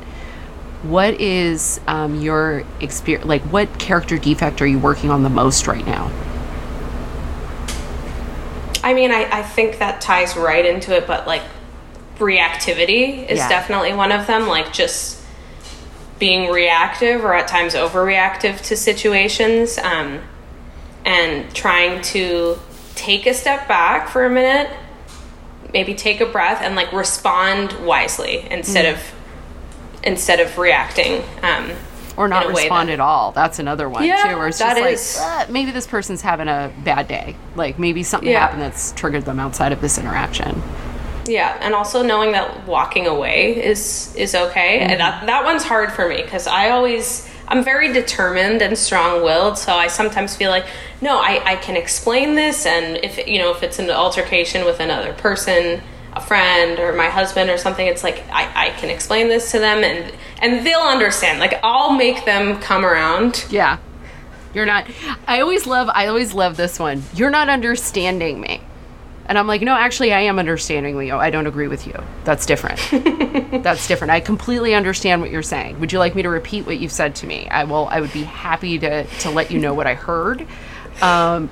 what 0.83 1.19
is 1.19 1.79
um, 1.87 2.21
your 2.21 2.63
experience? 2.79 3.27
Like 3.27 3.41
what 3.43 3.79
character 3.79 4.17
defect 4.17 4.61
are 4.61 4.67
you 4.67 4.79
working 4.79 5.11
on 5.11 5.23
the 5.23 5.29
most 5.29 5.67
right 5.67 5.85
now? 5.85 6.11
I 8.83 8.93
mean, 8.93 9.11
I, 9.11 9.39
I 9.39 9.43
think 9.43 9.79
that 9.79 10.01
ties 10.01 10.37
right 10.37 10.65
into 10.65 10.95
it, 10.95 11.05
but 11.05 11.27
like 11.27 11.43
reactivity 12.17 13.27
is 13.29 13.39
Yeah. 13.39 13.49
definitely 13.49 13.93
one 13.93 14.11
of 14.11 14.25
them. 14.25 14.47
Like 14.47 14.71
just 14.71 15.21
being 16.17 16.51
reactive 16.51 17.23
or 17.23 17.33
at 17.33 17.47
times 17.47 17.75
overreactive 17.75 18.61
to 18.67 18.75
situations 18.75 19.77
um, 19.77 20.19
and 21.05 21.53
trying 21.53 22.01
to 22.01 22.57
take 22.99 23.25
a 23.25 23.33
step 23.33 23.67
back 23.67 24.09
for 24.09 24.25
a 24.25 24.29
minute, 24.29 24.69
maybe 25.73 25.93
take 25.95 26.19
a 26.21 26.25
breath 26.25 26.61
and 26.61 26.75
like 26.75 26.91
respond 26.91 27.73
wisely 27.85 28.45
instead 28.51 28.85
Mm. 28.85 28.93
of 28.93 28.99
instead 30.03 30.39
of 30.39 30.57
reacting. 30.57 31.23
Um, 31.43 31.71
Or 32.17 32.27
not 32.27 32.45
in 32.45 32.51
a 32.51 32.53
way 32.53 32.63
respond 32.63 32.89
that- 32.89 32.93
at 32.93 32.99
all. 32.99 33.31
That's 33.33 33.59
another 33.59 33.87
one 33.89 34.03
Yeah, 34.05 34.15
too. 34.29 34.37
Where 34.37 34.47
it's 34.47 34.59
just 34.59 34.77
is- 34.77 35.19
like 35.19 35.47
uh, 35.47 35.51
maybe 35.51 35.71
this 35.71 35.87
person's 35.87 36.21
having 36.21 36.47
a 36.47 36.71
bad 36.83 37.07
day. 37.07 37.35
Like 37.55 37.79
maybe 37.79 38.03
something 38.03 38.29
Yeah. 38.29 38.39
happened 38.39 38.61
that's 38.61 38.91
triggered 38.93 39.25
them 39.25 39.39
outside 39.39 39.71
of 39.71 39.79
this 39.81 39.97
interaction. 39.97 40.61
Yeah, 41.25 41.55
and 41.61 41.73
also 41.75 42.01
knowing 42.01 42.31
that 42.31 42.65
walking 42.67 43.07
away 43.07 43.51
is 43.63 44.13
is 44.15 44.33
okay. 44.35 44.79
Mm-hmm. 44.79 44.91
And 44.91 44.99
that 45.01 45.25
that 45.27 45.43
one's 45.45 45.63
hard 45.63 45.91
for 45.93 46.07
me 46.09 46.21
because 46.21 46.47
I 46.47 46.69
always 46.71 47.27
I'm 47.49 47.63
very 47.63 47.91
determined 47.91 48.61
and 48.61 48.77
strong-willed, 48.77 49.57
so 49.57 49.73
I 49.73 49.87
sometimes 49.87 50.35
feel 50.35 50.51
like 50.51 50.67
no, 51.01 51.17
I 51.19 51.41
I 51.43 51.55
can 51.57 51.75
explain 51.75 52.35
this 52.35 52.65
and 52.65 52.97
if 52.97 53.27
you 53.27 53.39
know 53.39 53.51
if 53.51 53.63
it's 53.63 53.79
an 53.79 53.89
altercation 53.89 54.65
with 54.65 54.79
another 54.79 55.13
person, 55.13 55.81
a 56.13 56.21
friend 56.21 56.79
or 56.79 56.93
my 56.93 57.07
husband 57.07 57.49
or 57.49 57.57
something, 57.57 57.85
it's 57.85 58.03
like 58.03 58.23
I 58.31 58.67
I 58.67 58.69
can 58.79 58.89
explain 58.89 59.27
this 59.27 59.51
to 59.51 59.59
them 59.59 59.83
and 59.83 60.13
and 60.41 60.65
they'll 60.65 60.79
understand. 60.79 61.39
Like 61.39 61.59
I'll 61.63 61.93
make 61.93 62.23
them 62.25 62.59
come 62.59 62.85
around. 62.85 63.45
Yeah. 63.49 63.79
You're 64.53 64.65
not 64.67 64.87
I 65.27 65.41
always 65.41 65.65
love 65.65 65.89
I 65.93 66.07
always 66.07 66.33
love 66.33 66.55
this 66.55 66.79
one. 66.79 67.03
You're 67.15 67.29
not 67.31 67.49
understanding 67.49 68.39
me. 68.39 68.61
And 69.29 69.37
I'm 69.37 69.45
like, 69.45 69.61
no, 69.61 69.75
actually 69.75 70.11
I 70.11 70.21
am 70.21 70.39
understanding 70.39 70.97
Leo. 70.97 71.19
I 71.19 71.29
don't 71.29 71.45
agree 71.45 71.67
with 71.67 71.85
you. 71.85 71.93
That's 72.23 72.47
different. 72.47 72.79
That's 73.63 73.87
different. 73.87 74.09
I 74.09 74.19
completely 74.21 74.73
understand 74.73 75.21
what 75.21 75.29
you're 75.29 75.43
saying. 75.43 75.79
Would 75.79 75.93
you 75.93 75.99
like 75.99 76.15
me 76.15 76.23
to 76.23 76.29
repeat 76.29 76.65
what 76.65 76.79
you've 76.79 76.91
said 76.91 77.13
to 77.17 77.27
me? 77.27 77.47
I 77.47 77.63
will 77.63 77.87
I 77.89 78.01
would 78.01 78.11
be 78.11 78.23
happy 78.23 78.79
to 78.79 79.05
to 79.05 79.29
let 79.29 79.51
you 79.51 79.59
know 79.59 79.75
what 79.75 79.85
I 79.85 79.93
heard. 79.93 80.47
Um 81.01 81.51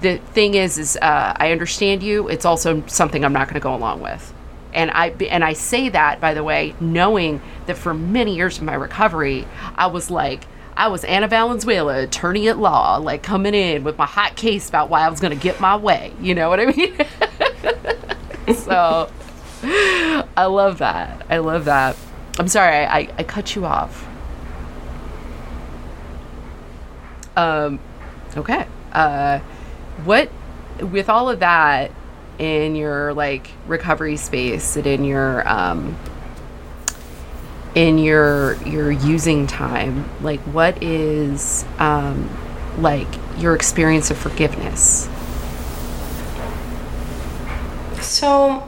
the 0.00 0.18
thing 0.18 0.54
is 0.54 0.78
is 0.78 0.96
uh, 1.02 1.32
I 1.36 1.50
understand 1.50 2.02
you. 2.02 2.28
It's 2.28 2.44
also 2.44 2.86
something 2.86 3.24
I'm 3.24 3.32
not 3.32 3.48
going 3.48 3.54
to 3.54 3.60
go 3.60 3.74
along 3.74 4.02
with. 4.02 4.32
And 4.72 4.92
I 4.92 5.08
and 5.28 5.42
I 5.42 5.54
say 5.54 5.88
that 5.88 6.20
by 6.20 6.32
the 6.32 6.44
way, 6.44 6.76
knowing 6.78 7.40
that 7.66 7.76
for 7.76 7.92
many 7.92 8.36
years 8.36 8.58
of 8.58 8.62
my 8.62 8.74
recovery, 8.74 9.48
I 9.74 9.88
was 9.88 10.12
like 10.12 10.46
I 10.76 10.88
was 10.88 11.04
Anna 11.04 11.26
Valenzuela, 11.26 12.02
attorney 12.02 12.48
at 12.48 12.58
law, 12.58 12.98
like 12.98 13.22
coming 13.22 13.54
in 13.54 13.82
with 13.82 13.96
my 13.96 14.04
hot 14.04 14.36
case 14.36 14.68
about 14.68 14.90
why 14.90 15.02
I 15.02 15.08
was 15.08 15.20
going 15.20 15.36
to 15.36 15.42
get 15.42 15.58
my 15.58 15.74
way. 15.74 16.12
You 16.20 16.34
know 16.34 16.50
what 16.50 16.60
I 16.60 16.66
mean? 16.66 16.96
so 18.56 19.10
I 20.36 20.44
love 20.44 20.78
that. 20.78 21.24
I 21.30 21.38
love 21.38 21.64
that. 21.64 21.96
I'm 22.38 22.48
sorry, 22.48 22.84
I, 22.84 23.08
I, 23.16 23.22
cut 23.22 23.56
you 23.56 23.64
off. 23.64 24.06
Um, 27.34 27.80
okay. 28.36 28.66
Uh, 28.92 29.38
what, 30.04 30.30
with 30.80 31.08
all 31.08 31.30
of 31.30 31.40
that 31.40 31.90
in 32.38 32.76
your 32.76 33.14
like 33.14 33.48
recovery 33.66 34.18
space 34.18 34.76
and 34.76 34.86
in 34.86 35.04
your, 35.04 35.48
um, 35.48 35.96
in 37.76 37.98
your 37.98 38.54
your 38.64 38.90
using 38.90 39.46
time 39.46 40.08
like 40.22 40.40
what 40.40 40.82
is 40.82 41.64
um 41.78 42.28
like 42.78 43.06
your 43.38 43.54
experience 43.54 44.10
of 44.10 44.18
forgiveness 44.18 45.08
So, 48.06 48.66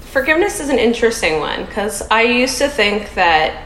forgiveness 0.00 0.60
is 0.60 0.68
an 0.68 0.78
interesting 0.78 1.40
one 1.40 1.64
because 1.64 2.02
I 2.10 2.22
used 2.22 2.58
to 2.58 2.68
think 2.68 3.14
that, 3.14 3.64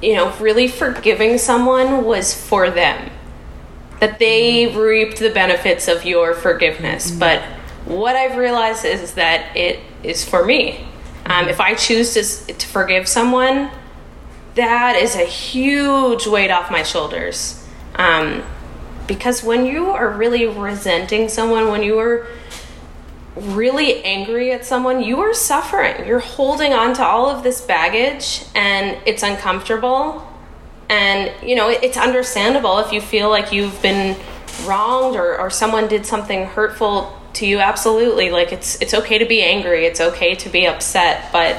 you 0.00 0.14
know, 0.14 0.32
really 0.38 0.68
forgiving 0.68 1.36
someone 1.36 2.04
was 2.04 2.32
for 2.32 2.70
them, 2.70 3.10
that 3.98 4.18
they 4.18 4.74
reaped 4.74 5.18
the 5.18 5.30
benefits 5.30 5.88
of 5.88 6.04
your 6.04 6.34
forgiveness. 6.34 7.10
But 7.10 7.42
what 7.84 8.14
I've 8.16 8.36
realized 8.36 8.84
is 8.84 9.14
that 9.14 9.56
it 9.56 9.80
is 10.02 10.24
for 10.24 10.44
me. 10.44 10.86
Um, 11.30 11.48
if 11.48 11.60
I 11.60 11.74
choose 11.74 12.14
to, 12.14 12.52
to 12.52 12.66
forgive 12.66 13.06
someone, 13.06 13.70
that 14.56 14.96
is 14.96 15.14
a 15.14 15.24
huge 15.24 16.26
weight 16.26 16.50
off 16.50 16.72
my 16.72 16.82
shoulders. 16.82 17.64
Um, 17.94 18.42
because 19.06 19.44
when 19.44 19.64
you 19.64 19.90
are 19.90 20.10
really 20.10 20.46
resenting 20.46 21.28
someone, 21.28 21.68
when 21.68 21.84
you 21.84 22.00
are 22.00 22.26
really 23.36 24.02
angry 24.02 24.50
at 24.50 24.66
someone, 24.66 25.04
you 25.04 25.20
are 25.20 25.32
suffering. 25.32 26.04
You're 26.04 26.18
holding 26.18 26.72
on 26.72 26.94
to 26.94 27.04
all 27.04 27.30
of 27.30 27.44
this 27.44 27.60
baggage 27.60 28.42
and 28.56 28.98
it's 29.06 29.22
uncomfortable. 29.22 30.26
And, 30.88 31.32
you 31.48 31.54
know, 31.54 31.68
it's 31.68 31.96
understandable 31.96 32.80
if 32.80 32.92
you 32.92 33.00
feel 33.00 33.30
like 33.30 33.52
you've 33.52 33.80
been 33.82 34.18
wronged 34.64 35.14
or, 35.14 35.38
or 35.38 35.48
someone 35.48 35.86
did 35.86 36.04
something 36.04 36.46
hurtful 36.46 37.19
to 37.34 37.46
you. 37.46 37.58
Absolutely. 37.58 38.30
Like, 38.30 38.52
it's, 38.52 38.80
it's 38.80 38.94
okay 38.94 39.18
to 39.18 39.26
be 39.26 39.42
angry, 39.42 39.86
it's 39.86 40.00
okay 40.00 40.34
to 40.34 40.48
be 40.48 40.66
upset, 40.66 41.30
but 41.32 41.56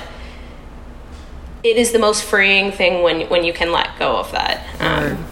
it 1.64 1.78
is 1.78 1.92
the 1.92 2.00
most 2.00 2.24
freeing 2.24 2.72
thing 2.72 3.04
when, 3.04 3.30
when 3.30 3.44
you 3.44 3.54
can 3.54 3.72
let 3.72 3.98
go 4.00 4.18
of 4.18 4.32
that. 4.32 4.66
Um, 4.82 5.26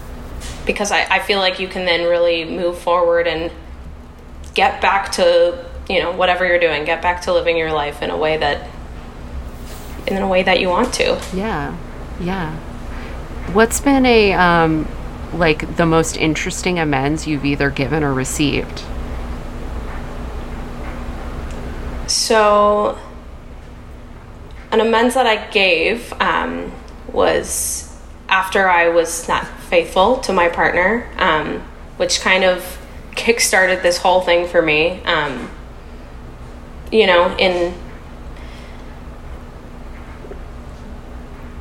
because 0.66 0.92
I, 0.92 1.06
I 1.10 1.18
feel 1.18 1.38
like 1.38 1.58
you 1.58 1.68
can 1.68 1.84
then 1.84 2.08
really 2.08 2.44
move 2.44 2.78
forward 2.78 3.26
and 3.26 3.50
get 4.54 4.80
back 4.80 5.12
to 5.12 5.64
you 5.88 6.00
know 6.00 6.12
whatever 6.12 6.46
you're 6.46 6.58
doing 6.58 6.84
get 6.84 7.02
back 7.02 7.22
to 7.22 7.32
living 7.32 7.56
your 7.56 7.72
life 7.72 8.02
in 8.02 8.10
a 8.10 8.16
way 8.16 8.36
that 8.36 8.68
in 10.06 10.16
a 10.16 10.28
way 10.28 10.42
that 10.42 10.60
you 10.60 10.68
want 10.68 10.92
to 10.94 11.20
yeah 11.34 11.76
yeah 12.20 12.56
what's 13.52 13.80
been 13.80 14.06
a 14.06 14.32
um 14.32 14.88
like 15.34 15.76
the 15.76 15.86
most 15.86 16.16
interesting 16.16 16.78
amends 16.78 17.26
you've 17.26 17.44
either 17.44 17.70
given 17.70 18.02
or 18.02 18.12
received 18.12 18.82
so 22.10 22.98
an 24.72 24.80
amends 24.80 25.14
that 25.14 25.26
i 25.26 25.48
gave 25.50 26.12
um, 26.20 26.72
was 27.12 27.96
after 28.28 28.68
i 28.68 28.88
was 28.88 29.28
not 29.28 29.46
faithful 29.46 30.18
to 30.18 30.32
my 30.32 30.48
partner 30.48 31.08
um, 31.18 31.60
which 31.96 32.20
kind 32.20 32.44
of 32.44 32.78
kick-started 33.14 33.82
this 33.82 33.98
whole 33.98 34.20
thing 34.20 34.46
for 34.46 34.60
me 34.60 35.02
um, 35.04 35.50
you 36.90 37.06
know 37.06 37.34
in 37.38 37.74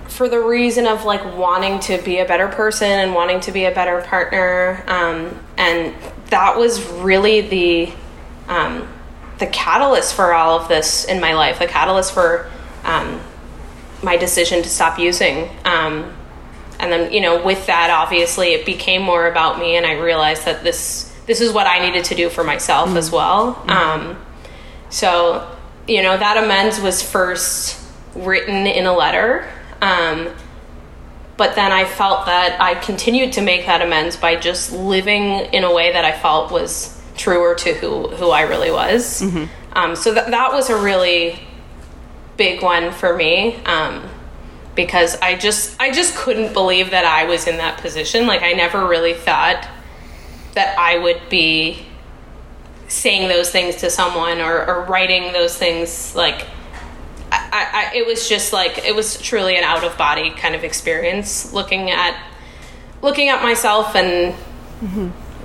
for 0.07 0.27
the 0.27 0.39
reason 0.39 0.85
of 0.85 1.05
like 1.05 1.23
wanting 1.37 1.79
to 1.79 1.97
be 2.01 2.19
a 2.19 2.25
better 2.25 2.47
person 2.47 2.89
and 2.89 3.13
wanting 3.13 3.39
to 3.39 3.51
be 3.51 3.65
a 3.65 3.71
better 3.71 4.01
partner 4.01 4.83
um, 4.87 5.39
and 5.57 5.95
that 6.25 6.57
was 6.57 6.85
really 6.91 7.41
the 7.41 7.93
um, 8.47 8.87
the 9.39 9.47
catalyst 9.47 10.13
for 10.13 10.33
all 10.33 10.59
of 10.59 10.67
this 10.67 11.05
in 11.05 11.19
my 11.19 11.33
life 11.33 11.59
the 11.59 11.67
catalyst 11.67 12.13
for 12.13 12.49
um, 12.83 13.19
my 14.03 14.17
decision 14.17 14.61
to 14.61 14.69
stop 14.69 14.99
using 14.99 15.49
um, 15.65 16.13
and 16.79 16.91
then 16.91 17.11
you 17.11 17.21
know 17.21 17.43
with 17.43 17.65
that 17.67 17.89
obviously 17.89 18.49
it 18.53 18.65
became 18.65 19.01
more 19.01 19.27
about 19.27 19.59
me 19.59 19.75
and 19.75 19.85
i 19.85 19.93
realized 19.93 20.45
that 20.45 20.63
this 20.63 21.13
this 21.25 21.41
is 21.41 21.51
what 21.51 21.67
i 21.67 21.79
needed 21.79 22.03
to 22.05 22.15
do 22.15 22.29
for 22.29 22.43
myself 22.43 22.95
as 22.95 23.11
well. 23.11 23.61
Um, 23.69 24.17
so 24.89 25.55
you 25.87 26.03
know 26.03 26.17
that 26.17 26.37
amends 26.37 26.79
was 26.79 27.01
first 27.01 27.79
written 28.15 28.67
in 28.67 28.85
a 28.85 28.93
letter 28.93 29.49
um, 29.81 30.29
but 31.37 31.55
then 31.55 31.71
i 31.71 31.85
felt 31.85 32.25
that 32.25 32.59
i 32.59 32.75
continued 32.75 33.33
to 33.33 33.41
make 33.41 33.65
that 33.65 33.81
amends 33.81 34.17
by 34.17 34.35
just 34.35 34.71
living 34.71 35.23
in 35.53 35.63
a 35.63 35.73
way 35.73 35.93
that 35.93 36.05
i 36.05 36.11
felt 36.11 36.51
was 36.51 36.98
truer 37.19 37.53
to 37.53 37.73
who 37.73 38.07
who 38.07 38.29
i 38.29 38.41
really 38.41 38.71
was. 38.71 39.21
Um, 39.73 39.95
so 39.95 40.13
that 40.13 40.31
that 40.31 40.51
was 40.51 40.69
a 40.69 40.81
really 40.81 41.39
big 42.37 42.63
one 42.63 42.91
for 42.91 43.15
me 43.15 43.55
um, 43.65 44.09
because 44.73 45.19
I 45.21 45.35
just 45.35 45.79
I 45.79 45.91
just 45.91 46.15
couldn't 46.15 46.53
believe 46.53 46.91
that 46.91 47.05
I 47.05 47.25
was 47.25 47.45
in 47.47 47.57
that 47.57 47.79
position. 47.79 48.25
Like 48.25 48.41
I 48.41 48.53
never 48.53 48.87
really 48.87 49.13
thought 49.13 49.67
that 50.55 50.79
I 50.79 50.97
would 50.97 51.21
be 51.29 51.85
saying 52.87 53.29
those 53.29 53.51
things 53.51 53.75
to 53.77 53.89
someone 53.89 54.41
or, 54.41 54.65
or 54.65 54.85
writing 54.85 55.31
those 55.33 55.55
things. 55.55 56.15
Like 56.15 56.47
I, 57.31 57.91
I, 57.91 57.95
it 57.95 58.07
was 58.07 58.27
just 58.27 58.53
like 58.53 58.79
it 58.79 58.95
was 58.95 59.21
truly 59.21 59.57
an 59.57 59.63
out 59.63 59.83
of 59.83 59.97
body 59.97 60.31
kind 60.31 60.55
of 60.55 60.63
experience 60.63 61.53
looking 61.53 61.91
at 61.91 62.19
looking 63.01 63.29
at 63.29 63.43
myself 63.43 63.95
and 63.95 64.33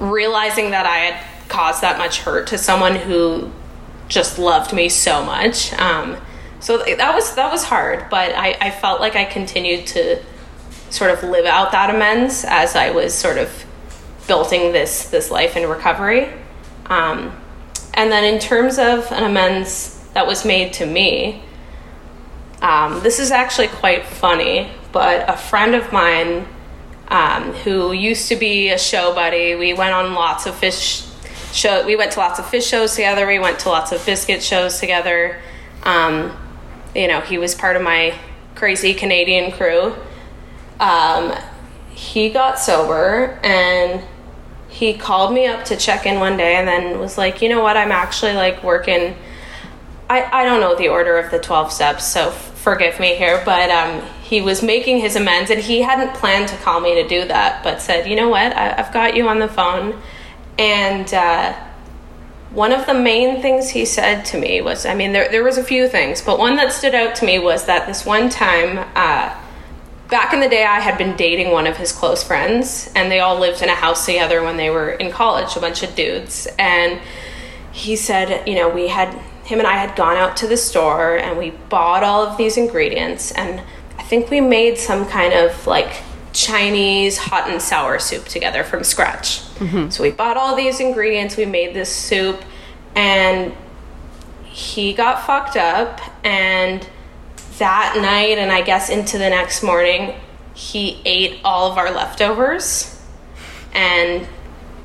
realizing 0.01 0.71
that 0.71 0.87
I 0.87 0.97
had 0.97 1.34
caused 1.49 1.83
that 1.83 1.99
much 1.99 2.21
hurt 2.21 2.47
to 2.49 2.59
someone 2.59 2.97
who 2.97 3.51
just 4.09 4.39
loved 4.39 4.73
me 4.73 4.89
so 4.89 5.25
much. 5.25 5.73
Um, 5.75 6.17
so 6.61 6.79
that 6.79 7.15
was 7.15 7.35
that 7.35 7.51
was 7.51 7.65
hard, 7.65 8.07
but 8.11 8.35
I, 8.35 8.57
I 8.61 8.71
felt 8.71 9.01
like 9.01 9.17
I 9.17 9.25
continued 9.25 9.87
to 9.89 10.23
sort 10.91 11.11
of 11.11 11.23
live 11.23 11.45
out 11.45 11.73
that 11.73 11.95
amends 11.95 12.45
as 12.47 12.77
I 12.77 12.91
was 12.91 13.15
sort 13.15 13.37
of 13.39 13.65
building 14.27 14.73
this 14.73 15.11
this 15.11 15.31
life 15.31 15.57
in 15.57 15.69
recovery. 15.69 16.33
Um, 16.87 17.39
and 17.95 18.11
then 18.11 18.25
in 18.25 18.41
terms 18.41 18.79
of 18.79 19.11
an 19.13 19.25
amends 19.25 20.01
that 20.15 20.27
was 20.27 20.45
made 20.45 20.73
to 20.75 20.87
me, 20.87 21.43
um, 22.63 23.03
this 23.03 23.19
is 23.19 23.31
actually 23.31 23.69
quite 23.69 24.07
funny. 24.07 24.71
But 24.93 25.29
a 25.29 25.37
friend 25.37 25.75
of 25.75 25.93
mine 25.93 26.47
um, 27.09 27.53
who 27.53 27.93
used 27.93 28.29
to 28.29 28.37
be 28.37 28.71
a 28.71 28.79
show 28.79 29.15
buddy, 29.15 29.55
we 29.55 29.75
went 29.75 29.93
on 29.93 30.15
lots 30.15 30.47
of 30.47 30.55
Phish 30.55 31.11
show. 31.55 31.87
We 31.87 31.97
went 31.97 32.13
to 32.13 32.19
lots 32.19 32.39
of 32.39 32.45
Phish 32.47 32.69
shows 32.69 32.95
together. 32.95 33.27
We 33.27 33.39
went 33.39 33.61
to 33.61 33.69
lots 33.69 33.93
of 33.93 34.05
biscuit 34.05 34.43
shows 34.43 34.81
together. 34.81 35.41
Um, 35.83 36.37
you 36.95 37.09
know, 37.09 37.21
he 37.21 37.39
was 37.39 37.55
part 37.55 37.77
of 37.77 37.83
my 37.83 38.19
crazy 38.55 38.95
Canadian 38.95 39.53
crew. 39.53 39.95
Um, 40.81 41.35
he 41.91 42.31
got 42.31 42.59
sober 42.59 43.39
and 43.43 44.03
he 44.69 44.95
called 44.95 45.33
me 45.33 45.47
up 45.47 45.65
to 45.67 45.77
check 45.77 46.05
in 46.07 46.19
one 46.19 46.37
day 46.37 46.57
and 46.57 46.67
then 46.67 46.99
was 46.99 47.17
like, 47.17 47.41
you 47.41 47.49
know 47.49 47.63
what, 47.63 47.77
I'm 47.77 47.93
actually 47.93 48.35
like 48.35 48.63
working. 48.65 49.17
I, 50.11 50.41
I 50.41 50.45
don't 50.45 50.61
know 50.61 50.75
the 50.75 50.89
order 50.89 51.17
of 51.17 51.31
the 51.31 51.39
12 51.39 51.73
steps, 51.73 52.05
so 52.05 52.29
f- 52.29 52.59
forgive 52.59 52.99
me 52.99 53.15
here, 53.15 53.41
but 53.45 53.71
um, 53.71 54.03
he 54.23 54.43
was 54.43 54.63
making 54.63 54.99
his 54.99 55.17
amends 55.17 55.51
and 55.51 55.61
he 55.61 55.81
hadn't 55.81 56.15
planned 56.15 56.49
to 56.49 56.57
call 56.57 56.81
me 56.81 57.01
to 57.01 57.09
do 57.09 57.27
that, 57.29 57.63
but 57.63 57.81
said, 57.81 58.09
you 58.09 58.17
know 58.17 58.29
what, 58.29 58.55
I, 58.57 58.77
I've 58.77 58.93
got 58.93 59.17
you 59.17 59.29
on 59.29 59.39
the 59.39 59.49
phone. 59.49 60.01
And 60.59 61.13
uh, 61.13 61.55
one 62.51 62.73
of 62.73 62.87
the 62.87 62.95
main 62.95 63.43
things 63.43 63.71
he 63.71 63.85
said 63.85 64.25
to 64.27 64.39
me 64.39 64.61
was 64.61 64.87
I 64.87 64.95
mean, 64.95 65.13
there, 65.13 65.29
there 65.29 65.43
was 65.43 65.59
a 65.59 65.65
few 65.65 65.89
things, 65.89 66.23
but 66.23 66.39
one 66.39 66.57
that 66.57 66.73
stood 66.73 66.95
out 66.95 67.17
to 67.17 67.27
me 67.27 67.39
was 67.39 67.65
that 67.65 67.87
this 67.87 68.07
one 68.07 68.31
time, 68.31 68.79
uh, 68.95 69.35
back 70.09 70.33
in 70.33 70.41
the 70.41 70.49
day, 70.49 70.65
I 70.65 70.81
had 70.81 70.97
been 70.97 71.17
dating 71.17 71.51
one 71.51 71.67
of 71.67 71.77
his 71.77 71.91
close 71.91 72.23
friends, 72.23 72.91
and 72.95 73.11
they 73.11 73.21
all 73.21 73.39
lived 73.39 73.63
in 73.63 73.69
a 73.69 73.75
house 73.75 74.07
together 74.07 74.43
when 74.43 74.57
they 74.57 74.71
were 74.71 74.91
in 74.93 75.11
college, 75.11 75.57
a 75.57 75.61
bunch 75.61 75.83
of 75.83 75.95
dudes. 75.97 76.47
And 76.59 77.01
he 77.73 77.97
said, 77.97 78.47
you 78.47 78.55
know, 78.55 78.69
we 78.69 78.87
had, 78.87 79.09
him 79.45 79.59
and 79.59 79.67
I 79.67 79.77
had 79.77 79.97
gone 79.97 80.17
out 80.17 80.37
to 80.39 80.47
the 80.47 80.57
store 80.57 81.17
and 81.17 81.37
we 81.37 81.51
bought 81.69 82.05
all 82.05 82.25
of 82.25 82.39
these 82.39 82.57
ingredients, 82.57 83.33
and 83.33 83.61
I 83.99 84.03
think 84.05 84.31
we 84.31 84.41
made 84.41 84.79
some 84.79 85.07
kind 85.07 85.33
of 85.33 85.67
like 85.67 86.03
Chinese 86.35 87.17
hot 87.17 87.49
and 87.49 87.63
sour 87.63 87.99
soup 87.99 88.27
together 88.27 88.65
from 88.65 88.85
scratch. 88.85 89.41
So 89.91 90.03
we 90.03 90.11
bought 90.11 90.37
all 90.37 90.55
these 90.57 90.81
ingredients, 90.81 91.37
we 91.37 91.47
made 91.47 91.75
this 91.75 91.95
soup, 91.95 92.43
and 92.95 93.55
he 94.45 94.93
got 94.93 95.25
fucked 95.25 95.57
up. 95.57 96.01
And 96.25 96.87
that 97.59 97.97
night, 97.97 98.39
and 98.39 98.51
I 98.51 98.63
guess 98.63 98.91
into 98.91 99.17
the 99.17 99.31
next 99.31 99.63
morning, 99.63 100.15
he 100.55 101.01
ate 101.05 101.41
all 101.45 101.71
of 101.71 101.79
our 101.79 101.91
leftovers 101.91 103.01
and 103.73 104.27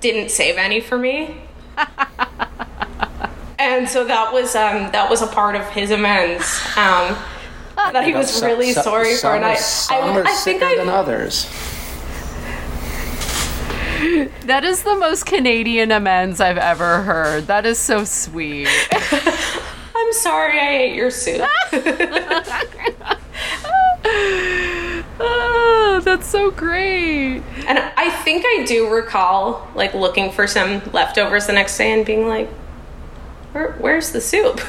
didn't 0.01 0.29
save 0.29 0.57
any 0.57 0.79
for 0.79 0.97
me. 0.97 1.41
and 3.59 3.89
so 3.89 4.03
that 4.05 4.31
was 4.31 4.55
um, 4.55 4.91
that 4.91 5.09
was 5.09 5.21
a 5.21 5.27
part 5.27 5.55
of 5.55 5.67
his 5.69 5.91
amends 5.91 6.61
um, 6.77 7.15
that 7.93 8.03
he 8.05 8.13
was 8.13 8.29
Some- 8.29 8.47
really 8.47 8.73
some- 8.73 8.83
sorry 8.83 9.15
for. 9.15 9.35
And 9.35 9.45
I, 9.45 9.55
some 9.55 10.03
I, 10.03 10.19
are 10.19 10.23
I 10.25 10.33
think 10.35 10.61
sicker 10.61 10.75
than 10.77 10.89
I, 10.89 10.93
others. 10.93 11.49
That 14.45 14.63
is 14.63 14.83
the 14.83 14.95
most 14.95 15.25
Canadian 15.25 15.91
amends 15.91 16.39
I've 16.39 16.57
ever 16.57 17.01
heard. 17.01 17.47
That 17.47 17.65
is 17.65 17.77
so 17.77 18.05
sweet. 18.05 18.69
I'm 18.91 20.13
sorry 20.13 20.57
I 20.59 20.69
ate 20.77 20.95
your 20.95 21.11
soup. 21.11 21.45
oh, 25.19 26.01
that's 26.03 26.25
so 26.27 26.49
great. 26.51 27.41
And 27.67 27.77
I 27.79 28.09
think 28.23 28.45
I 28.45 28.63
do 28.65 28.89
recall 28.89 29.67
like 29.75 29.93
looking 29.93 30.31
for 30.31 30.47
some 30.47 30.81
leftovers 30.93 31.47
the 31.47 31.53
next 31.53 31.77
day 31.77 31.91
and 31.91 32.05
being 32.05 32.27
like, 32.27 32.49
Where, 33.51 33.73
"Where's 33.73 34.11
the 34.11 34.21
soup?" 34.21 34.61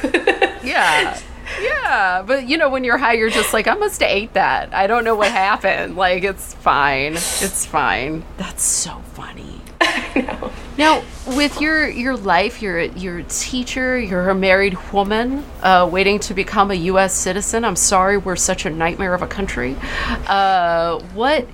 Yeah. 0.63 1.19
Yeah, 1.61 2.23
but 2.27 2.49
you 2.49 2.59
know, 2.59 2.69
when 2.69 2.85
you're 2.85 2.99
high, 2.99 3.15
you're 3.15 3.31
just 3.31 3.53
like, 3.53 3.67
I 3.67 3.75
must 3.75 4.01
have 4.01 4.11
ate 4.11 4.35
that. 4.35 4.75
I 4.75 4.87
don't 4.87 5.05
know 5.05 5.15
what 5.15 5.31
happened. 5.33 5.97
Like, 5.97 6.25
it's 6.25 6.55
fine. 6.55 7.15
It's 7.15 7.67
fine. 7.67 8.25
That's 8.37 8.63
so 8.63 9.03
funny. 9.15 9.61
I 9.81 10.21
know. 10.21 10.53
Now, 10.77 11.03
with 11.27 11.61
your 11.61 11.89
your 11.89 12.17
life, 12.17 12.63
you're 12.63 12.81
you're 12.81 13.19
a 13.19 13.25
teacher. 13.25 13.99
You're 13.99 14.31
a 14.31 14.35
married 14.35 14.77
woman, 14.93 15.45
uh, 15.63 15.89
waiting 15.91 16.19
to 16.21 16.35
become 16.35 16.71
a 16.71 16.75
U.S. 16.75 17.13
citizen. 17.15 17.65
I'm 17.65 17.77
sorry, 17.77 18.17
we're 18.17 18.37
such 18.37 18.67
a 18.67 18.71
nightmare 18.71 19.15
of 19.15 19.23
a 19.23 19.27
country. 19.27 19.77
Uh, 20.27 21.01
what, 21.15 21.47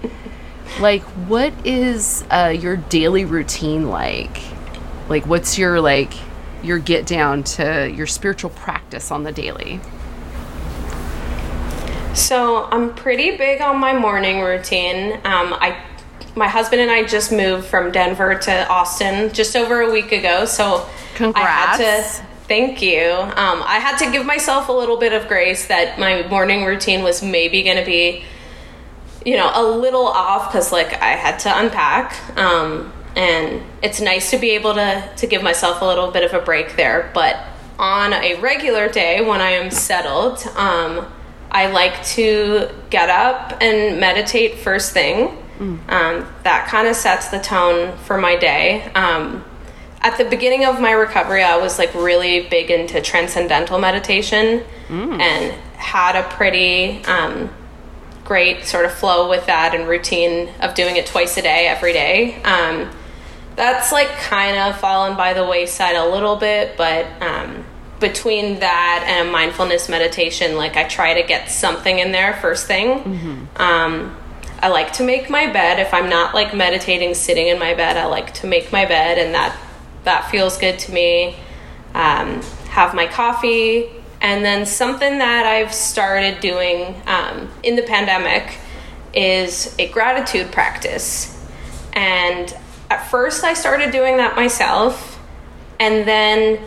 like, 0.81 1.03
what 1.03 1.53
is 1.65 2.25
uh, 2.31 2.55
your 2.57 2.77
daily 2.77 3.25
routine 3.25 3.89
like? 3.89 4.41
Like, 5.09 5.27
what's 5.27 5.57
your 5.57 5.81
like 5.81 6.13
your 6.67 6.79
get 6.79 7.07
down 7.07 7.45
to 7.45 7.91
your 7.91 8.07
spiritual 8.07 8.51
practice 8.51 9.11
on 9.11 9.23
the 9.23 9.33
daily? 9.33 9.81
So 12.15 12.65
I'm 12.65 12.95
pretty 12.95 13.37
big 13.37 13.61
on 13.61 13.79
my 13.79 13.93
morning 13.93 14.41
routine. 14.41 15.13
Um, 15.17 15.53
I, 15.53 15.83
my 16.35 16.49
husband 16.49 16.81
and 16.81 16.91
I 16.91 17.05
just 17.05 17.31
moved 17.31 17.67
from 17.67 17.93
Denver 17.93 18.35
to 18.35 18.69
Austin 18.69 19.33
just 19.33 19.55
over 19.55 19.83
a 19.83 19.93
week 19.93 20.13
ago. 20.13 20.47
So 20.47 20.89
Congrats. 21.15 21.79
I 21.79 21.83
had 21.83 22.05
to. 22.05 22.27
Thank 22.49 22.81
you. 22.81 23.11
Um, 23.11 23.63
I 23.65 23.81
had 23.81 23.99
to 23.99 24.11
give 24.13 24.25
myself 24.25 24.69
a 24.69 24.73
little 24.73 24.97
bit 24.97 25.13
of 25.13 25.27
grace 25.27 25.67
that 25.67 25.99
my 25.99 26.27
morning 26.29 26.65
routine 26.65 27.03
was 27.03 27.21
maybe 27.23 27.63
going 27.65 27.77
to 27.77 27.85
be, 27.85 28.25
you 29.25 29.37
know, 29.37 29.51
a 29.53 29.65
little 29.65 30.07
off 30.07 30.53
because 30.53 30.71
like 30.71 30.95
I 31.03 31.17
had 31.17 31.39
to 31.41 31.59
unpack. 31.59 32.39
Um, 32.39 32.93
and 33.17 33.63
it's 33.83 34.01
nice 34.01 34.31
to 34.31 34.39
be 34.39 34.51
able 34.51 34.75
to 34.75 35.11
to 35.17 35.27
give 35.27 35.43
myself 35.43 35.83
a 35.83 35.85
little 35.85 36.11
bit 36.11 36.23
of 36.23 36.33
a 36.33 36.45
break 36.45 36.77
there. 36.77 37.11
But 37.15 37.37
on 37.79 38.13
a 38.13 38.39
regular 38.41 38.89
day 38.89 39.21
when 39.21 39.41
I 39.41 39.51
am 39.51 39.71
settled. 39.71 40.47
Um, 40.57 41.07
I 41.51 41.71
like 41.71 42.05
to 42.07 42.69
get 42.91 43.09
up 43.09 43.63
and 43.63 44.01
meditate 44.01 44.59
first 44.59 44.93
thing. 44.93 45.43
Um, 45.89 46.27
that 46.43 46.67
kind 46.69 46.87
of 46.87 46.97
sets 46.97 47.29
the 47.29 47.39
tone 47.39 47.97
for 47.99 48.19
my 48.19 48.37
day. 48.37 48.83
Um, 48.95 49.45
at 50.01 50.19
the 50.19 50.25
beginning 50.25 50.65
of 50.65 50.81
my 50.81 50.93
recovery, 50.93 51.43
I 51.43 51.57
was 51.57 51.79
like 51.79 51.95
really 51.95 52.47
big 52.49 52.71
into 52.71 53.01
transcendental 53.01 53.79
meditation 53.79 54.65
and 55.21 55.53
had 55.77 56.17
a 56.17 56.29
pretty 56.29 57.03
um, 57.05 57.49
great 58.25 58.65
sort 58.65 58.85
of 58.85 58.93
flow 58.93 59.29
with 59.29 59.47
that 59.47 59.75
and 59.75 59.89
routine 59.89 60.51
of 60.61 60.75
doing 60.75 60.97
it 60.97 61.07
twice 61.07 61.37
a 61.37 61.43
day, 61.43 61.69
every 61.69 61.93
day. 61.93 62.43
Um, 62.43 62.91
that's 63.57 63.91
like 63.91 64.09
kind 64.19 64.57
of 64.57 64.79
fallen 64.79 65.17
by 65.17 65.33
the 65.33 65.45
wayside 65.45 65.97
a 65.97 66.07
little 66.07 66.37
bit, 66.37 66.77
but 66.77 67.07
um, 67.23 67.65
between 67.99 68.61
that 68.61 69.05
and 69.07 69.29
a 69.29 69.33
mindfulness 69.33 69.89
meditation, 69.89 70.57
like 70.57 70.77
I 70.77 70.85
try 70.85 71.21
to 71.21 71.27
get 71.27 71.51
something 71.51 71.99
in 71.99 72.13
there 72.13 72.35
first 72.35 72.67
thing. 72.67 73.03
Um, 73.57 74.17
I 74.63 74.69
like 74.69 74.93
to 74.95 75.03
make 75.03 75.29
my 75.31 75.51
bed. 75.51 75.81
If 75.81 75.93
I'm 75.93 76.09
not 76.09 76.35
like 76.35 76.55
meditating 76.55 77.15
sitting 77.15 77.49
in 77.49 77.59
my 77.59 77.75
bed, 77.75 77.97
I 77.97 78.07
like 78.07 78.35
to 78.35 78.47
make 78.47 78.73
my 78.73 78.85
bed, 78.85 79.19
and 79.19 79.35
that 79.35 79.59
that 80.05 80.31
feels 80.31 80.59
good 80.59 80.79
to 80.81 80.93
me. 80.93 81.37
Um, 81.95 82.43
have 82.69 82.95
my 82.95 83.07
coffee, 83.07 83.91
and 84.21 84.45
then 84.45 84.67
something 84.67 85.19
that 85.19 85.47
I've 85.47 85.73
started 85.73 86.41
doing 86.41 86.95
um, 87.07 87.49
in 87.63 87.77
the 87.77 87.83
pandemic 87.83 88.59
is 89.15 89.75
a 89.79 89.89
gratitude 89.89 90.53
practice. 90.53 91.33
And 91.95 92.55
at 92.91 93.11
first, 93.11 93.45
I 93.45 93.55
started 93.55 93.91
doing 93.91 94.19
that 94.19 94.37
myself, 94.37 95.21
and 95.81 96.07
then 96.07 96.61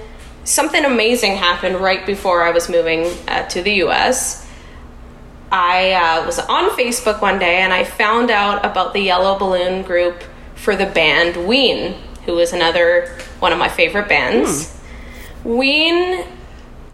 something 0.43 0.84
amazing 0.84 1.36
happened 1.36 1.78
right 1.78 2.05
before 2.05 2.43
I 2.43 2.51
was 2.51 2.70
moving 2.70 3.05
uh, 3.28 3.47
to 3.49 3.61
the 3.61 3.84
US. 3.84 4.47
I 5.51 5.93
uh, 5.93 6.26
was 6.26 6.39
on 6.39 6.70
Facebook 6.72 7.22
one 7.22 7.39
day 7.39 7.57
and 7.57 7.74
I 7.74 7.84
found 7.84 8.30
out 8.30 8.63
about 8.65 8.93
the 8.93 8.99
Yellow 8.99 9.38
Balloon 9.38 9.84
group 9.84 10.24
for 10.55 10.76
the 10.76 10.86
band 10.86 11.47
Ween, 11.47 11.95
who 12.26 12.38
is 12.39 12.53
another 12.53 13.15
one 13.39 13.51
of 13.51 13.57
my 13.57 13.70
favorite 13.70 14.07
bands. 14.07 14.80
Ween, 15.43 16.26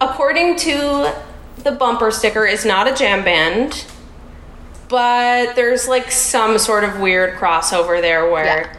according 0.00 0.56
to 0.56 1.12
the 1.58 1.72
bumper 1.72 2.10
sticker, 2.10 2.46
is 2.46 2.64
not 2.64 2.86
a 2.86 2.94
jam 2.94 3.24
band, 3.24 3.84
but 4.88 5.56
there's 5.56 5.88
like 5.88 6.10
some 6.10 6.58
sort 6.58 6.84
of 6.84 7.00
weird 7.00 7.34
crossover 7.38 8.00
there 8.00 8.30
where. 8.30 8.44
Yeah. 8.44 8.76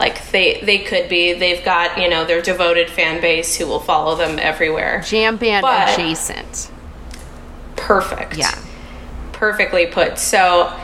Like 0.00 0.30
they, 0.32 0.60
they 0.62 0.78
could 0.78 1.08
be. 1.08 1.34
They've 1.34 1.62
got 1.64 1.96
you 2.00 2.08
know 2.08 2.24
their 2.24 2.40
devoted 2.42 2.90
fan 2.90 3.20
base 3.20 3.54
who 3.56 3.66
will 3.66 3.78
follow 3.80 4.16
them 4.16 4.38
everywhere. 4.40 5.02
Jam 5.06 5.36
band 5.36 5.62
But- 5.62 5.90
adjacent. 5.92 6.70
Perfect. 7.76 8.36
Yeah. 8.36 8.54
perfectly 9.32 9.86
put. 9.86 10.18
So 10.18 10.74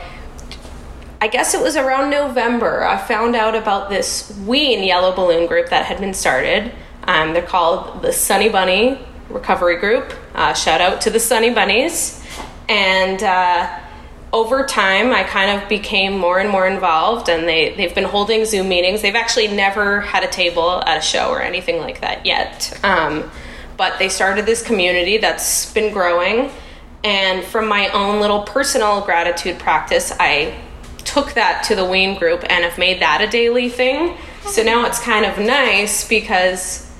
I 1.20 1.28
guess 1.28 1.54
it 1.54 1.60
was 1.62 1.76
around 1.76 2.10
November 2.10 2.84
I 2.84 2.96
found 2.98 3.34
out 3.36 3.54
about 3.54 3.88
this 3.90 4.30
Ween 4.46 4.82
Yellow 4.84 5.14
Balloon 5.16 5.46
group 5.46 5.68
that 5.70 5.86
had 5.86 5.98
been 5.98 6.14
started. 6.14 6.72
Um, 7.04 7.32
they're 7.32 7.42
called 7.42 8.02
the 8.02 8.12
Sunny 8.12 8.48
Bunny 8.48 8.98
Recovery 9.30 9.76
Group. 9.76 10.12
Uh, 10.34 10.52
shout 10.54 10.80
out 10.80 11.00
to 11.02 11.10
the 11.10 11.20
Sunny 11.20 11.50
Bunnies. 11.50 12.22
And 12.68 13.22
uh, 13.22 13.78
over 14.36 14.66
time, 14.66 15.12
I 15.14 15.22
kind 15.22 15.58
of 15.58 15.66
became 15.66 16.18
more 16.18 16.38
and 16.38 16.50
more 16.50 16.66
involved, 16.66 17.30
and 17.30 17.48
they, 17.48 17.74
they've 17.74 17.94
been 17.94 18.04
holding 18.04 18.44
Zoom 18.44 18.68
meetings. 18.68 19.00
They've 19.00 19.14
actually 19.14 19.48
never 19.48 20.02
had 20.02 20.24
a 20.24 20.28
table 20.28 20.82
at 20.82 20.98
a 20.98 21.00
show 21.00 21.30
or 21.30 21.40
anything 21.40 21.78
like 21.80 22.02
that 22.02 22.26
yet. 22.26 22.78
Um, 22.84 23.30
but 23.78 23.98
they 23.98 24.10
started 24.10 24.44
this 24.44 24.62
community 24.62 25.16
that's 25.16 25.72
been 25.72 25.90
growing. 25.90 26.50
And 27.02 27.44
from 27.44 27.66
my 27.66 27.88
own 27.88 28.20
little 28.20 28.42
personal 28.42 29.00
gratitude 29.00 29.58
practice, 29.58 30.12
I 30.20 30.60
took 30.98 31.32
that 31.32 31.64
to 31.68 31.74
the 31.74 31.86
Ween 31.86 32.18
group 32.18 32.44
and 32.50 32.62
have 32.62 32.76
made 32.76 33.00
that 33.00 33.22
a 33.22 33.30
daily 33.30 33.70
thing. 33.70 34.18
So 34.42 34.62
now 34.62 34.84
it's 34.84 35.00
kind 35.00 35.24
of 35.24 35.38
nice 35.38 36.06
because 36.06 36.92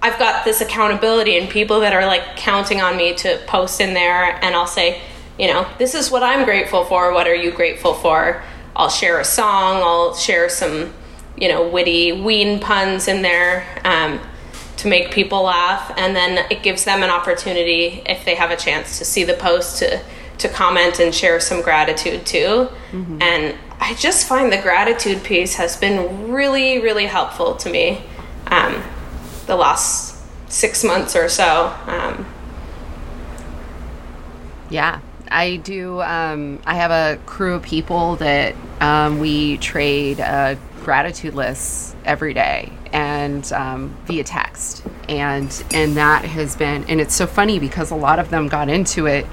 I've 0.00 0.18
got 0.18 0.46
this 0.46 0.62
accountability 0.62 1.36
and 1.36 1.50
people 1.50 1.80
that 1.80 1.92
are 1.92 2.06
like 2.06 2.36
counting 2.36 2.80
on 2.80 2.96
me 2.96 3.14
to 3.16 3.42
post 3.46 3.78
in 3.82 3.92
there 3.92 4.42
and 4.42 4.54
I'll 4.54 4.66
say, 4.66 5.02
you 5.38 5.46
know, 5.46 5.66
this 5.78 5.94
is 5.94 6.10
what 6.10 6.22
I'm 6.22 6.44
grateful 6.44 6.84
for. 6.84 7.12
What 7.12 7.26
are 7.26 7.34
you 7.34 7.50
grateful 7.50 7.94
for? 7.94 8.42
I'll 8.74 8.90
share 8.90 9.18
a 9.18 9.24
song, 9.24 9.82
I'll 9.82 10.14
share 10.14 10.48
some, 10.48 10.92
you 11.36 11.48
know, 11.48 11.68
witty 11.68 12.12
ween 12.12 12.60
puns 12.60 13.08
in 13.08 13.22
there 13.22 13.64
um, 13.84 14.20
to 14.78 14.88
make 14.88 15.10
people 15.10 15.42
laugh. 15.44 15.92
And 15.96 16.14
then 16.14 16.46
it 16.50 16.62
gives 16.62 16.84
them 16.84 17.02
an 17.02 17.10
opportunity, 17.10 18.02
if 18.06 18.24
they 18.24 18.34
have 18.36 18.50
a 18.50 18.56
chance 18.56 18.98
to 18.98 19.04
see 19.04 19.24
the 19.24 19.34
post, 19.34 19.78
to, 19.80 20.00
to 20.38 20.48
comment 20.48 21.00
and 21.00 21.14
share 21.14 21.40
some 21.40 21.62
gratitude 21.62 22.24
too. 22.26 22.68
And 23.20 23.56
I 23.80 23.94
just 23.94 24.26
find 24.28 24.52
the 24.52 24.60
gratitude 24.60 25.22
piece 25.24 25.54
has 25.56 25.76
been 25.76 26.30
really, 26.30 26.80
really 26.80 27.06
helpful 27.06 27.56
to 27.56 27.70
me 27.70 28.02
um, 28.48 28.82
the 29.46 29.56
last 29.56 30.16
six 30.50 30.82
months 30.84 31.14
or 31.16 31.28
so. 31.28 31.74
Um, 31.86 32.26
Yeah, 34.70 35.00
I 35.30 35.56
do. 35.56 36.00
Um, 36.02 36.60
I 36.66 36.74
have 36.74 36.90
a 36.90 37.20
crew 37.26 37.54
of 37.54 37.62
people 37.62 38.16
that 38.16 38.54
um, 38.80 39.18
we 39.18 39.58
trade 39.58 40.20
uh, 40.20 40.56
gratitude 40.82 41.34
lists 41.34 41.94
every 42.04 42.34
day 42.34 42.72
and 42.92 43.50
um, 43.52 43.96
via 44.06 44.24
text, 44.24 44.84
and 45.08 45.64
and 45.72 45.96
that 45.96 46.24
has 46.24 46.56
been 46.56 46.84
and 46.84 47.00
it's 47.00 47.14
so 47.14 47.26
funny 47.26 47.58
because 47.58 47.90
a 47.90 47.96
lot 47.96 48.18
of 48.18 48.30
them 48.30 48.48
got 48.48 48.68
into 48.68 49.06
it 49.06 49.26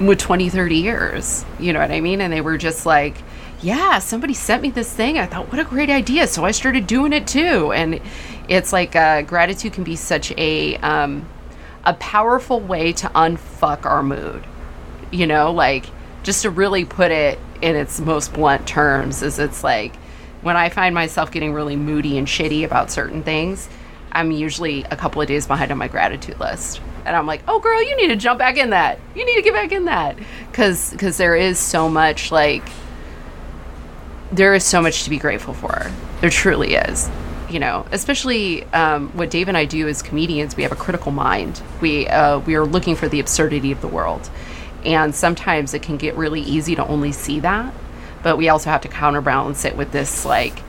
with 0.00 0.18
20 0.18 0.48
30 0.48 0.74
years 0.74 1.44
you 1.60 1.72
know 1.72 1.78
what 1.78 1.92
i 1.92 2.00
mean? 2.00 2.20
And 2.20 2.32
they 2.32 2.40
were 2.40 2.58
just 2.58 2.84
like 2.84 3.16
yeah 3.62 3.98
somebody 4.00 4.34
sent 4.34 4.62
me 4.62 4.70
this 4.70 4.92
thing. 4.92 5.18
I 5.18 5.26
thought 5.26 5.50
what 5.50 5.60
a 5.60 5.64
great 5.64 5.90
idea. 5.90 6.26
So 6.26 6.44
i 6.44 6.50
started 6.50 6.86
doing 6.86 7.12
it 7.12 7.26
too. 7.26 7.72
And 7.72 8.00
it's 8.48 8.72
like 8.72 8.94
uh, 8.96 9.22
gratitude 9.22 9.72
can 9.72 9.84
be 9.84 9.96
such 9.96 10.32
a 10.32 10.76
um, 10.78 11.28
a 11.84 11.94
powerful 11.94 12.60
way 12.60 12.92
to 12.92 13.08
unfuck 13.08 13.84
our 13.84 14.02
mood 14.02 14.44
you 15.14 15.26
know 15.28 15.52
like 15.52 15.86
just 16.24 16.42
to 16.42 16.50
really 16.50 16.84
put 16.84 17.12
it 17.12 17.38
in 17.62 17.76
its 17.76 18.00
most 18.00 18.32
blunt 18.32 18.66
terms 18.66 19.22
is 19.22 19.38
it's 19.38 19.62
like 19.62 19.94
when 20.42 20.56
i 20.56 20.68
find 20.68 20.94
myself 20.94 21.30
getting 21.30 21.52
really 21.52 21.76
moody 21.76 22.18
and 22.18 22.26
shitty 22.26 22.64
about 22.64 22.90
certain 22.90 23.22
things 23.22 23.68
i'm 24.10 24.32
usually 24.32 24.82
a 24.84 24.96
couple 24.96 25.22
of 25.22 25.28
days 25.28 25.46
behind 25.46 25.70
on 25.70 25.78
my 25.78 25.88
gratitude 25.88 26.38
list. 26.40 26.80
And 27.04 27.14
i'm 27.14 27.26
like 27.26 27.42
oh 27.46 27.60
girl 27.60 27.80
you 27.80 27.96
need 27.96 28.08
to 28.08 28.16
jump 28.16 28.38
back 28.38 28.56
in 28.56 28.70
that. 28.70 28.98
You 29.14 29.24
need 29.24 29.36
to 29.36 29.42
get 29.42 29.52
back 29.52 29.72
in 29.72 29.84
that. 29.84 30.16
Because 30.50 30.90
because 30.90 31.16
there 31.16 31.36
is 31.36 31.58
so 31.58 31.88
much 31.88 32.32
like 32.32 32.66
there 34.32 34.54
is 34.54 34.64
so 34.64 34.82
much 34.82 35.04
to 35.04 35.10
be 35.10 35.18
grateful 35.18 35.54
for. 35.54 35.90
There 36.20 36.30
truly 36.30 36.74
is 36.74 37.08
you 37.50 37.60
know 37.60 37.86
especially 37.92 38.64
um, 38.72 39.10
what 39.10 39.30
dave 39.30 39.48
and 39.48 39.56
i 39.56 39.66
do 39.66 39.86
as 39.86 40.02
comedians 40.02 40.56
we 40.56 40.62
have 40.62 40.72
a 40.72 40.76
critical 40.76 41.12
mind. 41.12 41.62
We 41.80 42.08
uh, 42.08 42.38
we 42.40 42.54
are 42.54 42.64
looking 42.64 42.96
for 42.96 43.08
the 43.08 43.20
absurdity 43.20 43.70
of 43.70 43.80
the 43.80 43.88
world 43.88 44.30
And 44.84 45.14
sometimes 45.14 45.74
it 45.74 45.82
can 45.82 45.96
get 45.96 46.14
really 46.16 46.40
easy 46.40 46.74
to 46.74 46.86
only 46.86 47.12
see 47.12 47.40
that. 47.40 47.72
But 48.22 48.36
we 48.36 48.48
also 48.48 48.70
have 48.70 48.80
to 48.82 48.88
counterbalance 48.88 49.64
it 49.64 49.76
with 49.76 49.92
this, 49.92 50.24
like, 50.24 50.60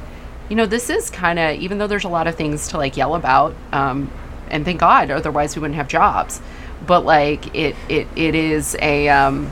you 0.50 0.56
know, 0.56 0.66
this 0.66 0.90
is 0.90 1.10
kind 1.10 1.40
of, 1.40 1.58
even 1.58 1.78
though 1.78 1.88
there's 1.88 2.04
a 2.04 2.10
lot 2.10 2.28
of 2.28 2.36
things 2.36 2.68
to 2.70 2.78
like 2.78 2.98
yell 2.98 3.16
about, 3.16 3.56
um, 3.72 4.12
and 4.50 4.64
thank 4.64 4.80
God, 4.80 5.10
otherwise 5.10 5.56
we 5.56 5.62
wouldn't 5.62 5.78
have 5.78 5.88
jobs. 5.88 6.42
But 6.86 7.06
like, 7.06 7.56
it, 7.56 7.76
it, 7.90 8.08
it 8.16 8.36
is 8.36 8.76
a, 8.82 9.10
um, 9.10 9.50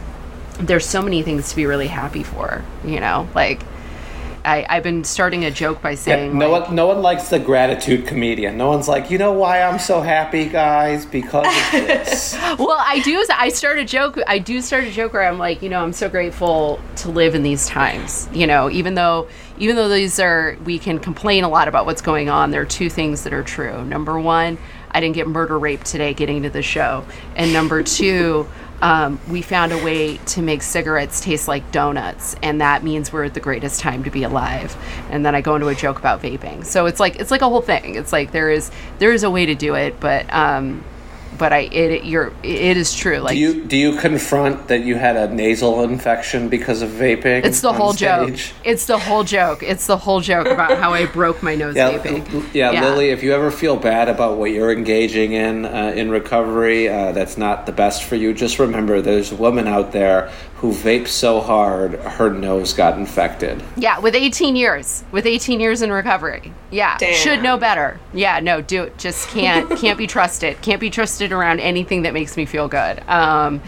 there's 0.60 0.86
so 0.86 1.02
many 1.02 1.24
things 1.24 1.50
to 1.50 1.56
be 1.56 1.66
really 1.66 1.88
happy 1.88 2.24
for, 2.24 2.64
you 2.86 3.00
know, 3.00 3.28
like, 3.34 3.62
I, 4.46 4.66
I've 4.70 4.84
been 4.84 5.04
starting 5.04 5.46
a 5.46 5.52
joke 5.52 5.82
by 5.82 5.92
Yeah, 5.92 5.96
saying, 5.96 6.38
no 6.38 6.50
like, 6.50 6.68
one, 6.68 6.76
no 6.76 6.88
one 6.88 7.02
likes 7.02 7.30
the 7.30 7.40
gratitude 7.40 8.06
comedian. 8.06 8.58
No 8.58 8.68
one's 8.68 8.88
like, 8.88 9.10
you 9.10 9.18
know 9.18 9.32
why 9.32 9.62
I'm 9.62 9.80
so 9.80 10.02
happy, 10.02 10.46
guys? 10.46 11.06
Because 11.06 11.46
of 11.46 11.72
this. 11.72 12.34
well, 12.60 12.78
I 12.80 13.02
do. 13.04 13.26
I 13.34 13.50
start 13.50 13.80
a 13.80 13.86
joke. 13.86 14.18
I 14.28 14.40
do 14.40 14.62
start 14.62 14.84
a 14.84 14.92
joke 14.92 15.14
where 15.14 15.24
I'm 15.24 15.40
like, 15.40 15.62
you 15.62 15.70
know, 15.70 15.82
I'm 15.82 15.94
so 15.94 16.10
grateful 16.10 16.80
to 16.98 17.10
live 17.10 17.36
in 17.36 17.44
these 17.44 17.68
times. 17.68 18.28
You 18.34 18.48
know, 18.48 18.70
even 18.70 18.96
though, 18.96 19.28
even 19.58 19.76
though 19.76 19.90
these 19.90 20.20
are, 20.20 20.58
we 20.66 20.80
can 20.80 21.00
complain 21.00 21.44
a 21.44 21.50
lot 21.50 21.68
about 21.68 21.86
what's 21.86 22.02
going 22.02 22.30
on. 22.30 22.52
There 22.52 22.62
are 22.62 22.66
two 22.66 22.90
things 22.90 23.24
that 23.24 23.34
are 23.34 23.44
true. 23.44 23.84
Number 23.86 24.20
one, 24.20 24.58
I 24.92 25.00
didn't 25.00 25.16
get 25.16 25.28
murder 25.28 25.58
raped 25.58 25.86
today 25.86 26.14
getting 26.14 26.44
to 26.44 26.50
the 26.50 26.62
show, 26.62 27.06
and 27.36 27.54
number 27.54 27.82
two. 27.84 28.48
Um, 28.84 29.18
we 29.30 29.42
found 29.42 29.72
a 29.72 29.82
way 29.82 30.18
to 30.18 30.42
make 30.42 30.62
cigarettes 30.62 31.22
taste 31.22 31.48
like 31.48 31.72
donuts, 31.72 32.36
and 32.44 32.60
that 32.60 32.84
means 32.84 33.14
we're 33.14 33.24
at 33.24 33.34
the 33.34 33.40
greatest 33.40 33.80
time 33.80 34.04
to 34.04 34.12
be 34.12 34.24
alive. 34.24 34.76
And 35.10 35.26
then 35.26 35.36
I 35.36 35.40
go 35.42 35.56
into 35.56 35.70
a 35.70 35.76
joke 35.76 36.00
about 36.00 36.22
vaping. 36.22 36.66
So 36.66 36.86
it's 36.86 37.00
like 37.00 37.16
it's 37.16 37.32
like 37.32 37.42
a 37.42 37.48
whole 37.48 37.62
thing. 37.62 37.96
It's 37.96 38.12
like 38.12 38.34
there 38.34 38.50
is 38.50 38.72
there 39.00 39.14
is 39.14 39.24
a 39.24 39.32
way 39.32 39.46
to 39.46 39.56
do 39.56 39.76
it, 39.76 40.02
but 40.02 40.32
um, 40.34 40.84
but 41.38 41.54
I 41.54 41.60
it 41.72 42.04
you're 42.06 42.34
it 42.44 42.78
is 42.78 42.94
true. 42.94 43.18
Like 43.20 43.34
Do 43.34 43.40
you 43.40 43.64
do 43.66 43.78
you 43.78 43.98
confront 43.98 44.68
that 44.68 44.84
you 44.84 44.96
had 44.96 45.16
a 45.16 45.34
nasal 45.34 45.84
infection 45.84 46.50
because 46.50 46.82
of 46.82 46.90
vaping? 46.92 47.46
it's 47.46 47.62
the 47.62 47.74
whole 47.74 47.94
joke. 47.94 48.38
It's 48.64 48.86
the 48.86 48.98
whole 48.98 49.24
joke. 49.24 49.64
It's 49.64 49.88
the 49.88 49.98
whole 49.98 50.22
joke 50.22 50.48
about 50.48 50.78
how 50.78 50.94
I 50.94 51.06
broke 51.06 51.44
my 51.44 51.56
nose 51.56 51.76
Yeah, 51.76 51.92
vaping. 51.98 52.34
l- 52.34 52.44
yeah, 52.54 52.72
Lily. 52.82 53.10
If 53.10 53.24
you 53.24 53.34
ever 53.34 53.52
feel 53.52 53.76
bad 53.76 54.10
about 54.10 54.38
what 54.38 54.52
you're 54.52 54.72
engaging 54.72 55.34
in 55.34 55.66
uh, 55.66 55.94
in 55.96 56.10
recovery, 56.12 56.90
uh, 56.90 57.12
that's 57.12 57.38
not 57.38 57.66
the 57.66 57.72
best 57.72 58.04
for 58.04 58.16
you. 58.16 58.34
Just 58.34 58.60
remember, 58.60 59.02
there's 59.02 59.32
a 59.32 59.36
woman 59.36 59.68
out 59.68 59.92
there 59.92 60.32
who 60.64 60.72
vapes 60.72 61.10
so 61.10 61.42
hard 61.42 61.96
her 61.96 62.30
nose 62.30 62.74
got 62.74 62.98
infected. 62.98 63.62
Yeah, 63.76 64.00
with 64.00 64.16
18 64.16 64.56
years, 64.56 65.04
with 65.12 65.26
18 65.26 65.60
years 65.60 65.82
in 65.82 65.92
recovery. 65.92 66.54
Yeah, 66.72 66.98
Damn. 66.98 67.16
should 67.16 67.44
know 67.44 67.58
better. 67.58 68.00
Yeah, 68.14 68.40
no, 68.40 68.62
do 68.62 68.84
it. 68.84 68.98
Just 68.98 69.28
can't 69.28 69.70
can't 69.78 69.98
be 69.98 70.08
trusted. 70.08 70.62
Can't 70.62 70.80
be 70.80 70.90
trusted 70.90 71.34
around 71.34 71.60
anything 71.60 72.04
that 72.04 72.14
makes 72.14 72.38
me 72.38 72.46
feel 72.46 72.70
good. 72.70 73.06
Um, 73.10 73.62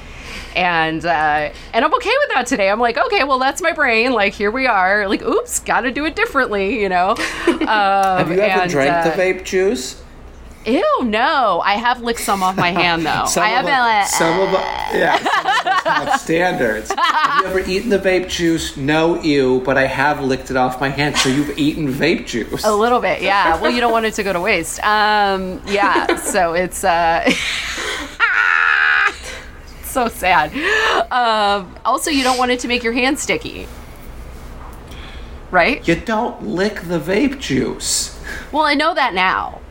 and 0.55 1.05
uh, 1.05 1.51
and 1.73 1.83
I'm 1.83 1.93
okay 1.95 2.13
with 2.21 2.29
that 2.33 2.45
today. 2.47 2.69
I'm 2.69 2.79
like, 2.79 2.97
okay, 2.97 3.25
well, 3.25 3.39
that's 3.39 3.61
my 3.61 3.73
brain. 3.73 4.13
Like, 4.13 4.33
here 4.33 4.49
we 4.49 4.65
are. 4.65 5.05
Like, 5.09 5.21
oops, 5.21 5.59
got 5.59 5.81
to 5.81 5.91
do 5.91 6.05
it 6.05 6.15
differently. 6.15 6.81
You 6.81 6.87
know. 6.87 7.15
Um, 7.65 8.19
Have 8.19 8.31
you 8.31 8.39
ever 8.39 8.61
and, 8.61 8.71
drank 8.71 8.93
uh, 8.93 9.09
the 9.09 9.21
vape 9.21 9.43
juice? 9.43 10.01
Ew, 10.65 11.03
no. 11.03 11.61
I 11.63 11.73
have 11.75 12.01
licked 12.01 12.21
some 12.21 12.41
off 12.41 12.55
my 12.57 12.71
hand 12.71 13.05
though. 13.05 13.25
Some 13.27 13.43
I 13.43 13.49
of 13.49 13.55
have 13.55 13.65
us- 13.65 13.69
been 13.69 13.79
like, 13.79 14.07
some 14.07 14.39
of 14.39 14.51
yeah, 14.95 15.17
some 15.17 15.45
of 15.45 16.07
have 16.07 16.19
standards. 16.25 16.91
have 16.97 17.43
you 17.43 17.49
ever 17.49 17.59
eaten 17.69 17.89
the 17.89 17.99
vape 17.99 18.29
juice? 18.29 18.75
No, 18.75 19.21
ew, 19.21 19.61
but 19.61 19.77
I 19.77 19.85
have 19.85 20.21
licked 20.23 20.49
it 20.49 20.57
off 20.57 20.79
my 20.81 20.89
hand. 20.89 21.17
So 21.17 21.29
you've 21.29 21.55
eaten 21.57 21.87
vape 21.87 22.25
juice. 22.25 22.63
A 22.65 22.73
little 22.73 22.99
bit, 22.99 23.21
yeah. 23.21 23.61
Well, 23.61 23.69
you 23.69 23.79
don't 23.79 23.91
want 23.91 24.05
it 24.07 24.15
to 24.15 24.23
go 24.23 24.33
to 24.33 24.39
waste. 24.41 24.83
Um, 24.83 25.61
yeah. 25.67 26.15
So 26.15 26.53
it's 26.53 26.83
uh, 26.83 27.29
so 29.83 30.07
sad. 30.07 30.51
Um, 31.11 31.75
also, 31.85 32.09
you 32.09 32.23
don't 32.23 32.37
want 32.39 32.51
it 32.51 32.59
to 32.61 32.67
make 32.67 32.83
your 32.83 32.93
hands 32.93 33.21
sticky, 33.21 33.67
right? 35.51 35.87
You 35.87 35.95
don't 35.95 36.41
lick 36.43 36.81
the 36.81 36.99
vape 36.99 37.39
juice. 37.39 38.19
Well, 38.51 38.63
I 38.63 38.73
know 38.73 38.93
that 38.95 39.13
now. 39.13 39.61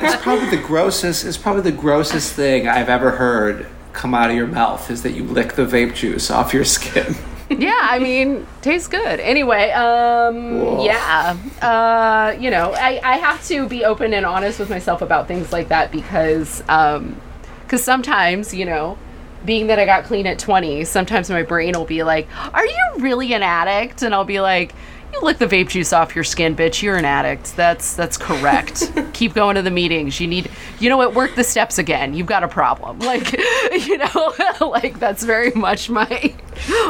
It's 0.00 0.22
probably 0.22 0.50
the 0.50 0.62
grossest. 0.62 1.24
It's 1.24 1.38
probably 1.38 1.62
the 1.62 1.76
grossest 1.76 2.32
thing 2.34 2.68
I've 2.68 2.88
ever 2.88 3.12
heard 3.12 3.66
come 3.92 4.14
out 4.14 4.30
of 4.30 4.36
your 4.36 4.46
mouth 4.46 4.90
is 4.90 5.02
that 5.02 5.12
you 5.12 5.24
lick 5.24 5.54
the 5.54 5.66
vape 5.66 5.94
juice 5.94 6.30
off 6.30 6.54
your 6.54 6.64
skin. 6.64 7.16
yeah, 7.50 7.78
I 7.82 7.98
mean, 7.98 8.46
tastes 8.62 8.88
good. 8.88 9.20
Anyway, 9.20 9.70
um, 9.70 10.60
Whoa. 10.60 10.84
yeah, 10.84 11.36
uh, 11.62 12.36
you 12.38 12.50
know, 12.50 12.72
I, 12.74 13.00
I 13.02 13.16
have 13.16 13.44
to 13.48 13.68
be 13.68 13.84
open 13.84 14.12
and 14.14 14.24
honest 14.26 14.58
with 14.58 14.70
myself 14.70 15.02
about 15.02 15.26
things 15.26 15.52
like 15.52 15.68
that 15.68 15.90
because, 15.90 16.62
um, 16.68 17.20
because 17.62 17.82
sometimes, 17.82 18.54
you 18.54 18.64
know, 18.64 18.98
being 19.44 19.68
that 19.68 19.78
I 19.78 19.84
got 19.84 20.04
clean 20.04 20.26
at 20.26 20.38
20, 20.38 20.84
sometimes 20.84 21.30
my 21.30 21.42
brain 21.42 21.74
will 21.76 21.84
be 21.84 22.02
like, 22.02 22.28
"Are 22.52 22.66
you 22.66 22.84
really 22.98 23.32
an 23.32 23.42
addict?" 23.42 24.02
And 24.02 24.14
I'll 24.14 24.24
be 24.24 24.40
like. 24.40 24.74
You 25.18 25.26
lick 25.26 25.38
the 25.38 25.46
vape 25.46 25.68
juice 25.68 25.92
off 25.92 26.14
your 26.14 26.22
skin, 26.22 26.54
bitch. 26.54 26.80
You're 26.80 26.96
an 26.96 27.04
addict. 27.04 27.56
That's 27.56 27.94
that's 27.94 28.16
correct. 28.16 28.92
Keep 29.12 29.34
going 29.34 29.56
to 29.56 29.62
the 29.62 29.70
meetings. 29.70 30.20
You 30.20 30.28
need, 30.28 30.48
you 30.78 30.88
know 30.88 30.96
what? 30.96 31.14
Work 31.14 31.34
the 31.34 31.42
steps 31.42 31.78
again. 31.78 32.14
You've 32.14 32.26
got 32.26 32.44
a 32.44 32.48
problem. 32.48 33.00
Like, 33.08 33.32
you 33.72 33.96
know, 33.96 34.34
like 34.60 35.00
that's 35.00 35.22
very 35.22 35.50
much 35.52 35.88
my 35.88 36.34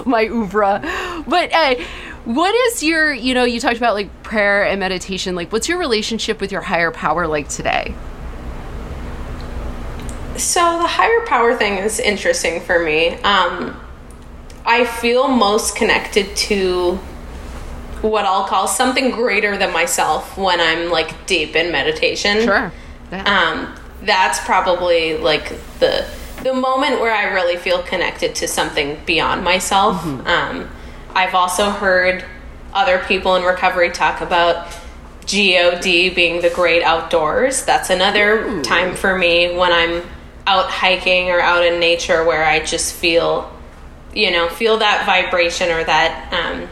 my 0.05 0.27
oeuvre. 0.27 0.81
But 1.29 1.53
uh, 1.53 1.77
what 2.25 2.53
is 2.53 2.83
your, 2.83 3.13
you 3.13 3.35
know, 3.35 3.45
you 3.45 3.61
talked 3.61 3.77
about 3.77 3.95
like 3.95 4.23
prayer 4.25 4.67
and 4.67 4.81
meditation. 4.81 5.37
Like, 5.37 5.53
what's 5.53 5.69
your 5.69 5.79
relationship 5.79 6.41
with 6.41 6.51
your 6.51 6.61
higher 6.61 6.91
power 6.91 7.29
like 7.29 7.49
today? 7.49 7.95
So 10.37 10.61
the 10.61 10.89
higher 10.89 11.25
power 11.27 11.55
thing 11.57 11.79
is 11.79 12.01
interesting 12.01 12.61
for 12.61 12.81
me. 12.81 13.15
Um, 13.23 13.81
I 14.67 14.85
feel 14.85 15.29
most 15.29 15.77
connected 15.77 16.35
to 16.37 16.99
what 18.03 18.25
I'll 18.25 18.45
call 18.45 18.69
something 18.69 19.11
greater 19.11 19.57
than 19.57 19.73
myself 19.73 20.37
when 20.37 20.61
I'm 20.61 20.91
like 20.91 21.27
deep 21.27 21.57
in 21.57 21.73
meditation. 21.73 22.43
Sure. 22.43 22.73
Yeah. 23.11 23.23
Um, 23.25 23.75
that's 24.03 24.39
probably 24.41 25.17
like 25.17 25.49
the 25.81 26.07
the 26.43 26.55
moment 26.55 27.01
where 27.01 27.13
I 27.13 27.33
really 27.33 27.57
feel 27.57 27.83
connected 27.83 28.35
to 28.37 28.49
something 28.49 28.99
beyond 29.07 29.43
myself. 29.43 30.05
Um, 30.05 30.69
I've 31.15 31.35
also 31.35 31.71
heard 31.71 32.25
other 32.73 33.01
people 33.01 33.35
in 33.35 33.43
recovery 33.43 33.91
talk 33.91 34.21
about 34.21 34.73
God 35.23 35.83
being 35.83 36.41
the 36.41 36.51
great 36.55 36.83
outdoors. 36.83 37.65
That's 37.65 37.91
another 37.91 38.63
time 38.63 38.95
for 38.95 39.19
me 39.19 39.57
when 39.57 39.73
I'm 39.73 40.03
out 40.47 40.71
hiking 40.71 41.29
or 41.29 41.41
out 41.41 41.65
in 41.65 41.81
nature 41.81 42.25
where 42.25 42.45
I 42.45 42.65
just 42.65 42.95
feel, 42.95 43.53
you 44.15 44.31
know, 44.31 44.49
feel 44.49 44.79
that 44.79 45.05
vibration 45.05 45.71
or 45.71 45.85
that 45.85 46.33
um, 46.33 46.69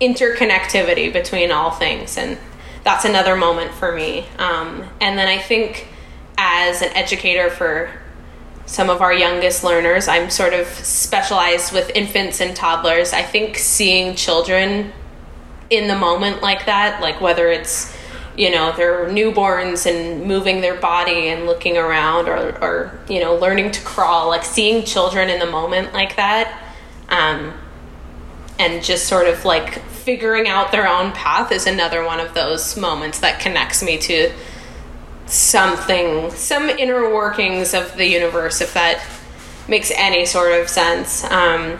interconnectivity 0.00 1.12
between 1.12 1.50
all 1.52 1.70
things. 1.70 2.16
And 2.16 2.38
that's 2.84 3.04
another 3.04 3.36
moment 3.36 3.72
for 3.72 3.92
me. 3.92 4.26
Um, 4.38 4.84
and 5.00 5.18
then 5.18 5.28
I 5.28 5.38
think 5.38 5.88
as 6.38 6.82
an 6.82 6.90
educator 6.94 7.50
for 7.50 7.90
some 8.66 8.88
of 8.88 9.02
our 9.02 9.12
youngest 9.12 9.64
learners, 9.64 10.08
I'm 10.08 10.30
sort 10.30 10.54
of 10.54 10.66
specialized 10.68 11.72
with 11.72 11.90
infants 11.94 12.40
and 12.40 12.56
toddlers. 12.56 13.12
I 13.12 13.22
think 13.22 13.58
seeing 13.58 14.14
children 14.14 14.92
in 15.68 15.88
the 15.88 15.96
moment 15.96 16.40
like 16.40 16.66
that, 16.66 17.00
like 17.02 17.20
whether 17.20 17.48
it's 17.48 17.96
you 18.36 18.50
know 18.50 18.72
they're 18.76 19.06
newborns 19.06 19.86
and 19.86 20.24
moving 20.24 20.60
their 20.60 20.76
body 20.76 21.28
and 21.28 21.46
looking 21.46 21.76
around 21.76 22.28
or, 22.28 22.56
or 22.62 23.00
you 23.08 23.20
know 23.20 23.34
learning 23.34 23.70
to 23.72 23.82
crawl 23.82 24.28
like 24.28 24.44
seeing 24.44 24.84
children 24.84 25.28
in 25.28 25.40
the 25.40 25.46
moment 25.46 25.92
like 25.92 26.14
that 26.16 26.62
um, 27.08 27.52
and 28.58 28.84
just 28.84 29.06
sort 29.08 29.26
of 29.26 29.44
like 29.44 29.82
figuring 30.00 30.48
out 30.48 30.72
their 30.72 30.88
own 30.88 31.12
path 31.12 31.52
is 31.52 31.66
another 31.66 32.04
one 32.04 32.20
of 32.20 32.34
those 32.34 32.76
moments 32.76 33.20
that 33.20 33.40
connects 33.40 33.82
me 33.82 33.98
to 33.98 34.32
something 35.26 36.30
some 36.32 36.68
inner 36.68 37.14
workings 37.14 37.72
of 37.74 37.96
the 37.96 38.06
universe 38.06 38.60
if 38.60 38.74
that 38.74 39.00
makes 39.68 39.92
any 39.94 40.26
sort 40.26 40.52
of 40.60 40.68
sense 40.68 41.22
um, 41.24 41.78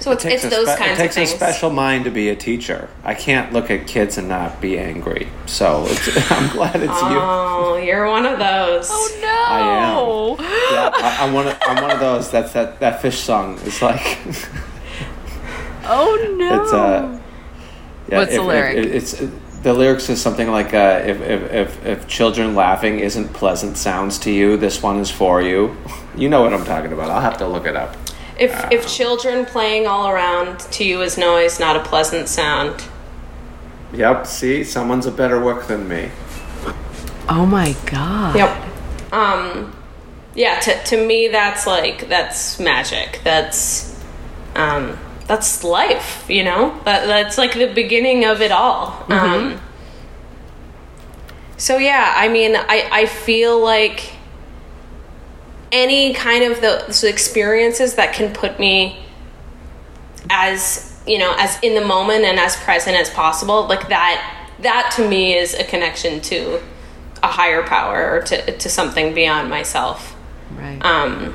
so 0.00 0.12
it's, 0.12 0.24
it's 0.24 0.42
those 0.48 0.68
spe- 0.68 0.78
kinds 0.78 0.92
of 0.92 0.98
things. 0.98 1.16
it 1.16 1.20
takes 1.20 1.32
a 1.32 1.36
special 1.36 1.70
mind 1.70 2.04
to 2.04 2.10
be 2.10 2.28
a 2.28 2.36
teacher. 2.36 2.88
I 3.02 3.14
can't 3.14 3.52
look 3.52 3.70
at 3.70 3.86
kids 3.86 4.16
and 4.16 4.28
not 4.28 4.60
be 4.60 4.78
angry. 4.78 5.28
So 5.46 5.86
it's, 5.88 6.30
I'm 6.30 6.48
glad 6.50 6.76
it's 6.76 6.84
you. 6.84 7.18
oh 7.20 7.76
you're 7.82 8.06
one 8.06 8.24
of 8.24 8.38
those 8.38 8.88
oh 8.90 9.18
no. 9.20 10.44
I 10.44 10.44
am. 10.44 10.72
Yeah, 10.72 10.90
I, 10.94 11.26
I'm 11.26 11.32
one. 11.32 11.48
Of, 11.48 11.58
I'm 11.62 11.82
one 11.82 11.90
of 11.90 12.00
those. 12.00 12.30
That's 12.30 12.52
that. 12.52 12.80
That 12.80 13.02
Phish 13.02 13.16
song 13.16 13.58
It's 13.64 13.82
like. 13.82 14.18
Oh 15.88 16.34
no. 16.38 16.62
It's 16.62 16.72
uh. 16.72 17.20
Yeah, 18.10 18.18
What's 18.18 18.30
the 18.30 18.36
if- 18.36 18.40
if- 18.40 18.46
lyric? 18.46 18.76
it- 18.76 18.94
it's 18.94 19.22
the 19.62 19.74
lyrics 19.74 20.08
is 20.08 20.20
something 20.22 20.48
like 20.50 20.72
uh, 20.72 21.02
if, 21.04 21.20
if 21.20 21.52
if 21.52 21.86
if 21.86 22.08
children 22.08 22.54
laughing 22.54 23.00
isn't 23.00 23.32
pleasant 23.32 23.76
sounds 23.76 24.18
to 24.20 24.30
you, 24.30 24.56
this 24.56 24.82
one 24.82 24.98
is 24.98 25.10
for 25.10 25.40
you. 25.42 25.76
You 26.18 26.28
know 26.28 26.42
what 26.42 26.52
I'm 26.52 26.64
talking 26.64 26.92
about. 26.92 27.10
I'll 27.12 27.20
have 27.20 27.38
to 27.38 27.46
look 27.46 27.64
it 27.64 27.76
up. 27.76 27.96
If 28.40 28.52
if 28.72 28.88
children 28.88 29.44
playing 29.46 29.86
all 29.86 30.08
around 30.08 30.58
to 30.72 30.82
you 30.84 31.00
is 31.02 31.16
noise, 31.16 31.60
not 31.60 31.76
a 31.76 31.80
pleasant 31.84 32.28
sound. 32.28 32.82
Yep. 33.92 34.26
See, 34.26 34.64
someone's 34.64 35.06
a 35.06 35.12
better 35.12 35.40
work 35.40 35.68
than 35.68 35.86
me. 35.88 36.10
oh 37.28 37.46
my 37.46 37.76
god. 37.86 38.34
Yep. 38.34 39.12
Um, 39.12 39.72
yeah, 40.34 40.58
to, 40.58 40.82
to 40.86 41.06
me, 41.06 41.28
that's 41.28 41.68
like, 41.68 42.08
that's 42.08 42.58
magic. 42.58 43.20
That's, 43.22 43.94
um, 44.56 44.98
that's 45.28 45.62
life, 45.62 46.24
you 46.28 46.42
know? 46.42 46.78
That, 46.84 47.06
that's 47.06 47.38
like 47.38 47.52
the 47.54 47.72
beginning 47.72 48.24
of 48.24 48.40
it 48.40 48.50
all. 48.50 49.04
Um, 49.08 49.60
so 51.56 51.76
yeah, 51.76 52.14
I 52.16 52.28
mean, 52.28 52.56
I, 52.56 52.88
I 52.90 53.06
feel 53.06 53.62
like 53.62 54.12
any 55.70 56.14
kind 56.14 56.44
of 56.50 56.60
those 56.60 57.04
experiences 57.04 57.94
that 57.96 58.14
can 58.14 58.32
put 58.32 58.58
me 58.58 59.04
as 60.30 60.98
you 61.06 61.18
know 61.18 61.34
as 61.38 61.58
in 61.62 61.74
the 61.74 61.84
moment 61.84 62.24
and 62.24 62.38
as 62.38 62.56
present 62.56 62.96
as 62.96 63.10
possible 63.10 63.66
like 63.66 63.88
that 63.88 64.46
that 64.60 64.90
to 64.96 65.06
me 65.06 65.34
is 65.36 65.52
a 65.54 65.64
connection 65.64 66.20
to 66.20 66.60
a 67.22 67.26
higher 67.26 67.62
power 67.62 68.12
or 68.12 68.22
to, 68.22 68.56
to 68.58 68.68
something 68.68 69.14
beyond 69.14 69.48
myself 69.50 70.16
Right. 70.56 70.82
um 70.84 71.34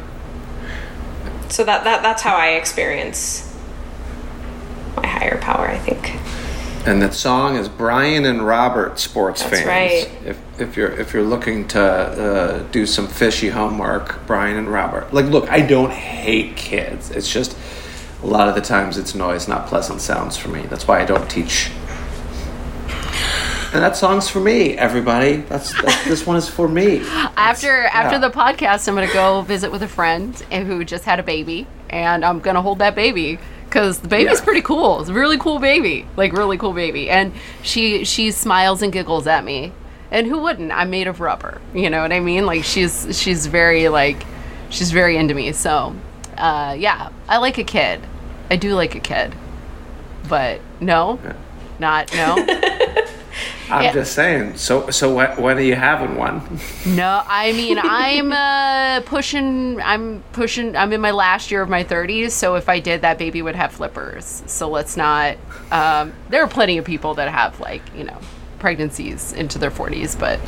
so 1.50 1.64
that, 1.64 1.84
that 1.84 2.02
that's 2.02 2.22
how 2.24 2.36
i 2.36 2.50
experience 2.52 3.53
my 4.96 5.08
higher 5.08 5.38
power 5.40 5.68
i 5.68 5.78
think 5.78 6.20
And 6.86 7.02
that 7.02 7.14
song 7.14 7.56
is 7.56 7.70
Brian 7.70 8.26
and 8.26 8.46
Robert 8.46 9.00
sports 9.00 9.42
fans. 9.42 9.64
That's 9.64 9.64
fans. 9.64 10.06
right. 10.06 10.28
If 10.28 10.60
if 10.60 10.76
you're 10.76 10.92
if 10.92 11.14
you're 11.14 11.24
looking 11.24 11.66
to 11.70 11.82
uh, 11.82 12.64
do 12.72 12.86
some 12.86 13.08
fishy 13.08 13.48
homework, 13.48 14.28
Brian 14.28 14.58
and 14.58 14.68
Robert. 14.68 15.14
Like, 15.14 15.28
look, 15.28 15.50
I 15.50 15.62
don't 15.62 15.92
hate 15.94 16.58
kids. 16.58 17.10
It's 17.10 17.32
just 17.32 17.56
a 18.22 18.28
lot 18.28 18.50
of 18.50 18.56
the 18.56 18.62
times 18.62 18.98
it's 18.98 19.16
noise, 19.16 19.48
not 19.48 19.68
pleasant 19.68 20.02
sounds 20.02 20.36
for 20.36 20.50
me. 20.50 20.64
That's 20.64 20.86
why 20.86 21.02
I 21.02 21.06
don't 21.06 21.30
teach. 21.30 21.72
And 23.74 23.82
that 23.82 23.96
song's 23.98 24.30
for 24.30 24.40
me, 24.40 24.78
everybody. 24.78 25.38
That's, 25.38 25.74
that's 25.82 26.04
this 26.04 26.28
one 26.28 26.36
is 26.36 26.48
for 26.48 26.68
me. 26.68 27.00
after 27.36 27.86
after 27.86 28.20
yeah. 28.20 28.28
the 28.28 28.30
podcast, 28.30 28.88
I'm 28.88 28.96
gonna 28.96 29.12
go 29.12 29.42
visit 29.42 29.72
with 29.72 29.84
a 29.84 29.88
friend 29.88 30.36
who 30.52 30.84
just 30.86 31.06
had 31.06 31.20
a 31.20 31.24
baby, 31.24 31.66
and 31.90 32.24
I'm 32.24 32.40
gonna 32.40 32.62
hold 32.62 32.80
that 32.80 32.94
baby 32.94 33.40
because 33.74 33.98
the 34.00 34.08
baby's 34.08 34.38
Yeah. 34.38 34.44
pretty 34.46 34.62
cool. 34.62 35.00
It's 35.02 35.10
a 35.10 35.14
really 35.14 35.40
cool 35.40 35.58
baby, 35.58 36.06
like 36.16 36.32
really 36.34 36.60
cool 36.60 36.74
baby, 36.74 37.10
and 37.10 37.34
she 37.64 38.04
she 38.06 38.30
smiles 38.30 38.84
and 38.84 38.94
giggles 38.94 39.26
at 39.26 39.44
me, 39.44 39.72
and 40.12 40.28
who 40.28 40.38
wouldn't? 40.40 40.72
I'm 40.72 40.92
made 40.92 41.08
of 41.08 41.20
rubber. 41.20 41.60
You 41.74 41.90
know 41.90 42.02
what 42.04 42.12
I 42.14 42.20
mean? 42.20 42.46
Like 42.46 42.64
she's 42.64 43.20
she's 43.20 43.48
very 43.48 43.90
like 43.90 44.24
she's 44.70 44.92
very 44.92 45.18
into 45.18 45.34
me. 45.34 45.52
So 45.54 45.96
uh, 46.38 46.76
yeah, 46.78 47.10
I 47.28 47.38
like 47.38 47.58
a 47.58 47.64
kid. 47.64 48.00
I 48.52 48.58
do 48.58 48.76
like 48.76 48.94
a 48.94 49.00
kid, 49.00 49.34
but 50.30 50.62
no, 50.80 51.20
not 51.80 52.14
no. 52.14 52.36
I'm 53.74 53.84
Yeah. 53.86 53.94
just 53.94 54.14
saying. 54.14 54.58
So 54.58 54.90
so 54.92 55.14
when, 55.14 55.42
when 55.42 55.58
are 55.58 55.62
you 55.62 55.76
having 55.76 56.16
one? 56.16 56.42
No, 56.86 57.24
I 57.28 57.54
mean 57.54 57.78
I'm 57.82 58.32
uh, 58.32 59.02
pushing. 59.06 59.82
I'm 59.82 60.24
pushing. 60.32 60.76
I'm 60.76 60.94
in 60.94 61.02
my 61.02 61.12
last 61.12 61.50
year 61.52 61.62
of 61.62 61.70
my 61.70 61.84
30s, 61.84 62.32
so 62.32 62.56
if 62.56 62.70
I 62.70 62.80
did, 62.80 63.02
that 63.02 63.18
baby 63.18 63.42
would 63.42 63.56
have 63.56 63.72
flippers. 63.72 64.44
So 64.46 64.70
let's 64.70 64.96
not. 64.96 65.38
Um, 65.72 66.14
there 66.30 66.44
are 66.44 66.48
plenty 66.48 66.78
of 66.78 66.86
people 66.86 67.16
that 67.16 67.30
have 67.30 67.60
like 67.60 67.82
you 67.96 68.04
know 68.04 68.20
pregnancies 68.60 69.34
into 69.34 69.58
their 69.60 69.72
40s, 69.72 70.18
but 70.18 70.40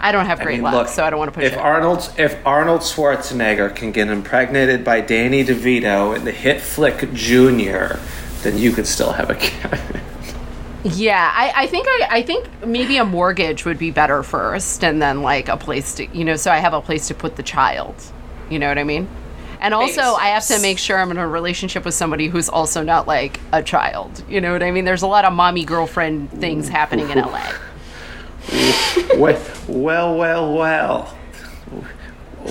I 0.00 0.12
don't 0.12 0.26
have 0.26 0.40
I 0.40 0.44
great 0.44 0.54
mean, 0.56 0.64
luck, 0.64 0.74
look, 0.74 0.88
so 0.88 1.02
I 1.04 1.08
don't 1.08 1.18
want 1.18 1.32
to 1.32 1.34
push 1.34 1.44
it. 1.44 1.52
if 1.52 1.52
it. 1.54 1.58
Arnold 1.60 2.12
if 2.18 2.36
Arnold 2.46 2.80
Schwarzenegger 2.82 3.74
can 3.74 3.92
get 3.92 4.08
impregnated 4.08 4.84
by 4.84 5.00
Danny 5.00 5.44
DeVito 5.44 6.14
in 6.16 6.24
the 6.24 6.32
hit 6.32 6.60
flick 6.60 7.10
Junior, 7.14 7.98
then 8.42 8.58
you 8.58 8.72
could 8.72 8.86
still 8.86 9.12
have 9.12 9.30
a 9.30 9.34
kid. 9.36 9.78
yeah, 10.84 11.32
I, 11.34 11.64
I 11.64 11.66
think 11.66 11.86
I, 11.88 12.08
I 12.10 12.22
think 12.22 12.46
maybe 12.66 12.98
a 12.98 13.04
mortgage 13.04 13.64
would 13.64 13.78
be 13.78 13.90
better 13.90 14.22
first, 14.22 14.84
and 14.84 15.00
then 15.00 15.22
like 15.22 15.48
a 15.48 15.56
place 15.56 15.94
to 15.94 16.06
you 16.16 16.24
know, 16.24 16.36
so 16.36 16.50
I 16.50 16.58
have 16.58 16.74
a 16.74 16.80
place 16.80 17.08
to 17.08 17.14
put 17.14 17.36
the 17.36 17.42
child. 17.42 17.94
You 18.50 18.58
know 18.58 18.68
what 18.68 18.78
I 18.78 18.84
mean? 18.84 19.08
And 19.60 19.72
also, 19.72 20.02
I 20.02 20.28
have 20.28 20.46
to 20.48 20.60
make 20.60 20.78
sure 20.78 20.98
I'm 20.98 21.10
in 21.10 21.16
a 21.16 21.26
relationship 21.26 21.86
with 21.86 21.94
somebody 21.94 22.28
who's 22.28 22.50
also 22.50 22.82
not 22.82 23.06
like 23.06 23.40
a 23.50 23.62
child. 23.62 24.22
You 24.28 24.42
know 24.42 24.52
what 24.52 24.62
I 24.62 24.70
mean? 24.70 24.84
There's 24.84 25.00
a 25.00 25.06
lot 25.06 25.24
of 25.24 25.32
mommy 25.32 25.64
girlfriend 25.64 26.30
things 26.32 26.68
happening 26.68 27.08
in 27.08 27.16
LA. 27.18 27.50
well, 29.16 29.42
well, 29.66 30.18
well, 30.18 30.54
well. 30.54 31.18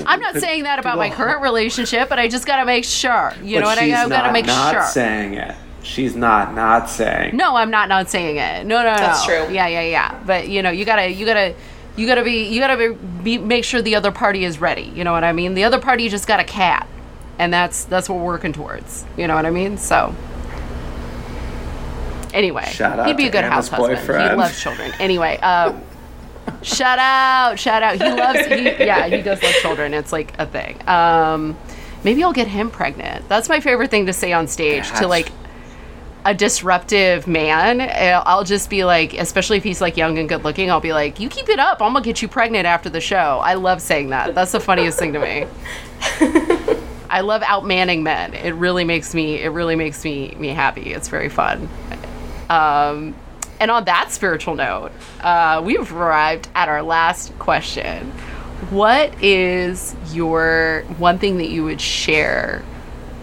I'm 0.08 0.20
not 0.20 0.38
saying 0.38 0.64
that 0.64 0.80
about 0.80 0.98
my 0.98 1.12
current 1.12 1.44
relationship, 1.44 2.10
but 2.10 2.18
I 2.18 2.28
just 2.28 2.48
got 2.48 2.58
to 2.58 2.66
make 2.66 2.84
sure. 2.84 3.32
You 3.44 3.60
know 3.60 3.68
what 3.68 3.78
I, 3.78 3.86
mean? 3.86 3.94
I 3.94 4.10
got 4.10 4.22
to 4.22 4.24
not 4.24 4.34
make 4.34 4.46
not 4.48 4.74
sure. 4.74 4.84
saying 4.88 5.36
it. 5.36 5.56
She's 5.84 6.16
not 6.16 6.56
not 6.56 6.90
saying. 6.90 7.36
No, 7.36 7.58
I'm 7.58 7.70
not 7.70 7.90
not 7.90 8.10
saying 8.10 8.38
it. 8.38 8.66
No, 8.66 8.78
no, 8.78 8.92
no. 8.92 8.98
That's 8.98 9.26
true. 9.26 9.54
Yeah, 9.54 9.68
yeah, 9.68 9.82
yeah. 9.82 10.24
But 10.26 10.48
you 10.48 10.62
know, 10.62 10.72
you 10.72 10.86
gotta, 10.86 11.10
you 11.10 11.26
gotta, 11.26 11.56
you 11.98 12.08
gotta 12.08 12.24
be, 12.24 12.48
you 12.48 12.62
gotta 12.62 12.78
be, 12.78 12.94
be, 13.24 13.38
make 13.38 13.66
sure 13.66 13.82
the 13.82 13.96
other 13.96 14.12
party 14.12 14.46
is 14.46 14.60
ready. 14.60 14.84
You 14.96 15.04
know 15.04 15.12
what 15.12 15.26
I 15.26 15.34
mean? 15.34 15.54
The 15.54 15.66
other 15.66 15.80
party 15.80 16.08
just 16.08 16.26
got 16.26 16.40
a 16.40 16.46
cat, 16.46 16.88
and 17.38 17.54
that's 17.54 17.84
that's 17.84 18.08
what 18.08 18.18
we're 18.18 18.26
working 18.26 18.54
towards. 18.54 19.04
You 19.18 19.28
know 19.28 19.36
what 19.36 19.46
I 19.46 19.52
mean? 19.52 19.78
So. 19.78 20.16
Anyway, 22.34 22.66
Shout 22.72 22.98
out 22.98 23.06
he'd 23.06 23.18
be 23.18 23.28
a 23.28 23.32
good 23.32 23.44
Anna's 23.44 23.68
house 23.68 23.90
husband. 23.90 24.32
He 24.32 24.36
loves 24.36 24.60
children. 24.60 24.92
Anyway, 25.00 25.38
uh, 25.44 25.78
shout 26.64 26.98
out, 26.98 27.60
shout 27.60 27.84
out. 27.84 28.02
He 28.02 28.10
loves, 28.10 28.48
he, 28.48 28.64
yeah, 28.64 29.08
he 29.08 29.22
does 29.22 29.44
love 29.44 29.54
children. 29.62 29.94
It's 29.94 30.12
like 30.12 30.34
a 30.40 30.48
thing. 30.48 30.82
Um, 30.88 31.56
maybe 32.04 32.24
I'll 32.24 32.34
get 32.34 32.48
him 32.48 32.72
pregnant. 32.72 33.30
That's 33.30 33.50
my 33.50 33.60
favorite 33.60 33.92
thing 33.92 34.08
to 34.08 34.14
say 34.14 34.34
on 34.34 34.48
stage. 34.48 34.90
To 34.94 35.06
like 35.08 35.32
a 36.26 36.34
disruptive 36.34 37.28
man, 37.28 37.82
uh, 37.82 38.24
I'll 38.26 38.44
just 38.44 38.70
be 38.70 38.86
like, 38.86 39.14
especially 39.14 39.58
if 39.58 39.64
he's 39.64 39.82
like 39.82 39.98
young 39.98 40.18
and 40.18 40.30
good 40.30 40.44
looking, 40.44 40.72
I'll 40.72 40.80
be 40.80 40.94
like, 40.94 41.20
you 41.20 41.30
keep 41.30 41.50
it 41.50 41.60
up. 41.60 41.82
I'm 41.82 41.94
gonna 41.94 42.06
get 42.06 42.22
you 42.22 42.28
pregnant 42.28 42.66
after 42.66 42.90
the 42.90 43.02
show. 43.02 43.42
I 43.44 43.56
love 43.56 43.82
saying 43.82 44.10
that. 44.10 44.34
That's 44.34 44.54
the 44.54 44.60
funniest 44.60 45.00
thing 45.00 45.14
to 45.14 45.20
me. 45.20 45.46
I 47.10 47.22
love 47.22 47.44
outmanning 47.44 48.04
men. 48.04 48.34
It 48.34 48.56
really 48.56 48.84
makes 48.84 49.14
me. 49.14 49.42
It 49.42 49.50
really 49.50 49.76
makes 49.76 50.04
me 50.04 50.34
me 50.38 50.48
happy. 50.50 50.94
It's 50.94 51.10
very 51.10 51.30
fun. 51.30 51.70
Um, 52.50 53.16
and 53.60 53.70
on 53.70 53.86
that 53.86 54.12
spiritual 54.12 54.56
note, 54.56 54.92
uh, 55.22 55.62
we've 55.64 55.94
arrived 55.94 56.48
at 56.56 56.70
our 56.70 56.82
last 56.82 57.38
question. 57.38 58.12
What 58.70 59.22
is 59.22 59.96
your 60.12 60.86
one 60.98 61.20
thing 61.20 61.38
that 61.38 61.50
you 61.50 61.64
would 61.66 61.82
share 61.82 62.64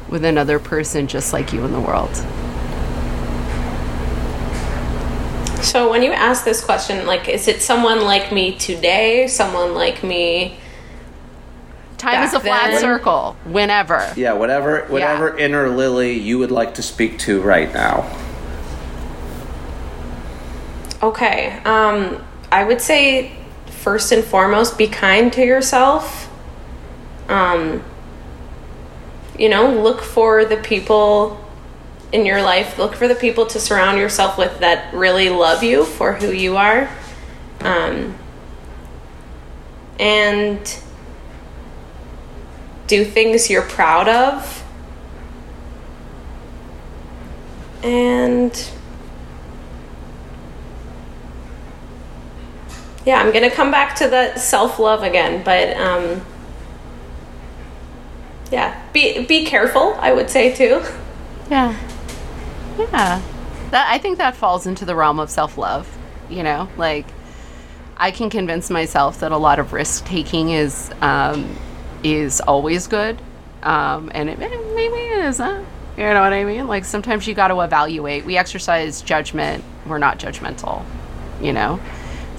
with 0.08 0.24
another 0.24 0.58
person 0.58 1.06
just 1.06 1.32
like 1.32 1.52
you 1.52 1.64
in 1.64 1.72
the 1.72 1.80
world? 1.80 2.10
So 5.62 5.90
when 5.90 6.02
you 6.02 6.12
ask 6.12 6.44
this 6.44 6.64
question, 6.64 7.06
like, 7.06 7.28
is 7.28 7.46
it 7.46 7.62
someone 7.62 8.02
like 8.02 8.32
me 8.32 8.56
today? 8.56 9.26
Someone 9.26 9.74
like 9.74 10.02
me? 10.02 10.58
Time 11.98 12.22
is 12.24 12.32
a 12.32 12.40
flat 12.40 12.70
then- 12.70 12.80
circle. 12.80 13.36
Whenever. 13.44 14.12
Yeah, 14.16 14.32
whatever 14.32 14.86
whatever 14.88 15.36
inner 15.36 15.68
Lily 15.68 16.12
you 16.18 16.38
would 16.38 16.50
like 16.50 16.74
to 16.74 16.82
speak 16.82 17.18
to 17.20 17.42
right 17.42 17.72
now. 17.74 18.10
Okay. 21.02 21.60
Um, 21.64 22.24
I 22.50 22.64
would 22.64 22.80
say 22.80 23.32
first 23.66 24.12
and 24.12 24.24
foremost, 24.24 24.78
be 24.78 24.86
kind 24.86 25.32
to 25.34 25.44
yourself. 25.44 26.30
Um, 27.28 27.82
you 29.38 29.48
know, 29.48 29.70
look 29.70 30.00
for 30.00 30.44
the 30.44 30.56
people 30.56 31.38
in 32.12 32.26
your 32.26 32.42
life. 32.42 32.78
Look 32.78 32.94
for 32.94 33.08
the 33.08 33.14
people 33.14 33.46
to 33.46 33.60
surround 33.60 33.98
yourself 33.98 34.36
with 34.36 34.60
that 34.60 34.92
really 34.94 35.28
love 35.28 35.62
you 35.62 35.84
for 35.84 36.12
who 36.12 36.32
you 36.32 36.56
are. 36.56 36.88
Um, 37.60 38.16
and 39.98 40.80
do 42.86 43.04
things 43.04 43.48
you're 43.50 43.62
proud 43.62 44.08
of. 44.08 44.64
And 47.82 48.70
yeah, 53.06 53.20
I'm 53.20 53.32
gonna 53.32 53.50
come 53.50 53.70
back 53.70 53.96
to 53.96 54.08
the 54.08 54.36
self 54.36 54.78
love 54.78 55.02
again, 55.02 55.42
but 55.44 55.76
um, 55.76 56.22
yeah, 58.50 58.82
be 58.92 59.24
be 59.24 59.44
careful. 59.44 59.94
I 60.00 60.12
would 60.12 60.28
say 60.28 60.54
too. 60.54 60.82
Yeah. 61.50 61.76
Yeah. 62.92 63.22
That 63.70 63.90
I 63.90 63.98
think 63.98 64.18
that 64.18 64.36
falls 64.36 64.66
into 64.66 64.84
the 64.84 64.94
realm 64.94 65.20
of 65.20 65.30
self-love, 65.30 65.88
you 66.28 66.42
know? 66.42 66.68
Like 66.76 67.06
I 67.96 68.10
can 68.10 68.30
convince 68.30 68.70
myself 68.70 69.20
that 69.20 69.32
a 69.32 69.36
lot 69.36 69.58
of 69.58 69.72
risk 69.72 70.04
taking 70.06 70.50
is 70.50 70.90
um 71.00 71.56
is 72.02 72.40
always 72.40 72.86
good. 72.86 73.20
Um 73.62 74.10
and 74.14 74.28
it 74.28 74.38
maybe 74.38 74.96
it 74.96 75.24
isn't. 75.26 75.66
You 75.96 76.04
know 76.04 76.22
what 76.22 76.32
I 76.32 76.44
mean? 76.44 76.66
Like 76.66 76.84
sometimes 76.84 77.26
you 77.26 77.34
got 77.34 77.48
to 77.48 77.60
evaluate. 77.60 78.24
We 78.24 78.38
exercise 78.38 79.02
judgment. 79.02 79.62
We're 79.86 79.98
not 79.98 80.18
judgmental, 80.18 80.82
you 81.42 81.52
know? 81.52 81.78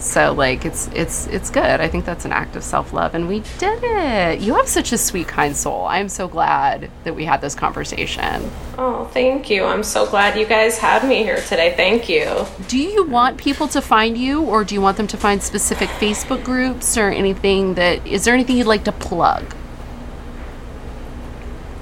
So 0.02 0.34
like 0.34 0.66
it's 0.66 0.88
it's 0.96 1.28
it's 1.28 1.52
good. 1.52 1.80
I 1.80 1.88
think 1.88 2.06
that's 2.06 2.26
an 2.26 2.32
act 2.32 2.56
of 2.56 2.64
self-love 2.64 3.14
and 3.14 3.28
we 3.28 3.44
did 3.60 3.80
it. 3.84 4.40
You 4.40 4.56
have 4.56 4.68
such 4.68 4.92
a 4.92 4.98
sweet 4.98 5.28
kind 5.28 5.56
soul. 5.56 5.86
I 5.86 6.00
am 6.00 6.10
so 6.10 6.28
glad 6.28 6.90
that 7.04 7.16
we 7.16 7.24
had 7.24 7.40
this 7.40 7.54
conversation. 7.54 8.50
Oh, 8.80 9.06
thank 9.14 9.52
you. 9.52 9.64
I'm 9.64 9.84
so 9.84 10.08
glad 10.08 10.40
you 10.40 10.48
guys 10.48 10.80
had 10.80 11.08
me 11.08 11.22
here 11.22 11.40
today. 11.42 11.76
Thank 11.78 12.10
you. 12.10 12.48
Do 12.68 12.80
you 12.80 13.06
want 13.06 13.38
people 13.38 13.68
to 13.70 13.82
find 13.82 14.18
you, 14.18 14.42
or 14.42 14.64
do 14.64 14.74
you 14.74 14.82
want 14.82 14.98
them 14.98 15.08
to 15.08 15.18
find 15.18 15.42
specific 15.42 15.90
Facebook 15.90 16.44
groups 16.44 16.98
or 16.98 17.10
anything 17.10 17.76
that? 17.76 18.06
Is 18.08 18.26
there 18.26 18.34
anything 18.34 18.58
you'd 18.58 18.66
like 18.66 18.86
to 18.86 18.92
plug? 18.92 19.56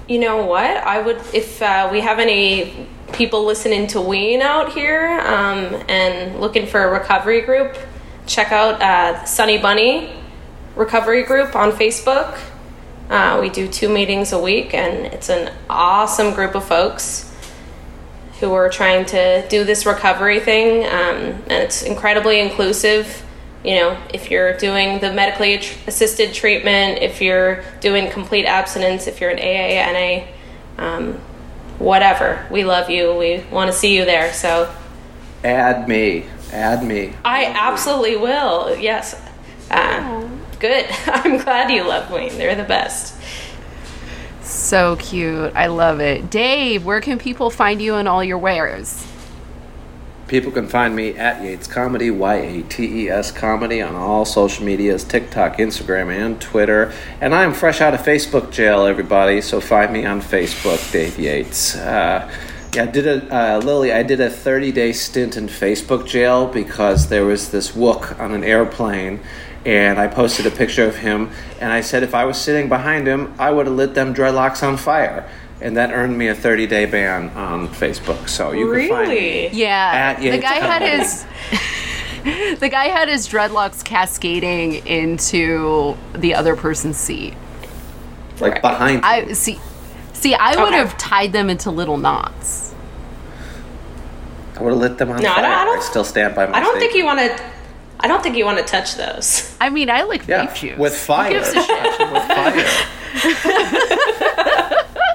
You 0.10 0.20
know 0.20 0.46
what? 0.46 0.76
I 0.76 1.00
would 1.00 1.22
if 1.34 1.62
uh, 1.62 1.88
we 1.90 2.02
have 2.02 2.20
any 2.20 2.88
people 3.14 3.46
listening 3.46 3.88
to 3.88 4.02
Ween 4.02 4.42
out 4.42 4.74
here 4.74 5.20
um, 5.22 5.84
and 5.88 6.40
looking 6.40 6.68
for 6.68 6.84
a 6.84 6.92
recovery 6.92 7.42
group, 7.42 7.78
check 8.30 8.52
out 8.52 8.82
uh, 8.82 9.26
Sunny 9.26 9.58
Bunny 9.58 10.14
Recovery 10.76 11.24
Group 11.24 11.56
on 11.56 11.72
Facebook. 11.72 12.40
Uh, 13.10 13.40
we 13.42 13.50
do 13.50 13.68
two 13.68 13.90
meetings 13.90 14.32
a 14.32 14.40
week, 14.40 14.74
and 14.74 15.08
it's 15.08 15.30
an 15.30 15.52
awesome 15.68 16.34
group 16.36 16.54
of 16.54 16.64
folks 16.64 17.26
who 18.40 18.54
are 18.54 18.70
trying 18.70 19.04
to 19.06 19.46
do 19.50 19.64
this 19.64 19.86
recovery 19.86 20.40
thing, 20.40 20.86
um, 20.86 21.42
and 21.50 21.52
it's 21.52 21.82
incredibly 21.82 22.40
inclusive. 22.40 23.26
You 23.66 23.76
know, 23.76 24.02
if 24.14 24.32
you're 24.32 24.56
doing 24.58 25.00
the 25.00 25.12
medically 25.12 25.56
assisted 25.88 26.34
treatment, 26.34 27.00
if 27.02 27.22
you're 27.22 27.64
doing 27.82 28.10
complete 28.12 28.46
abstinence, 28.46 29.08
if 29.08 29.20
you're 29.20 29.32
an 29.32 29.40
AA, 29.40 29.92
NA, 30.78 30.82
um, 30.82 31.14
whatever, 31.80 32.48
we 32.52 32.64
love 32.64 32.90
you. 32.90 33.14
We 33.16 33.44
want 33.52 33.70
to 33.72 33.78
see 33.78 33.98
you 33.98 34.06
there. 34.06 34.32
So 34.32 34.74
Add 35.44 35.88
me. 35.88 36.26
Add 36.52 36.84
me. 36.84 37.14
I 37.24 37.46
absolutely 37.46 38.18
will. 38.18 38.76
Yes. 38.78 39.20
Uh, 39.70 40.28
good. 40.60 40.86
I'm 41.06 41.38
glad 41.38 41.72
you 41.72 41.84
love 41.84 42.12
Ween. 42.12 42.38
They're 42.38 42.56
the 42.56 42.64
best. 42.64 43.16
So 44.42 44.96
cute. 44.96 45.54
I 45.56 45.68
love 45.68 46.00
it. 46.00 46.30
Dave, 46.30 46.86
where 46.86 47.02
can 47.02 47.20
people 47.20 47.50
find 47.50 47.82
you 47.82 47.96
and 47.96 48.08
all 48.08 48.24
your 48.24 48.38
wares? 48.40 49.06
People 50.28 50.52
can 50.52 50.68
find 50.68 50.96
me 50.96 51.18
at 51.18 51.44
Yates 51.44 51.66
Comedy, 51.66 52.12
Y 52.12 52.36
A 52.36 52.62
T 52.64 53.06
E 53.06 53.10
S 53.10 53.32
Comedy, 53.32 53.82
on 53.82 53.96
all 53.96 54.26
social 54.26 54.64
medias 54.64 55.04
TikTok, 55.04 55.58
Instagram, 55.58 56.12
and 56.16 56.40
Twitter. 56.40 56.94
And 57.20 57.34
I 57.34 57.44
am 57.44 57.54
fresh 57.54 57.82
out 57.82 57.96
of 57.96 58.02
Facebook 58.02 58.52
jail, 58.52 58.86
everybody, 58.86 59.42
so 59.42 59.60
find 59.60 59.92
me 59.92 60.06
on 60.06 60.22
Facebook, 60.22 60.92
Dave 60.92 61.18
Yates. 61.18 61.76
Uh, 61.76 62.32
yeah, 62.74 62.84
I 62.84 62.88
did 62.88 63.08
a 63.08 63.36
uh, 63.36 63.58
Lily. 63.60 63.92
I 63.92 64.04
did 64.04 64.20
a 64.20 64.30
30 64.30 64.72
day 64.72 64.94
stint 64.94 65.38
in 65.38 65.48
Facebook 65.48 66.08
jail 66.08 66.48
because 66.48 67.10
there 67.10 67.26
was 67.26 67.50
this 67.52 67.72
wook 67.72 68.20
on 68.20 68.34
an 68.34 68.44
airplane, 68.44 69.20
and 69.66 70.00
I 70.00 70.08
posted 70.08 70.46
a 70.46 70.52
picture 70.52 70.86
of 70.86 70.98
him, 70.98 71.32
and 71.60 71.72
I 71.72 71.82
said 71.82 72.04
if 72.04 72.14
I 72.14 72.26
was 72.26 72.40
sitting 72.40 72.70
behind 72.70 73.08
him, 73.08 73.34
I 73.40 73.52
would 73.52 73.66
have 73.66 73.76
lit 73.76 73.94
them 73.94 74.14
dreadlocks 74.14 74.62
on 74.62 74.78
fire, 74.78 75.30
and 75.62 75.76
that 75.78 75.92
earned 75.92 76.18
me 76.18 76.28
a 76.28 76.36
30 76.36 76.68
day 76.68 76.86
ban 76.86 77.30
on 77.30 77.68
Facebook. 77.70 78.30
So 78.30 78.52
you 78.52 78.72
can 78.72 78.90
find 78.90 79.10
me. 79.10 79.16
Really? 79.16 79.48
Yeah. 79.50 79.92
At 79.94 80.20
the 80.20 80.26
Yates 80.26 80.44
guy 80.44 80.56
had 80.56 81.00
his 81.00 81.26
The 82.60 82.70
guy 82.70 82.86
had 82.86 83.08
his 83.08 83.28
dreadlocks 83.28 83.84
cascading 83.84 84.86
into 84.86 85.96
the 86.14 86.36
other 86.36 86.56
person's 86.56 86.98
seat. 86.98 87.34
like 88.40 88.62
behind. 88.62 89.04
I 89.04 89.34
see 89.34 89.60
See, 90.20 90.34
I 90.36 90.56
would 90.62 90.70
Okay. 90.74 90.78
have 90.78 90.98
tied 90.98 91.32
them 91.34 91.50
into 91.50 91.72
little 91.72 91.98
knots. 91.98 92.74
I 94.58 94.62
would 94.64 94.72
have 94.74 94.80
lit 94.82 94.98
them 94.98 95.10
on 95.12 95.22
No, 95.22 95.32
I 95.32 95.36
fire. 95.36 95.44
don't- 95.44 95.52
I 95.54 95.66
don't- 95.66 95.84
still 95.84 96.04
stand 96.04 96.36
by 96.36 96.46
my. 96.46 96.58
I 96.58 96.62
don't 96.62 96.78
think 96.78 96.94
you 96.94 97.06
want 97.06 97.20
to. 97.20 97.36
I 98.02 98.08
don't 98.08 98.22
think 98.24 98.36
you 98.38 98.46
want 98.46 98.58
to 98.58 98.64
touch 98.64 98.96
those. 98.96 99.54
I 99.62 99.70
mean, 99.70 99.90
I 99.90 100.04
like 100.04 100.26
Yeah, 100.28 100.46
vape 100.48 100.56
juice. 100.56 100.78
with 100.78 100.96
fire. 100.98 101.32
gives 101.32 101.50
a 101.50 101.62
shit? 101.62 102.12
with 102.12 102.24
fire. 102.24 102.66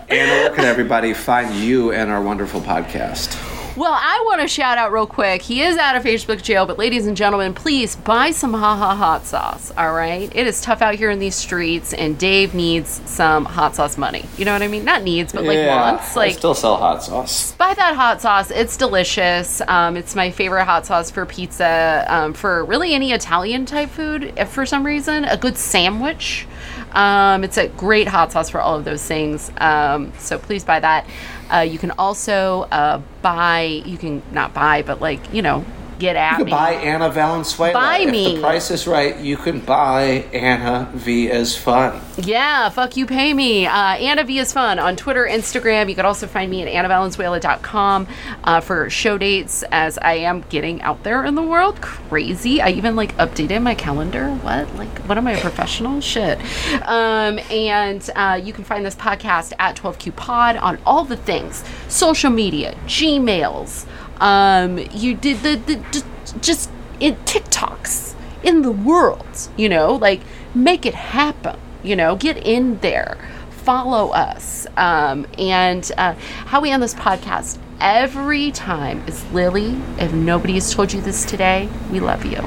and 0.09 0.31
where 0.31 0.51
can 0.51 0.65
everybody 0.65 1.13
find 1.15 1.55
you 1.55 1.93
and 1.93 2.11
our 2.11 2.21
wonderful 2.23 2.61
podcast? 2.61 3.37
Well, 3.77 3.93
I 3.93 4.23
want 4.27 4.41
to 4.41 4.47
shout 4.47 4.79
out 4.79 4.93
real 4.93 5.07
quick. 5.07 5.43
He 5.43 5.61
is 5.61 5.77
out 5.77 5.97
of 5.97 6.05
Facebook 6.05 6.41
jail, 6.41 6.65
but 6.65 6.79
ladies 6.79 7.09
and 7.09 7.17
gentlemen, 7.17 7.55
please 7.55 7.97
buy 7.97 8.31
some 8.31 8.55
Ha 8.55 8.77
Ha 8.77 8.95
hot 8.95 9.27
sauce. 9.27 9.73
All 9.77 9.93
right, 9.93 10.31
it 10.33 10.47
is 10.47 10.61
tough 10.61 10.81
out 10.81 10.95
here 10.95 11.11
in 11.11 11.19
these 11.19 11.35
streets, 11.35 11.93
and 11.93 12.17
Dave 12.17 12.55
needs 12.55 13.01
some 13.07 13.45
hot 13.45 13.75
sauce 13.75 13.99
money. 13.99 14.27
You 14.37 14.45
know 14.45 14.53
what 14.53 14.63
I 14.63 14.69
mean? 14.69 14.85
Not 14.85 15.03
needs, 15.03 15.33
but 15.33 15.43
like 15.43 15.67
wants. 15.67 16.17
I 16.17 16.21
Like 16.21 16.35
still 16.37 16.55
sell 16.55 16.77
hot 16.77 17.03
sauce. 17.03 17.51
buy 17.57 17.75
that 17.75 17.97
hot 17.97 18.21
sauce. 18.23 18.53
It's 18.53 18.77
delicious. 18.77 19.61
Um, 19.67 19.97
it's 19.97 20.15
my 20.15 20.31
favorite 20.31 20.67
hot 20.67 20.87
sauce 20.87 21.11
for 21.11 21.27
pizza, 21.27 22.05
um, 22.07 22.33
for 22.33 22.65
really 22.65 22.95
any 22.95 23.11
Italian 23.11 23.67
type 23.67 23.91
food. 23.91 24.35
If 24.37 24.51
for 24.51 24.67
some 24.67 24.87
reason, 24.87 25.25
a 25.25 25.37
good 25.37 25.57
sandwich. 25.59 26.47
Um, 26.93 27.43
it's 27.43 27.57
a 27.57 27.67
great 27.67 28.07
hot 28.07 28.31
sauce 28.31 28.51
for 28.51 28.61
all 28.61 28.77
of 28.77 28.85
those 28.85 29.03
things. 29.05 29.51
Um, 29.59 30.13
so 30.21 30.39
please 30.39 30.63
buy 30.63 30.79
that. 30.79 31.07
Uh, 31.53 31.61
you 31.61 31.79
can 31.79 31.91
also 31.93 32.63
uh, 32.71 33.01
buy. 33.23 33.83
You 33.85 33.99
can 33.99 34.23
not 34.33 34.55
buy, 34.55 34.83
but 34.83 35.01
like 35.01 35.21
you 35.33 35.43
know, 35.43 35.65
get 35.99 36.17
at 36.17 36.33
You 36.33 36.37
can 36.39 36.45
me. 36.47 36.51
buy 36.51 36.73
Anna 36.75 37.11
Valenzuela. 37.11 37.73
Buy 37.73 37.99
if 37.99 38.11
me. 38.11 38.35
the 38.37 38.41
price 38.41 38.71
is 38.71 38.87
right, 38.87 39.17
you 39.19 39.37
can 39.37 39.61
buy 39.61 40.03
Anna 40.33 40.91
V 40.95 41.31
as 41.31 41.57
fun. 41.57 42.01
Yeah, 42.17 42.69
fuck 42.71 42.97
you, 42.97 43.07
pay 43.07 43.35
me. 43.35 43.67
Uh, 43.67 43.73
Anna 43.97 44.25
V 44.25 44.39
is 44.39 44.53
fun 44.53 44.79
on 44.79 44.97
Twitter, 44.97 45.25
Instagram. 45.27 45.89
You 45.89 45.95
can 45.95 46.07
also 46.07 46.27
find 46.27 46.51
me 46.51 46.63
at 46.63 46.69
annavalenzuela.com 46.69 48.07
uh, 48.45 48.61
for 48.61 48.89
show 48.91 49.19
dates 49.19 49.63
as 49.73 49.99
I 49.99 50.15
am 50.15 50.43
getting 50.49 50.81
out 50.83 51.03
there 51.03 51.25
in 51.25 51.35
the 51.35 51.43
world. 51.43 51.81
Crazy. 51.81 52.61
I 52.61 52.71
even 52.71 52.97
like 52.97 53.17
updated 53.17 53.63
my 53.63 53.75
calendar. 53.75 54.31
What? 54.37 54.73
Like, 54.77 54.97
what 55.09 55.19
am 55.19 55.27
I, 55.27 55.33
a 55.33 55.41
professional? 55.41 56.01
Shit. 56.01 56.39
Um, 56.87 57.39
and 57.51 58.09
uh, 58.15 58.41
you 58.43 58.53
can 58.53 58.65
find 58.65 58.85
this 58.85 58.95
podcast 58.95 59.53
at 59.59 59.77
12Q 59.77 60.15
Pod 60.17 60.57
on 60.57 60.79
all 60.87 61.05
the 61.05 61.17
things 61.17 61.65
social 61.89 62.31
media, 62.31 62.75
Gmails. 62.87 63.87
Um, 64.21 64.79
you 64.93 65.15
did 65.15 65.39
the, 65.39 65.57
the, 65.57 65.75
the 65.75 66.05
just 66.41 66.71
in 67.01 67.17
TikToks 67.17 68.15
in 68.43 68.63
the 68.63 68.73
world, 68.73 69.49
you 69.57 69.69
know, 69.69 69.95
like 69.95 70.21
make 70.55 70.87
it 70.87 70.95
happen, 70.95 71.59
you 71.83 71.97
know, 71.97 72.17
get 72.17 72.37
in 72.37 72.79
there, 72.81 73.17
follow 73.51 74.11
us. 74.11 74.67
Um, 74.77 75.27
and 75.39 75.91
uh, 75.97 76.15
how 76.47 76.61
we 76.61 76.71
end 76.71 76.83
this 76.83 76.95
podcast 76.95 77.59
every 77.81 78.51
time 78.53 79.03
is 79.07 79.25
Lily, 79.33 79.81
if 79.99 80.13
nobody 80.13 80.55
has 80.55 80.73
told 80.73 80.93
you 80.93 81.01
this 81.01 81.25
today, 81.25 81.69
we 81.91 82.01
love 82.01 82.25
you. 82.25 82.43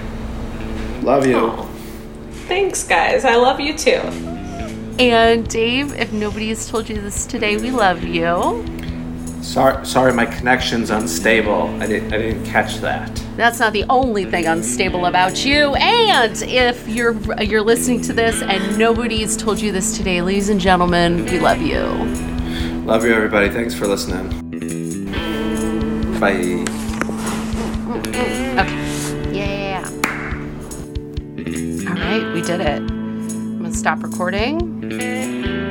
Love 1.01 1.25
you. 1.25 1.37
Oh, 1.37 1.69
thanks, 2.47 2.83
guys. 2.83 3.25
I 3.25 3.35
love 3.35 3.59
you 3.59 3.77
too. 3.77 4.01
And 4.99 5.47
Dave, 5.47 5.93
if 5.93 6.11
nobody 6.11 6.49
has 6.49 6.67
told 6.67 6.89
you 6.89 6.99
this 6.99 7.25
today, 7.25 7.57
we 7.57 7.69
love 7.69 8.03
you. 8.03 8.65
Sorry, 9.47 9.85
sorry, 9.85 10.11
my 10.11 10.25
connection's 10.25 10.89
unstable. 10.89 11.69
I 11.81 11.87
didn't, 11.87 12.13
I 12.13 12.17
didn't 12.17 12.43
catch 12.43 12.79
that. 12.79 13.15
That's 13.37 13.59
not 13.59 13.71
the 13.71 13.85
only 13.85 14.25
thing 14.25 14.45
unstable 14.45 15.05
about 15.05 15.45
you. 15.45 15.73
And 15.75 16.41
if 16.41 16.85
you're 16.89 17.13
you're 17.41 17.61
listening 17.61 18.01
to 18.01 18.13
this 18.13 18.41
and 18.41 18.77
nobody's 18.77 19.37
told 19.37 19.61
you 19.61 19.71
this 19.71 19.95
today, 19.95 20.21
ladies 20.21 20.49
and 20.49 20.59
gentlemen, 20.59 21.23
we 21.23 21.39
love 21.39 21.61
you. 21.61 21.79
Love 22.83 23.05
you, 23.05 23.13
everybody. 23.13 23.49
Thanks 23.49 23.73
for 23.73 23.87
listening. 23.87 24.27
Bye. 26.19 26.65
Okay. 28.59 29.31
Yeah. 29.31 29.89
All 31.87 31.95
right, 31.95 32.33
we 32.33 32.41
did 32.41 32.59
it. 32.59 32.81
I'm 32.81 33.61
gonna 33.61 33.73
stop 33.73 34.03
recording. 34.03 35.66